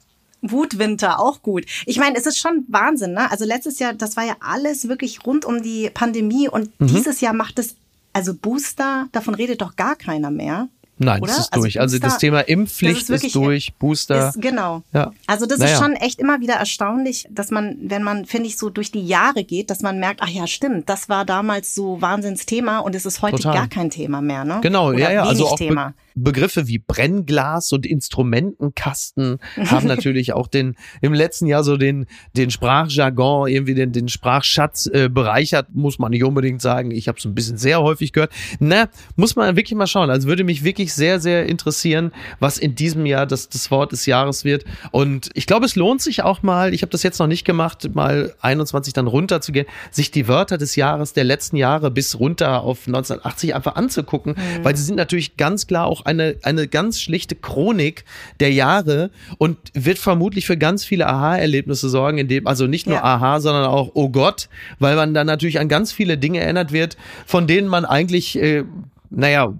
Wutwinter, 0.51 1.21
auch 1.21 1.43
gut. 1.43 1.65
Ich 1.87 1.99
meine, 1.99 2.17
es 2.17 2.27
ist 2.27 2.39
schon 2.39 2.65
Wahnsinn, 2.69 3.13
ne? 3.13 3.31
Also 3.31 3.45
letztes 3.45 3.79
Jahr, 3.79 3.95
das 3.95 4.17
war 4.17 4.25
ja 4.25 4.37
alles 4.41 4.89
wirklich 4.89 5.25
rund 5.27 5.45
um 5.45 5.63
die 5.63 5.91
Pandemie 5.93 6.49
und 6.49 6.79
mhm. 6.81 6.87
dieses 6.87 7.21
Jahr 7.21 7.33
macht 7.33 7.59
es, 7.59 7.77
also 8.13 8.35
Booster, 8.35 9.09
davon 9.13 9.35
redet 9.35 9.61
doch 9.61 9.77
gar 9.77 9.97
keiner 9.97 10.31
mehr. 10.31 10.69
Nein, 10.97 11.23
Oder? 11.23 11.33
das 11.33 11.39
ist 11.41 11.53
also 11.53 11.63
durch. 11.63 11.81
Also, 11.81 11.97
Booster, 11.97 12.07
das 12.07 12.19
Thema 12.19 12.41
Impfpflicht 12.41 13.11
ist, 13.11 13.25
ist, 13.25 13.35
durch, 13.35 13.75
Booster. 13.79 14.29
Ist, 14.29 14.41
genau. 14.41 14.83
Ja. 14.93 15.13
Also 15.27 15.47
das 15.47 15.59
naja. 15.59 15.73
ist 15.73 15.79
schon 15.79 15.95
echt 15.95 16.21
immer 16.21 16.41
wieder 16.41 16.55
erstaunlich, 16.55 17.27
dass 17.31 17.51
man, 17.51 17.77
wenn 17.83 18.03
man, 18.03 18.27
finde 18.27 18.49
ich, 18.49 18.57
so 18.57 18.71
durch 18.71 18.93
die 18.93 19.05
Jahre 19.05 19.43
geht, 19.45 19.71
dass 19.71 19.83
man 19.83 19.99
merkt, 19.99 20.21
ach 20.23 20.29
ja, 20.29 20.47
stimmt, 20.47 20.89
das 20.89 21.09
war 21.09 21.25
damals 21.25 21.75
so 21.75 22.01
Wahnsinnsthema 22.01 22.79
und 22.79 22.95
es 22.95 23.07
ist 23.07 23.23
heute 23.23 23.37
Total. 23.37 23.55
gar 23.55 23.69
kein 23.69 23.91
Thema 23.91 24.21
mehr. 24.21 24.45
Ne? 24.45 24.61
Genau, 24.63 24.91
Oder 24.91 24.99
ja, 24.99 25.13
ja. 25.13 25.25
Also 25.25 25.49
auch 25.49 25.59
Thema. 25.59 25.95
Begriffe 26.15 26.69
wie 26.69 26.79
Brennglas 26.79 27.73
und 27.73 27.87
Instrumentenkasten 27.87 29.39
haben 29.57 29.87
natürlich 29.89 30.33
auch 30.33 30.47
den 30.47 30.77
im 31.01 31.13
letzten 31.13 31.47
Jahr 31.47 31.65
so 31.65 31.77
den 31.77 32.07
den 32.37 32.51
Sprachjargon 32.51 33.49
irgendwie 33.49 33.75
den 33.75 33.93
den 33.93 34.09
Sprachschatz 34.09 34.87
äh, 34.87 35.09
bereichert, 35.09 35.69
muss 35.75 35.99
man 35.99 36.11
nicht 36.11 36.25
unbedingt 36.25 36.63
sagen. 36.63 36.91
Ich 36.91 37.09
habe 37.09 37.19
es 37.19 37.25
ein 37.25 37.35
bisschen 37.35 37.59
sehr 37.59 37.83
häufig 37.83 38.13
gehört. 38.13 38.33
Na, 38.61 38.89
muss 39.17 39.37
man 39.37 39.57
wirklich 39.57 39.77
mal 39.77 39.87
schauen. 39.87 40.11
Also 40.11 40.29
würde 40.29 40.45
mich 40.45 40.63
wirklich 40.65 40.95
sehr 40.95 41.21
sehr 41.21 41.47
interessieren, 41.47 42.13
was 42.39 42.59
in 42.59 42.75
diesem 42.75 43.07
Jahr 43.07 43.27
das 43.27 43.49
das 43.49 43.71
Wort 43.71 43.93
des 43.93 44.07
Jahres 44.07 44.45
wird. 44.45 44.65
Und 44.93 45.31
ich 45.35 45.47
glaube, 45.47 45.67
es 45.67 45.77
lohnt 45.77 46.01
sich 46.01 46.23
auch 46.23 46.43
mal. 46.43 46.75
Ich 46.75 46.83
habe 46.83 46.91
das 46.91 47.03
jetzt 47.03 47.19
noch 47.19 47.27
nicht 47.27 47.45
gemacht, 47.45 47.95
mal 47.95 48.35
21 48.41 48.93
dann 48.93 49.07
runterzugehen, 49.07 49.67
sich 49.91 50.11
die 50.11 50.29
Wörter 50.29 50.59
des 50.59 50.77
Jahres 50.77 51.13
der 51.13 51.25
letzten 51.25 51.57
Jahre 51.57 51.91
bis 51.91 52.19
runter 52.19 52.63
auf 52.63 52.87
1980 52.87 53.55
einfach 53.55 53.75
anzugucken, 53.75 54.35
mhm. 54.35 54.65
weil 54.65 54.77
sie 54.77 54.85
sind 54.85 54.97
natürlich 54.97 55.37
ganz 55.37 55.67
klar 55.67 55.87
auch 55.87 56.04
eine, 56.05 56.37
eine 56.43 56.69
ganz 56.69 57.01
schlichte 57.01 57.35
Chronik 57.35 58.05
der 58.41 58.53
Jahre 58.53 59.11
und 59.39 59.59
wird 59.75 59.99
vermutlich 59.99 60.47
für 60.47 60.57
ganz 60.57 60.85
viele 60.85 61.07
Aha-Erlebnisse 61.07 61.89
sorgen, 61.89 62.19
in 62.19 62.29
dem, 62.29 62.47
also 62.47 62.67
nicht 62.67 62.87
nur 62.87 62.97
ja. 62.97 63.05
Aha, 63.05 63.41
sondern 63.41 63.67
auch 63.67 63.91
Oh 63.95 64.09
Gott, 64.09 64.49
weil 64.79 64.97
man 64.97 65.15
dann 65.15 65.27
natürlich 65.27 65.61
an 65.61 65.69
ganz 65.69 65.93
viele 65.93 66.19
Dinge 66.19 66.41
erinnert 66.41 66.73
wird, 66.73 66.97
von 67.27 67.47
denen 67.47 67.69
man 67.69 67.85
eigentlich, 67.85 68.41
äh, 68.41 68.65
naja, 69.11 69.53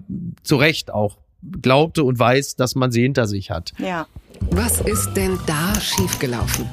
zu 0.43 0.55
Recht 0.57 0.91
auch 0.91 1.17
glaubte 1.61 2.03
und 2.03 2.17
weiß, 2.17 2.55
dass 2.55 2.75
man 2.75 2.91
sie 2.91 3.01
hinter 3.01 3.27
sich 3.27 3.51
hat. 3.51 3.73
Ja. 3.77 4.07
Was 4.51 4.81
ist 4.81 5.13
denn 5.13 5.37
da 5.45 5.79
schiefgelaufen? 5.79 6.65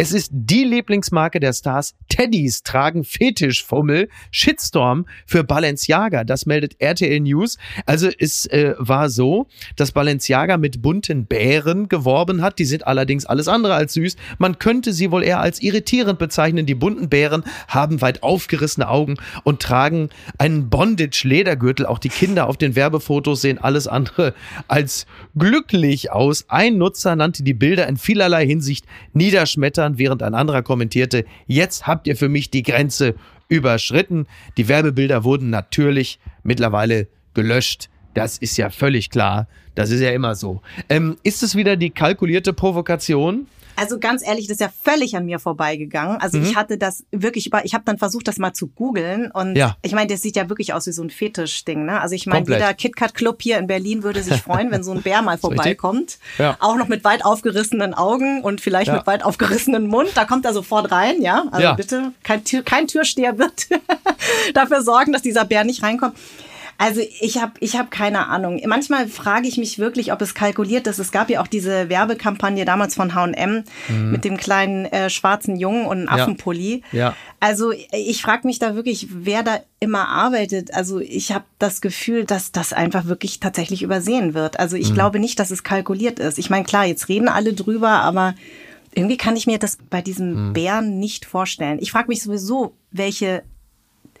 Es 0.00 0.12
ist 0.12 0.30
die 0.32 0.62
Lieblingsmarke 0.62 1.40
der 1.40 1.52
Stars. 1.52 1.96
Teddys 2.08 2.62
tragen 2.62 3.02
Fetischfummel. 3.02 4.08
Shitstorm 4.30 5.06
für 5.26 5.42
Balenciaga. 5.42 6.22
Das 6.22 6.46
meldet 6.46 6.80
RTL 6.80 7.18
News. 7.18 7.58
Also 7.84 8.08
es 8.16 8.46
äh, 8.46 8.74
war 8.78 9.10
so, 9.10 9.48
dass 9.74 9.90
Balenciaga 9.90 10.56
mit 10.56 10.82
bunten 10.82 11.26
Bären 11.26 11.88
geworben 11.88 12.42
hat. 12.42 12.60
Die 12.60 12.64
sind 12.64 12.86
allerdings 12.86 13.26
alles 13.26 13.48
andere 13.48 13.74
als 13.74 13.94
süß. 13.94 14.14
Man 14.38 14.60
könnte 14.60 14.92
sie 14.92 15.10
wohl 15.10 15.24
eher 15.24 15.40
als 15.40 15.60
irritierend 15.60 16.20
bezeichnen. 16.20 16.64
Die 16.64 16.76
bunten 16.76 17.08
Bären 17.08 17.42
haben 17.66 18.00
weit 18.00 18.22
aufgerissene 18.22 18.88
Augen 18.88 19.16
und 19.42 19.60
tragen 19.60 20.10
einen 20.38 20.70
Bondage-Ledergürtel. 20.70 21.86
Auch 21.86 21.98
die 21.98 22.08
Kinder 22.08 22.46
auf 22.46 22.56
den 22.56 22.76
Werbefotos 22.76 23.40
sehen 23.40 23.58
alles 23.58 23.88
andere 23.88 24.32
als 24.68 25.06
glücklich 25.36 26.12
aus. 26.12 26.44
Ein 26.46 26.78
Nutzer 26.78 27.16
nannte 27.16 27.42
die 27.42 27.54
Bilder 27.54 27.88
in 27.88 27.96
vielerlei 27.96 28.46
Hinsicht 28.46 28.86
niederschmetternd 29.12 29.87
Twittern, 29.88 29.98
während 29.98 30.22
ein 30.22 30.34
anderer 30.34 30.62
kommentierte, 30.62 31.24
jetzt 31.46 31.86
habt 31.86 32.06
ihr 32.06 32.16
für 32.16 32.28
mich 32.28 32.50
die 32.50 32.62
Grenze 32.62 33.14
überschritten. 33.48 34.26
Die 34.56 34.68
Werbebilder 34.68 35.24
wurden 35.24 35.50
natürlich 35.50 36.18
mittlerweile 36.42 37.08
gelöscht. 37.34 37.88
Das 38.14 38.38
ist 38.38 38.56
ja 38.56 38.70
völlig 38.70 39.10
klar. 39.10 39.46
Das 39.74 39.90
ist 39.90 40.00
ja 40.00 40.10
immer 40.10 40.34
so. 40.34 40.60
Ähm, 40.88 41.16
ist 41.22 41.42
es 41.42 41.54
wieder 41.54 41.76
die 41.76 41.90
kalkulierte 41.90 42.52
Provokation? 42.52 43.46
Also 43.78 44.00
ganz 44.00 44.26
ehrlich, 44.26 44.48
das 44.48 44.56
ist 44.56 44.60
ja 44.60 44.70
völlig 44.82 45.16
an 45.16 45.24
mir 45.24 45.38
vorbeigegangen. 45.38 46.16
Also 46.20 46.38
mhm. 46.38 46.44
ich 46.44 46.56
hatte 46.56 46.78
das 46.78 47.04
wirklich 47.12 47.46
über, 47.46 47.64
ich 47.64 47.74
habe 47.74 47.84
dann 47.84 47.96
versucht, 47.96 48.26
das 48.26 48.38
mal 48.38 48.52
zu 48.52 48.66
googeln 48.66 49.30
und 49.30 49.54
ja. 49.54 49.76
ich 49.82 49.92
meine, 49.92 50.08
das 50.08 50.20
sieht 50.20 50.34
ja 50.34 50.48
wirklich 50.48 50.74
aus 50.74 50.88
wie 50.88 50.92
so 50.92 51.00
ein 51.00 51.10
Fetischding. 51.10 51.84
Ne? 51.84 52.00
Also 52.00 52.16
ich 52.16 52.26
meine, 52.26 52.44
jeder 52.48 52.74
KitKat 52.74 53.14
Club 53.14 53.40
hier 53.40 53.56
in 53.56 53.68
Berlin 53.68 54.02
würde 54.02 54.20
sich 54.20 54.42
freuen, 54.42 54.72
wenn 54.72 54.82
so 54.82 54.90
ein 54.90 55.02
Bär 55.02 55.22
mal 55.22 55.38
vorbeikommt. 55.38 56.18
Ja. 56.38 56.56
Auch 56.58 56.74
noch 56.74 56.88
mit 56.88 57.04
weit 57.04 57.24
aufgerissenen 57.24 57.94
Augen 57.94 58.42
und 58.42 58.60
vielleicht 58.60 58.88
ja. 58.88 58.94
mit 58.94 59.06
weit 59.06 59.24
aufgerissenen 59.24 59.86
Mund. 59.86 60.10
Da 60.16 60.24
kommt 60.24 60.44
er 60.44 60.52
sofort 60.52 60.90
rein, 60.90 61.22
ja. 61.22 61.44
Also 61.52 61.76
bitte, 61.76 62.12
kein, 62.24 62.42
Tür, 62.42 62.62
kein 62.62 62.88
Türsteher 62.88 63.38
wird 63.38 63.68
dafür 64.54 64.82
sorgen, 64.82 65.12
dass 65.12 65.22
dieser 65.22 65.44
Bär 65.44 65.62
nicht 65.62 65.84
reinkommt. 65.84 66.16
Also 66.80 67.00
ich 67.20 67.42
habe 67.42 67.54
ich 67.58 67.76
hab 67.76 67.90
keine 67.90 68.28
Ahnung. 68.28 68.60
Manchmal 68.66 69.08
frage 69.08 69.48
ich 69.48 69.58
mich 69.58 69.80
wirklich, 69.80 70.12
ob 70.12 70.22
es 70.22 70.34
kalkuliert 70.34 70.86
ist. 70.86 71.00
Es 71.00 71.10
gab 71.10 71.28
ja 71.28 71.42
auch 71.42 71.48
diese 71.48 71.88
Werbekampagne 71.88 72.64
damals 72.64 72.94
von 72.94 73.14
H&M 73.14 73.64
mhm. 73.88 74.10
mit 74.12 74.24
dem 74.24 74.36
kleinen 74.36 74.84
äh, 74.86 75.10
schwarzen 75.10 75.56
Jungen 75.56 75.86
und 75.86 75.98
einem 75.98 76.08
Affenpulli. 76.08 76.84
Ja. 76.92 76.98
ja. 76.98 77.16
Also 77.40 77.72
ich 77.72 78.22
frage 78.22 78.46
mich 78.46 78.60
da 78.60 78.76
wirklich, 78.76 79.08
wer 79.10 79.42
da 79.42 79.60
immer 79.80 80.08
arbeitet. 80.08 80.72
Also 80.72 81.00
ich 81.00 81.32
habe 81.32 81.44
das 81.58 81.80
Gefühl, 81.80 82.24
dass 82.24 82.52
das 82.52 82.72
einfach 82.72 83.06
wirklich 83.06 83.40
tatsächlich 83.40 83.82
übersehen 83.82 84.32
wird. 84.34 84.60
Also 84.60 84.76
ich 84.76 84.90
mhm. 84.90 84.94
glaube 84.94 85.18
nicht, 85.18 85.40
dass 85.40 85.50
es 85.50 85.64
kalkuliert 85.64 86.20
ist. 86.20 86.38
Ich 86.38 86.48
meine, 86.48 86.64
klar, 86.64 86.86
jetzt 86.86 87.08
reden 87.08 87.28
alle 87.28 87.54
drüber, 87.54 87.90
aber 87.90 88.34
irgendwie 88.94 89.16
kann 89.16 89.34
ich 89.34 89.48
mir 89.48 89.58
das 89.58 89.78
bei 89.90 90.00
diesem 90.00 90.48
mhm. 90.48 90.52
Bären 90.52 91.00
nicht 91.00 91.24
vorstellen. 91.24 91.78
Ich 91.80 91.90
frage 91.90 92.06
mich 92.06 92.22
sowieso, 92.22 92.74
welche 92.92 93.42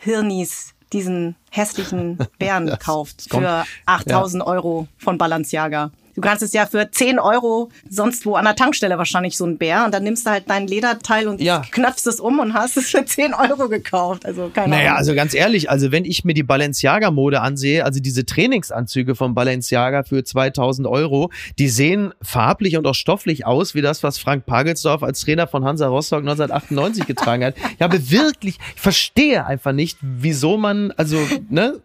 Hirnis 0.00 0.74
diesen 0.92 1.36
hässlichen 1.50 2.18
Bären 2.38 2.78
kauft 2.78 3.26
für 3.30 3.64
8000 3.86 4.42
ja. 4.42 4.46
Euro 4.46 4.88
von 4.98 5.18
Balenciaga. 5.18 5.90
Du 6.18 6.22
kannst 6.22 6.42
es 6.42 6.52
ja 6.52 6.66
für 6.66 6.90
10 6.90 7.20
Euro 7.20 7.70
sonst 7.88 8.26
wo 8.26 8.34
an 8.34 8.44
der 8.44 8.56
Tankstelle 8.56 8.98
wahrscheinlich 8.98 9.36
so 9.36 9.46
ein 9.46 9.56
Bär 9.56 9.84
und 9.84 9.94
dann 9.94 10.02
nimmst 10.02 10.26
du 10.26 10.30
halt 10.30 10.50
dein 10.50 10.66
Lederteil 10.66 11.28
und 11.28 11.40
ja. 11.40 11.62
knöpfst 11.70 12.08
es 12.08 12.18
um 12.18 12.40
und 12.40 12.54
hast 12.54 12.76
es 12.76 12.90
für 12.90 13.04
10 13.04 13.34
Euro 13.34 13.68
gekauft. 13.68 14.26
Also 14.26 14.50
keine 14.52 14.70
Naja, 14.70 14.88
Ahnung. 14.88 14.98
also 14.98 15.14
ganz 15.14 15.32
ehrlich, 15.32 15.70
also 15.70 15.92
wenn 15.92 16.04
ich 16.04 16.24
mir 16.24 16.34
die 16.34 16.42
Balenciaga-Mode 16.42 17.40
ansehe, 17.40 17.84
also 17.84 18.00
diese 18.00 18.26
Trainingsanzüge 18.26 19.14
von 19.14 19.36
Balenciaga 19.36 20.02
für 20.02 20.24
2000 20.24 20.88
Euro, 20.88 21.30
die 21.60 21.68
sehen 21.68 22.12
farblich 22.20 22.76
und 22.76 22.84
auch 22.88 22.96
stofflich 22.96 23.46
aus 23.46 23.76
wie 23.76 23.80
das, 23.80 24.02
was 24.02 24.18
Frank 24.18 24.44
Pagelsdorf 24.44 25.04
als 25.04 25.20
Trainer 25.20 25.46
von 25.46 25.64
Hansa 25.64 25.86
Rostock 25.86 26.22
1998 26.22 27.06
getragen 27.06 27.44
hat. 27.44 27.54
Ich 27.76 27.80
habe 27.80 28.10
wirklich, 28.10 28.58
ich 28.74 28.80
verstehe 28.80 29.46
einfach 29.46 29.70
nicht, 29.70 29.98
wieso 30.00 30.56
man, 30.56 30.90
also, 30.96 31.16
ne? 31.48 31.80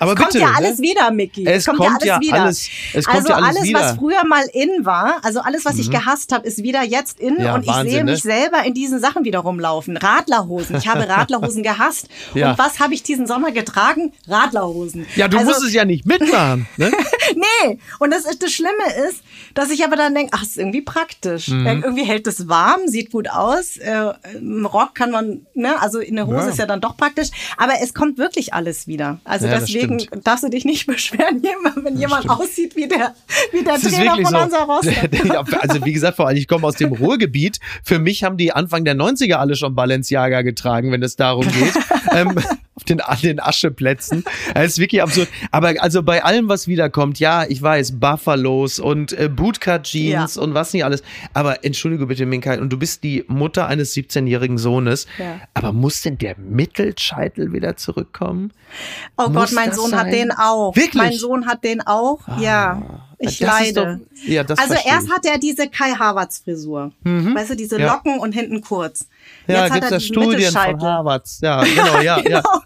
Aber 0.00 0.12
es 0.12 0.18
bitte, 0.18 0.38
kommt 0.38 0.42
ja 0.42 0.52
alles 0.56 0.78
ne? 0.78 0.88
wieder, 0.88 1.10
Mickey. 1.10 1.44
Es, 1.46 1.58
es 1.58 1.66
kommt, 1.66 1.78
kommt, 1.78 2.04
ja 2.04 2.14
alles 2.14 2.26
wieder. 2.26 2.42
Alles, 2.42 2.68
es 2.94 3.04
kommt 3.04 3.16
also 3.18 3.28
ja 3.28 3.34
alles, 3.36 3.48
alles 3.48 3.68
wieder. 3.68 3.80
was 3.80 3.96
früher 3.96 4.24
mal 4.24 4.44
in 4.54 4.86
war, 4.86 5.18
also 5.22 5.40
alles, 5.40 5.66
was 5.66 5.74
mhm. 5.74 5.80
ich 5.80 5.90
gehasst 5.90 6.32
habe, 6.32 6.46
ist 6.46 6.62
wieder 6.62 6.82
jetzt 6.82 7.20
in 7.20 7.38
ja, 7.38 7.54
und 7.54 7.66
ich 7.66 7.72
sehe 7.72 8.02
mich 8.02 8.24
ne? 8.24 8.32
selber 8.32 8.64
in 8.64 8.72
diesen 8.72 8.98
Sachen 8.98 9.24
wieder 9.24 9.40
rumlaufen. 9.40 9.98
Radlerhosen. 9.98 10.76
Ich 10.76 10.88
habe 10.88 11.06
Radlerhosen 11.08 11.62
gehasst. 11.62 12.08
Ja. 12.32 12.52
Und 12.52 12.58
was 12.58 12.80
habe 12.80 12.94
ich 12.94 13.02
diesen 13.02 13.26
Sommer 13.26 13.52
getragen? 13.52 14.14
Radlerhosen. 14.26 15.06
Ja, 15.16 15.28
du 15.28 15.36
also, 15.36 15.50
musst 15.50 15.64
es 15.64 15.74
ja 15.74 15.84
nicht 15.84 16.06
mitmachen. 16.06 16.66
Ne? 16.78 16.90
nee. 17.34 17.78
Und 17.98 18.10
das, 18.10 18.24
ist, 18.24 18.42
das 18.42 18.52
Schlimme 18.52 18.86
ist, 19.06 19.22
dass 19.54 19.70
ich 19.70 19.84
aber 19.84 19.96
dann 19.96 20.14
denke, 20.14 20.32
ach, 20.34 20.42
ist 20.42 20.58
irgendwie 20.58 20.82
praktisch. 20.82 21.48
Mhm. 21.48 21.66
Irgendwie 21.66 22.04
hält 22.04 22.26
es 22.26 22.48
warm, 22.48 22.86
sieht 22.86 23.10
gut 23.10 23.30
aus. 23.30 23.76
Äh, 23.76 24.12
Im 24.34 24.66
Rock 24.66 24.94
kann 24.94 25.10
man, 25.10 25.46
ne, 25.54 25.80
also 25.80 25.98
in 26.00 26.16
der 26.16 26.26
Hose 26.26 26.38
ja. 26.38 26.48
ist 26.48 26.58
ja 26.58 26.66
dann 26.66 26.80
doch 26.80 26.96
praktisch. 26.96 27.28
Aber 27.56 27.74
es 27.82 27.94
kommt 27.94 28.18
wirklich 28.18 28.54
alles 28.54 28.86
wieder. 28.86 29.20
Also 29.24 29.46
deswegen 29.46 30.06
darfst 30.24 30.44
du 30.44 30.48
dich 30.48 30.64
nicht 30.64 30.86
beschweren, 30.88 31.42
wenn 31.76 31.96
jemand 31.96 32.24
stimmt. 32.24 32.40
aussieht 32.40 32.76
wie 32.76 32.88
der, 32.88 33.14
wie 33.52 33.62
der 33.62 33.78
Trainer 33.78 34.16
von 34.16 34.26
so. 34.26 34.38
Hansa 34.38 34.62
Rostock. 34.64 35.60
also 35.60 35.84
wie 35.84 35.92
gesagt, 35.92 36.16
vor 36.16 36.28
allem, 36.28 36.36
ich 36.36 36.48
komme 36.48 36.66
aus 36.66 36.76
dem 36.76 36.92
Ruhrgebiet. 36.92 37.58
Für 37.82 37.98
mich 37.98 38.24
haben 38.24 38.36
die 38.36 38.52
Anfang 38.52 38.84
der 38.84 38.94
90er 38.94 39.34
alle 39.34 39.56
schon 39.56 39.74
Balenciaga 39.74 40.42
getragen, 40.42 40.92
wenn 40.92 41.02
es 41.02 41.16
darum 41.16 41.46
geht. 41.46 41.74
ähm, 42.12 42.34
den, 42.90 43.00
an 43.00 43.18
den 43.22 43.40
Ascheplätzen. 43.40 44.24
Das 44.54 44.66
ist 44.66 44.78
wirklich 44.78 45.02
absurd. 45.02 45.28
Aber 45.50 45.74
also 45.78 46.02
bei 46.02 46.24
allem, 46.24 46.48
was 46.48 46.68
wiederkommt, 46.68 47.18
ja, 47.18 47.44
ich 47.48 47.62
weiß, 47.62 47.98
Buffalos 47.98 48.78
und 48.78 49.12
äh, 49.12 49.28
Bootcut-Jeans 49.28 50.34
ja. 50.34 50.42
und 50.42 50.54
was 50.54 50.72
nicht 50.72 50.84
alles. 50.84 51.02
Aber 51.32 51.64
entschuldige 51.64 52.06
bitte, 52.06 52.26
Minkai, 52.26 52.60
und 52.60 52.70
du 52.70 52.78
bist 52.78 53.02
die 53.02 53.24
Mutter 53.28 53.66
eines 53.66 53.94
17-jährigen 53.94 54.58
Sohnes. 54.58 55.06
Ja. 55.18 55.40
Aber 55.54 55.72
muss 55.72 56.02
denn 56.02 56.18
der 56.18 56.36
Mittelscheitel 56.38 57.52
wieder 57.52 57.76
zurückkommen? 57.76 58.52
Oh 59.16 59.28
muss 59.28 59.50
Gott, 59.50 59.52
mein 59.52 59.72
Sohn 59.72 59.90
sein? 59.90 59.98
hat 60.00 60.12
den 60.12 60.32
auch. 60.32 60.76
Wirklich? 60.76 60.94
Mein 60.94 61.12
Sohn 61.12 61.46
hat 61.46 61.64
den 61.64 61.80
auch, 61.86 62.26
ah. 62.26 62.38
ja. 62.40 63.06
Ich 63.22 63.38
das 63.38 63.48
leide. 63.48 64.00
Doch, 64.00 64.28
ja, 64.28 64.42
also 64.42 64.74
erst 64.86 65.10
hat 65.10 65.26
er 65.26 65.38
diese 65.38 65.68
Kai 65.68 65.92
Havertz 65.92 66.38
Frisur. 66.38 66.90
Mhm. 67.04 67.34
Weißt 67.34 67.50
du, 67.50 67.54
diese 67.54 67.76
Locken 67.76 68.16
ja. 68.16 68.22
und 68.22 68.32
hinten 68.32 68.62
kurz. 68.62 69.06
Ja, 69.46 69.66
Jetzt 69.66 69.74
gibt 69.74 69.92
es 69.92 70.06
Studien 70.06 70.50
von 70.50 70.80
Havertz. 70.80 71.40
Ja, 71.42 71.62
genau, 71.62 72.00
ja, 72.00 72.20
genau. 72.22 72.38
ja. 72.38 72.62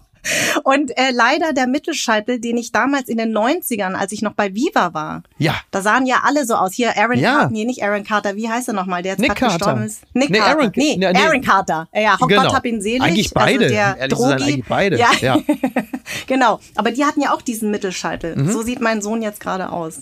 Und 0.63 0.97
äh, 0.97 1.11
leider 1.11 1.53
der 1.53 1.67
Mittelscheitel, 1.67 2.39
den 2.39 2.57
ich 2.57 2.71
damals 2.71 3.09
in 3.09 3.17
den 3.17 3.35
90ern, 3.35 3.93
als 3.93 4.11
ich 4.11 4.21
noch 4.21 4.33
bei 4.33 4.53
Viva 4.53 4.93
war, 4.93 5.23
ja. 5.37 5.55
da 5.71 5.81
sahen 5.81 6.05
ja 6.05 6.21
alle 6.23 6.45
so 6.45 6.55
aus. 6.55 6.73
Hier 6.73 6.97
Aaron 6.97 7.19
ja. 7.19 7.33
Carter, 7.33 7.49
nee, 7.51 7.65
nicht 7.65 7.83
Aaron 7.83 8.03
Carter, 8.03 8.35
wie 8.35 8.49
heißt 8.49 8.67
er 8.67 8.73
nochmal, 8.73 9.03
der 9.03 9.13
jetzt 9.13 9.21
Nick 9.21 9.35
gerade 9.35 9.53
gestorben 9.53 9.83
ist? 9.83 10.03
Nick 10.13 10.29
nee, 10.29 10.39
Carter. 10.39 10.59
Aaron, 10.59 10.71
nee, 10.75 10.95
nee, 10.97 11.05
Aaron 11.05 11.41
Carter. 11.41 11.87
Ja, 11.93 12.15
Gott 12.19 12.29
genau. 12.29 12.53
hab 12.53 12.65
ihn 12.65 12.81
selig. 12.81 13.01
Eigentlich 13.01 13.35
also 13.35 13.45
beide, 13.45 13.65
also 13.65 13.97
der 13.99 14.07
Drogi. 14.07 14.29
Sein, 14.29 14.41
eigentlich 14.41 14.65
beide. 14.67 14.97
Ja. 14.97 15.11
ja. 15.21 15.39
genau, 16.27 16.59
aber 16.75 16.91
die 16.91 17.05
hatten 17.05 17.21
ja 17.21 17.33
auch 17.33 17.41
diesen 17.41 17.71
Mittelscheitel. 17.71 18.35
Mhm. 18.35 18.51
So 18.51 18.61
sieht 18.61 18.81
mein 18.81 19.01
Sohn 19.01 19.21
jetzt 19.21 19.39
gerade 19.39 19.71
aus. 19.71 20.01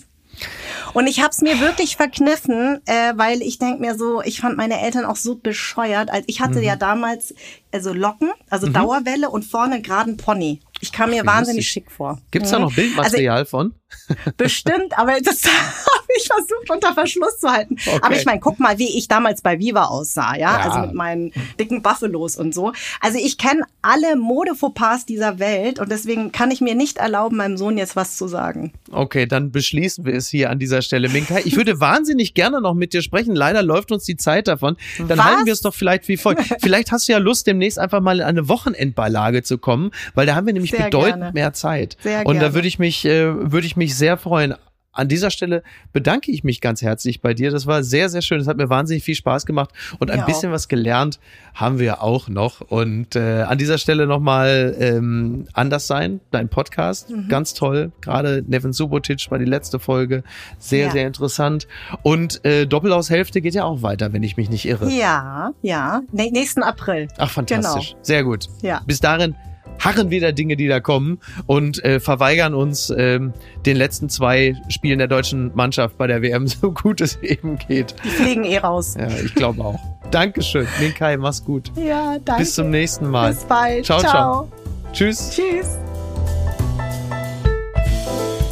Und 0.92 1.06
ich 1.06 1.20
habe 1.20 1.30
es 1.30 1.40
mir 1.40 1.60
wirklich 1.60 1.96
verkniffen, 1.96 2.80
äh, 2.86 3.12
weil 3.16 3.42
ich 3.42 3.58
denk 3.58 3.80
mir 3.80 3.96
so, 3.96 4.22
ich 4.22 4.40
fand 4.40 4.56
meine 4.56 4.80
Eltern 4.80 5.04
auch 5.04 5.16
so 5.16 5.34
bescheuert. 5.36 6.10
Also 6.10 6.24
ich 6.28 6.40
hatte 6.40 6.58
mhm. 6.58 6.64
ja 6.64 6.76
damals 6.76 7.34
also 7.72 7.92
Locken, 7.92 8.30
also 8.48 8.68
mhm. 8.68 8.74
Dauerwelle 8.74 9.30
und 9.30 9.44
vorne 9.44 9.82
geraden 9.82 10.16
Pony. 10.16 10.60
Ich 10.80 10.92
kam 10.92 11.10
mir 11.10 11.22
Ach, 11.26 11.34
wahnsinnig 11.34 11.68
schick 11.68 11.90
vor. 11.90 12.20
Gibt's 12.30 12.50
da 12.50 12.58
noch 12.58 12.70
mhm. 12.70 12.76
Bildmaterial 12.76 13.38
also, 13.38 13.50
von? 13.50 13.74
Bestimmt, 14.36 14.96
aber 14.96 15.20
das 15.20 15.42
ich 16.16 16.26
versucht 16.26 16.70
unter 16.70 16.94
Verschluss 16.94 17.38
zu 17.38 17.50
halten. 17.50 17.76
Okay. 17.86 17.98
Aber 18.02 18.16
ich 18.16 18.24
meine, 18.24 18.40
guck 18.40 18.60
mal, 18.60 18.78
wie 18.78 18.96
ich 18.96 19.08
damals 19.08 19.42
bei 19.42 19.58
Viva 19.58 19.84
aussah, 19.84 20.34
ja? 20.34 20.38
ja. 20.38 20.58
Also 20.58 20.78
mit 20.80 20.94
meinen 20.94 21.32
dicken 21.58 21.82
Buffalos 21.82 22.36
und 22.36 22.54
so. 22.54 22.72
Also 23.00 23.18
ich 23.18 23.38
kenne 23.38 23.62
alle 23.82 24.16
Modefauxpas 24.16 25.06
dieser 25.06 25.38
Welt 25.38 25.78
und 25.78 25.90
deswegen 25.90 26.32
kann 26.32 26.50
ich 26.50 26.60
mir 26.60 26.74
nicht 26.74 26.98
erlauben, 26.98 27.36
meinem 27.36 27.56
Sohn 27.56 27.78
jetzt 27.78 27.96
was 27.96 28.16
zu 28.16 28.28
sagen. 28.28 28.72
Okay, 28.90 29.26
dann 29.26 29.50
beschließen 29.50 30.04
wir 30.04 30.14
es 30.14 30.28
hier 30.28 30.50
an 30.50 30.58
dieser 30.58 30.82
Stelle. 30.82 31.08
Minka, 31.08 31.38
ich 31.44 31.56
würde 31.56 31.80
wahnsinnig 31.80 32.34
gerne 32.34 32.60
noch 32.60 32.74
mit 32.74 32.92
dir 32.92 33.02
sprechen. 33.02 33.34
Leider 33.34 33.62
läuft 33.62 33.92
uns 33.92 34.04
die 34.04 34.16
Zeit 34.16 34.48
davon. 34.48 34.76
Dann 34.98 35.18
was? 35.18 35.24
halten 35.24 35.46
wir 35.46 35.52
es 35.52 35.60
doch 35.60 35.74
vielleicht 35.74 36.08
wie 36.08 36.16
folgt. 36.16 36.42
vielleicht 36.60 36.92
hast 36.92 37.08
du 37.08 37.12
ja 37.12 37.18
Lust, 37.18 37.46
demnächst 37.46 37.78
einfach 37.78 38.00
mal 38.00 38.20
in 38.20 38.24
eine 38.24 38.48
Wochenendbeilage 38.48 39.42
zu 39.42 39.58
kommen, 39.58 39.90
weil 40.14 40.26
da 40.26 40.34
haben 40.34 40.46
wir 40.46 40.52
nämlich 40.52 40.70
Sehr 40.70 40.84
bedeutend 40.84 41.20
gerne. 41.20 41.32
mehr 41.32 41.52
Zeit. 41.52 41.96
Sehr 42.02 42.20
und 42.20 42.34
gerne. 42.34 42.40
da 42.40 42.54
würde 42.54 42.68
ich 42.68 42.78
mich, 42.78 43.04
äh, 43.04 43.52
würde 43.52 43.66
ich 43.66 43.76
mich 43.76 43.94
sehr 43.96 44.16
freuen. 44.16 44.54
An 44.94 45.08
dieser 45.08 45.30
Stelle 45.30 45.62
bedanke 45.92 46.30
ich 46.30 46.44
mich 46.44 46.60
ganz 46.60 46.80
herzlich 46.80 47.20
bei 47.20 47.34
dir. 47.34 47.50
Das 47.50 47.66
war 47.66 47.82
sehr, 47.82 48.08
sehr 48.08 48.22
schön. 48.22 48.40
Es 48.40 48.46
hat 48.46 48.56
mir 48.56 48.70
wahnsinnig 48.70 49.02
viel 49.04 49.14
Spaß 49.14 49.44
gemacht 49.44 49.70
und 49.98 50.10
ein 50.10 50.20
ja, 50.20 50.24
bisschen 50.24 50.50
auch. 50.50 50.54
was 50.54 50.68
gelernt 50.68 51.18
haben 51.54 51.78
wir 51.78 52.02
auch 52.02 52.28
noch. 52.28 52.60
Und 52.60 53.16
äh, 53.16 53.42
an 53.42 53.58
dieser 53.58 53.78
Stelle 53.78 54.06
nochmal 54.06 54.74
ähm, 54.78 55.46
Anders 55.52 55.86
sein, 55.86 56.20
dein 56.30 56.48
Podcast, 56.48 57.10
mhm. 57.10 57.28
ganz 57.28 57.54
toll. 57.54 57.92
Gerade 58.00 58.44
Nevin 58.46 58.72
Subotic 58.72 59.30
war 59.30 59.38
die 59.38 59.44
letzte 59.44 59.78
Folge. 59.78 60.22
Sehr, 60.58 60.86
ja. 60.86 60.92
sehr 60.92 61.06
interessant. 61.06 61.66
Und 62.02 62.44
äh, 62.44 62.66
Doppelaushälfte 62.66 63.40
geht 63.40 63.54
ja 63.54 63.64
auch 63.64 63.82
weiter, 63.82 64.12
wenn 64.12 64.22
ich 64.22 64.36
mich 64.36 64.48
nicht 64.48 64.66
irre. 64.66 64.90
Ja, 64.90 65.52
ja. 65.62 66.02
nächsten 66.12 66.62
April. 66.62 67.08
Ach, 67.18 67.30
fantastisch. 67.30 67.90
Genau. 67.90 68.04
Sehr 68.04 68.24
gut. 68.24 68.48
Ja. 68.62 68.82
Bis 68.86 69.00
dahin 69.00 69.34
harren 69.78 70.10
wieder 70.10 70.32
Dinge, 70.32 70.56
die 70.56 70.68
da 70.68 70.80
kommen 70.80 71.18
und 71.46 71.84
äh, 71.84 72.00
verweigern 72.00 72.54
uns 72.54 72.92
ähm, 72.96 73.32
den 73.66 73.76
letzten 73.76 74.08
zwei 74.08 74.56
Spielen 74.68 74.98
der 74.98 75.08
deutschen 75.08 75.52
Mannschaft 75.54 75.98
bei 75.98 76.06
der 76.06 76.22
WM, 76.22 76.46
so 76.48 76.72
gut 76.72 77.00
es 77.00 77.16
eben 77.22 77.58
geht. 77.58 77.94
Die 78.04 78.08
fliegen 78.08 78.44
eh 78.44 78.58
raus. 78.58 78.94
Ja, 78.98 79.08
ich 79.08 79.34
glaube 79.34 79.64
auch. 79.64 79.80
Dankeschön. 80.10 80.66
Minkai, 80.80 81.16
mach's 81.16 81.44
gut. 81.44 81.72
Ja, 81.76 82.18
danke. 82.24 82.42
Bis 82.42 82.54
zum 82.54 82.70
nächsten 82.70 83.08
Mal. 83.08 83.32
Bis 83.32 83.44
bald. 83.44 83.84
Ciao, 83.84 84.00
ciao. 84.00 84.10
ciao. 84.10 84.52
Tschüss. 84.92 85.30
Tschüss. 85.30 85.78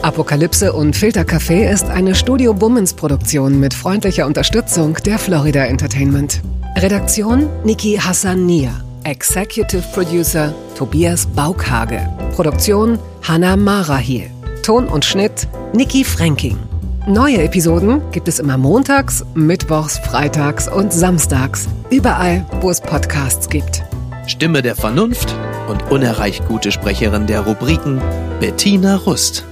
Apokalypse 0.03 0.73
und 0.73 0.97
Filtercafé 0.97 1.71
ist 1.71 1.89
eine 1.89 2.17
Studio 2.17 2.55
Bummens 2.55 2.95
Produktion 2.95 3.61
mit 3.61 3.73
freundlicher 3.73 4.27
Unterstützung 4.27 4.95
der 5.07 5.19
Florida 5.19 5.65
Entertainment. 5.65 6.43
Redaktion 6.77 7.49
Niki 7.65 8.01
Hassania. 8.03 8.73
Executive 9.05 9.83
Producer 9.93 10.55
Tobias 10.77 11.27
Baukhage. 11.27 12.01
Produktion 12.35 12.99
Hanna 13.23 13.57
Marahiel. 13.57 14.31
Ton 14.63 14.87
und 14.87 15.05
Schnitt 15.05 15.49
Niki 15.73 16.05
Fränking. 16.05 16.57
Neue 17.09 17.43
Episoden 17.43 18.01
gibt 18.13 18.29
es 18.29 18.39
immer 18.39 18.57
montags, 18.57 19.25
mittwochs, 19.35 19.99
freitags 19.99 20.69
und 20.69 20.93
samstags. 20.93 21.69
Überall, 21.91 22.47
wo 22.61 22.71
es 22.71 22.81
Podcasts 22.81 23.49
gibt. 23.49 23.83
Stimme 24.29 24.63
der 24.63 24.77
Vernunft 24.77 25.35
und 25.69 25.91
unerreicht 25.91 26.47
gute 26.47 26.71
Sprecherin 26.71 27.27
der 27.27 27.41
Rubriken 27.41 28.01
Bettina 28.39 28.97
Rust. 28.97 29.45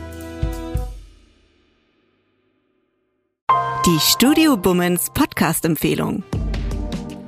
Die 3.84 3.98
Studio 3.98 4.56
Bummens 4.56 5.08
Podcast-Empfehlung. 5.12 6.22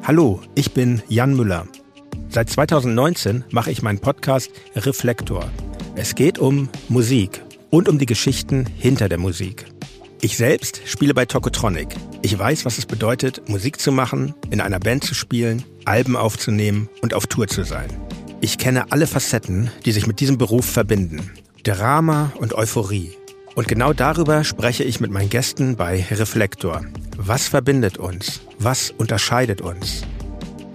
Hallo, 0.04 0.40
ich 0.54 0.72
bin 0.72 1.02
Jan 1.08 1.34
Müller. 1.34 1.66
Seit 2.32 2.48
2019 2.48 3.44
mache 3.50 3.70
ich 3.70 3.82
meinen 3.82 3.98
Podcast 3.98 4.50
Reflektor. 4.74 5.50
Es 5.96 6.14
geht 6.14 6.38
um 6.38 6.70
Musik 6.88 7.42
und 7.68 7.90
um 7.90 7.98
die 7.98 8.06
Geschichten 8.06 8.64
hinter 8.78 9.10
der 9.10 9.18
Musik. 9.18 9.66
Ich 10.22 10.38
selbst 10.38 10.80
spiele 10.86 11.12
bei 11.12 11.26
Tokotronic. 11.26 11.88
Ich 12.22 12.38
weiß, 12.38 12.64
was 12.64 12.78
es 12.78 12.86
bedeutet, 12.86 13.46
Musik 13.50 13.78
zu 13.78 13.92
machen, 13.92 14.34
in 14.50 14.62
einer 14.62 14.80
Band 14.80 15.04
zu 15.04 15.14
spielen, 15.14 15.62
Alben 15.84 16.16
aufzunehmen 16.16 16.88
und 17.02 17.12
auf 17.12 17.26
Tour 17.26 17.48
zu 17.48 17.64
sein. 17.64 17.90
Ich 18.40 18.56
kenne 18.56 18.90
alle 18.90 19.06
Facetten, 19.06 19.70
die 19.84 19.92
sich 19.92 20.06
mit 20.06 20.18
diesem 20.18 20.38
Beruf 20.38 20.64
verbinden. 20.64 21.32
Drama 21.64 22.32
und 22.38 22.54
Euphorie. 22.54 23.12
Und 23.54 23.68
genau 23.68 23.92
darüber 23.92 24.42
spreche 24.44 24.84
ich 24.84 25.00
mit 25.00 25.10
meinen 25.10 25.28
Gästen 25.28 25.76
bei 25.76 26.06
Reflektor. 26.10 26.80
Was 27.18 27.48
verbindet 27.48 27.98
uns? 27.98 28.40
Was 28.58 28.90
unterscheidet 28.90 29.60
uns? 29.60 30.04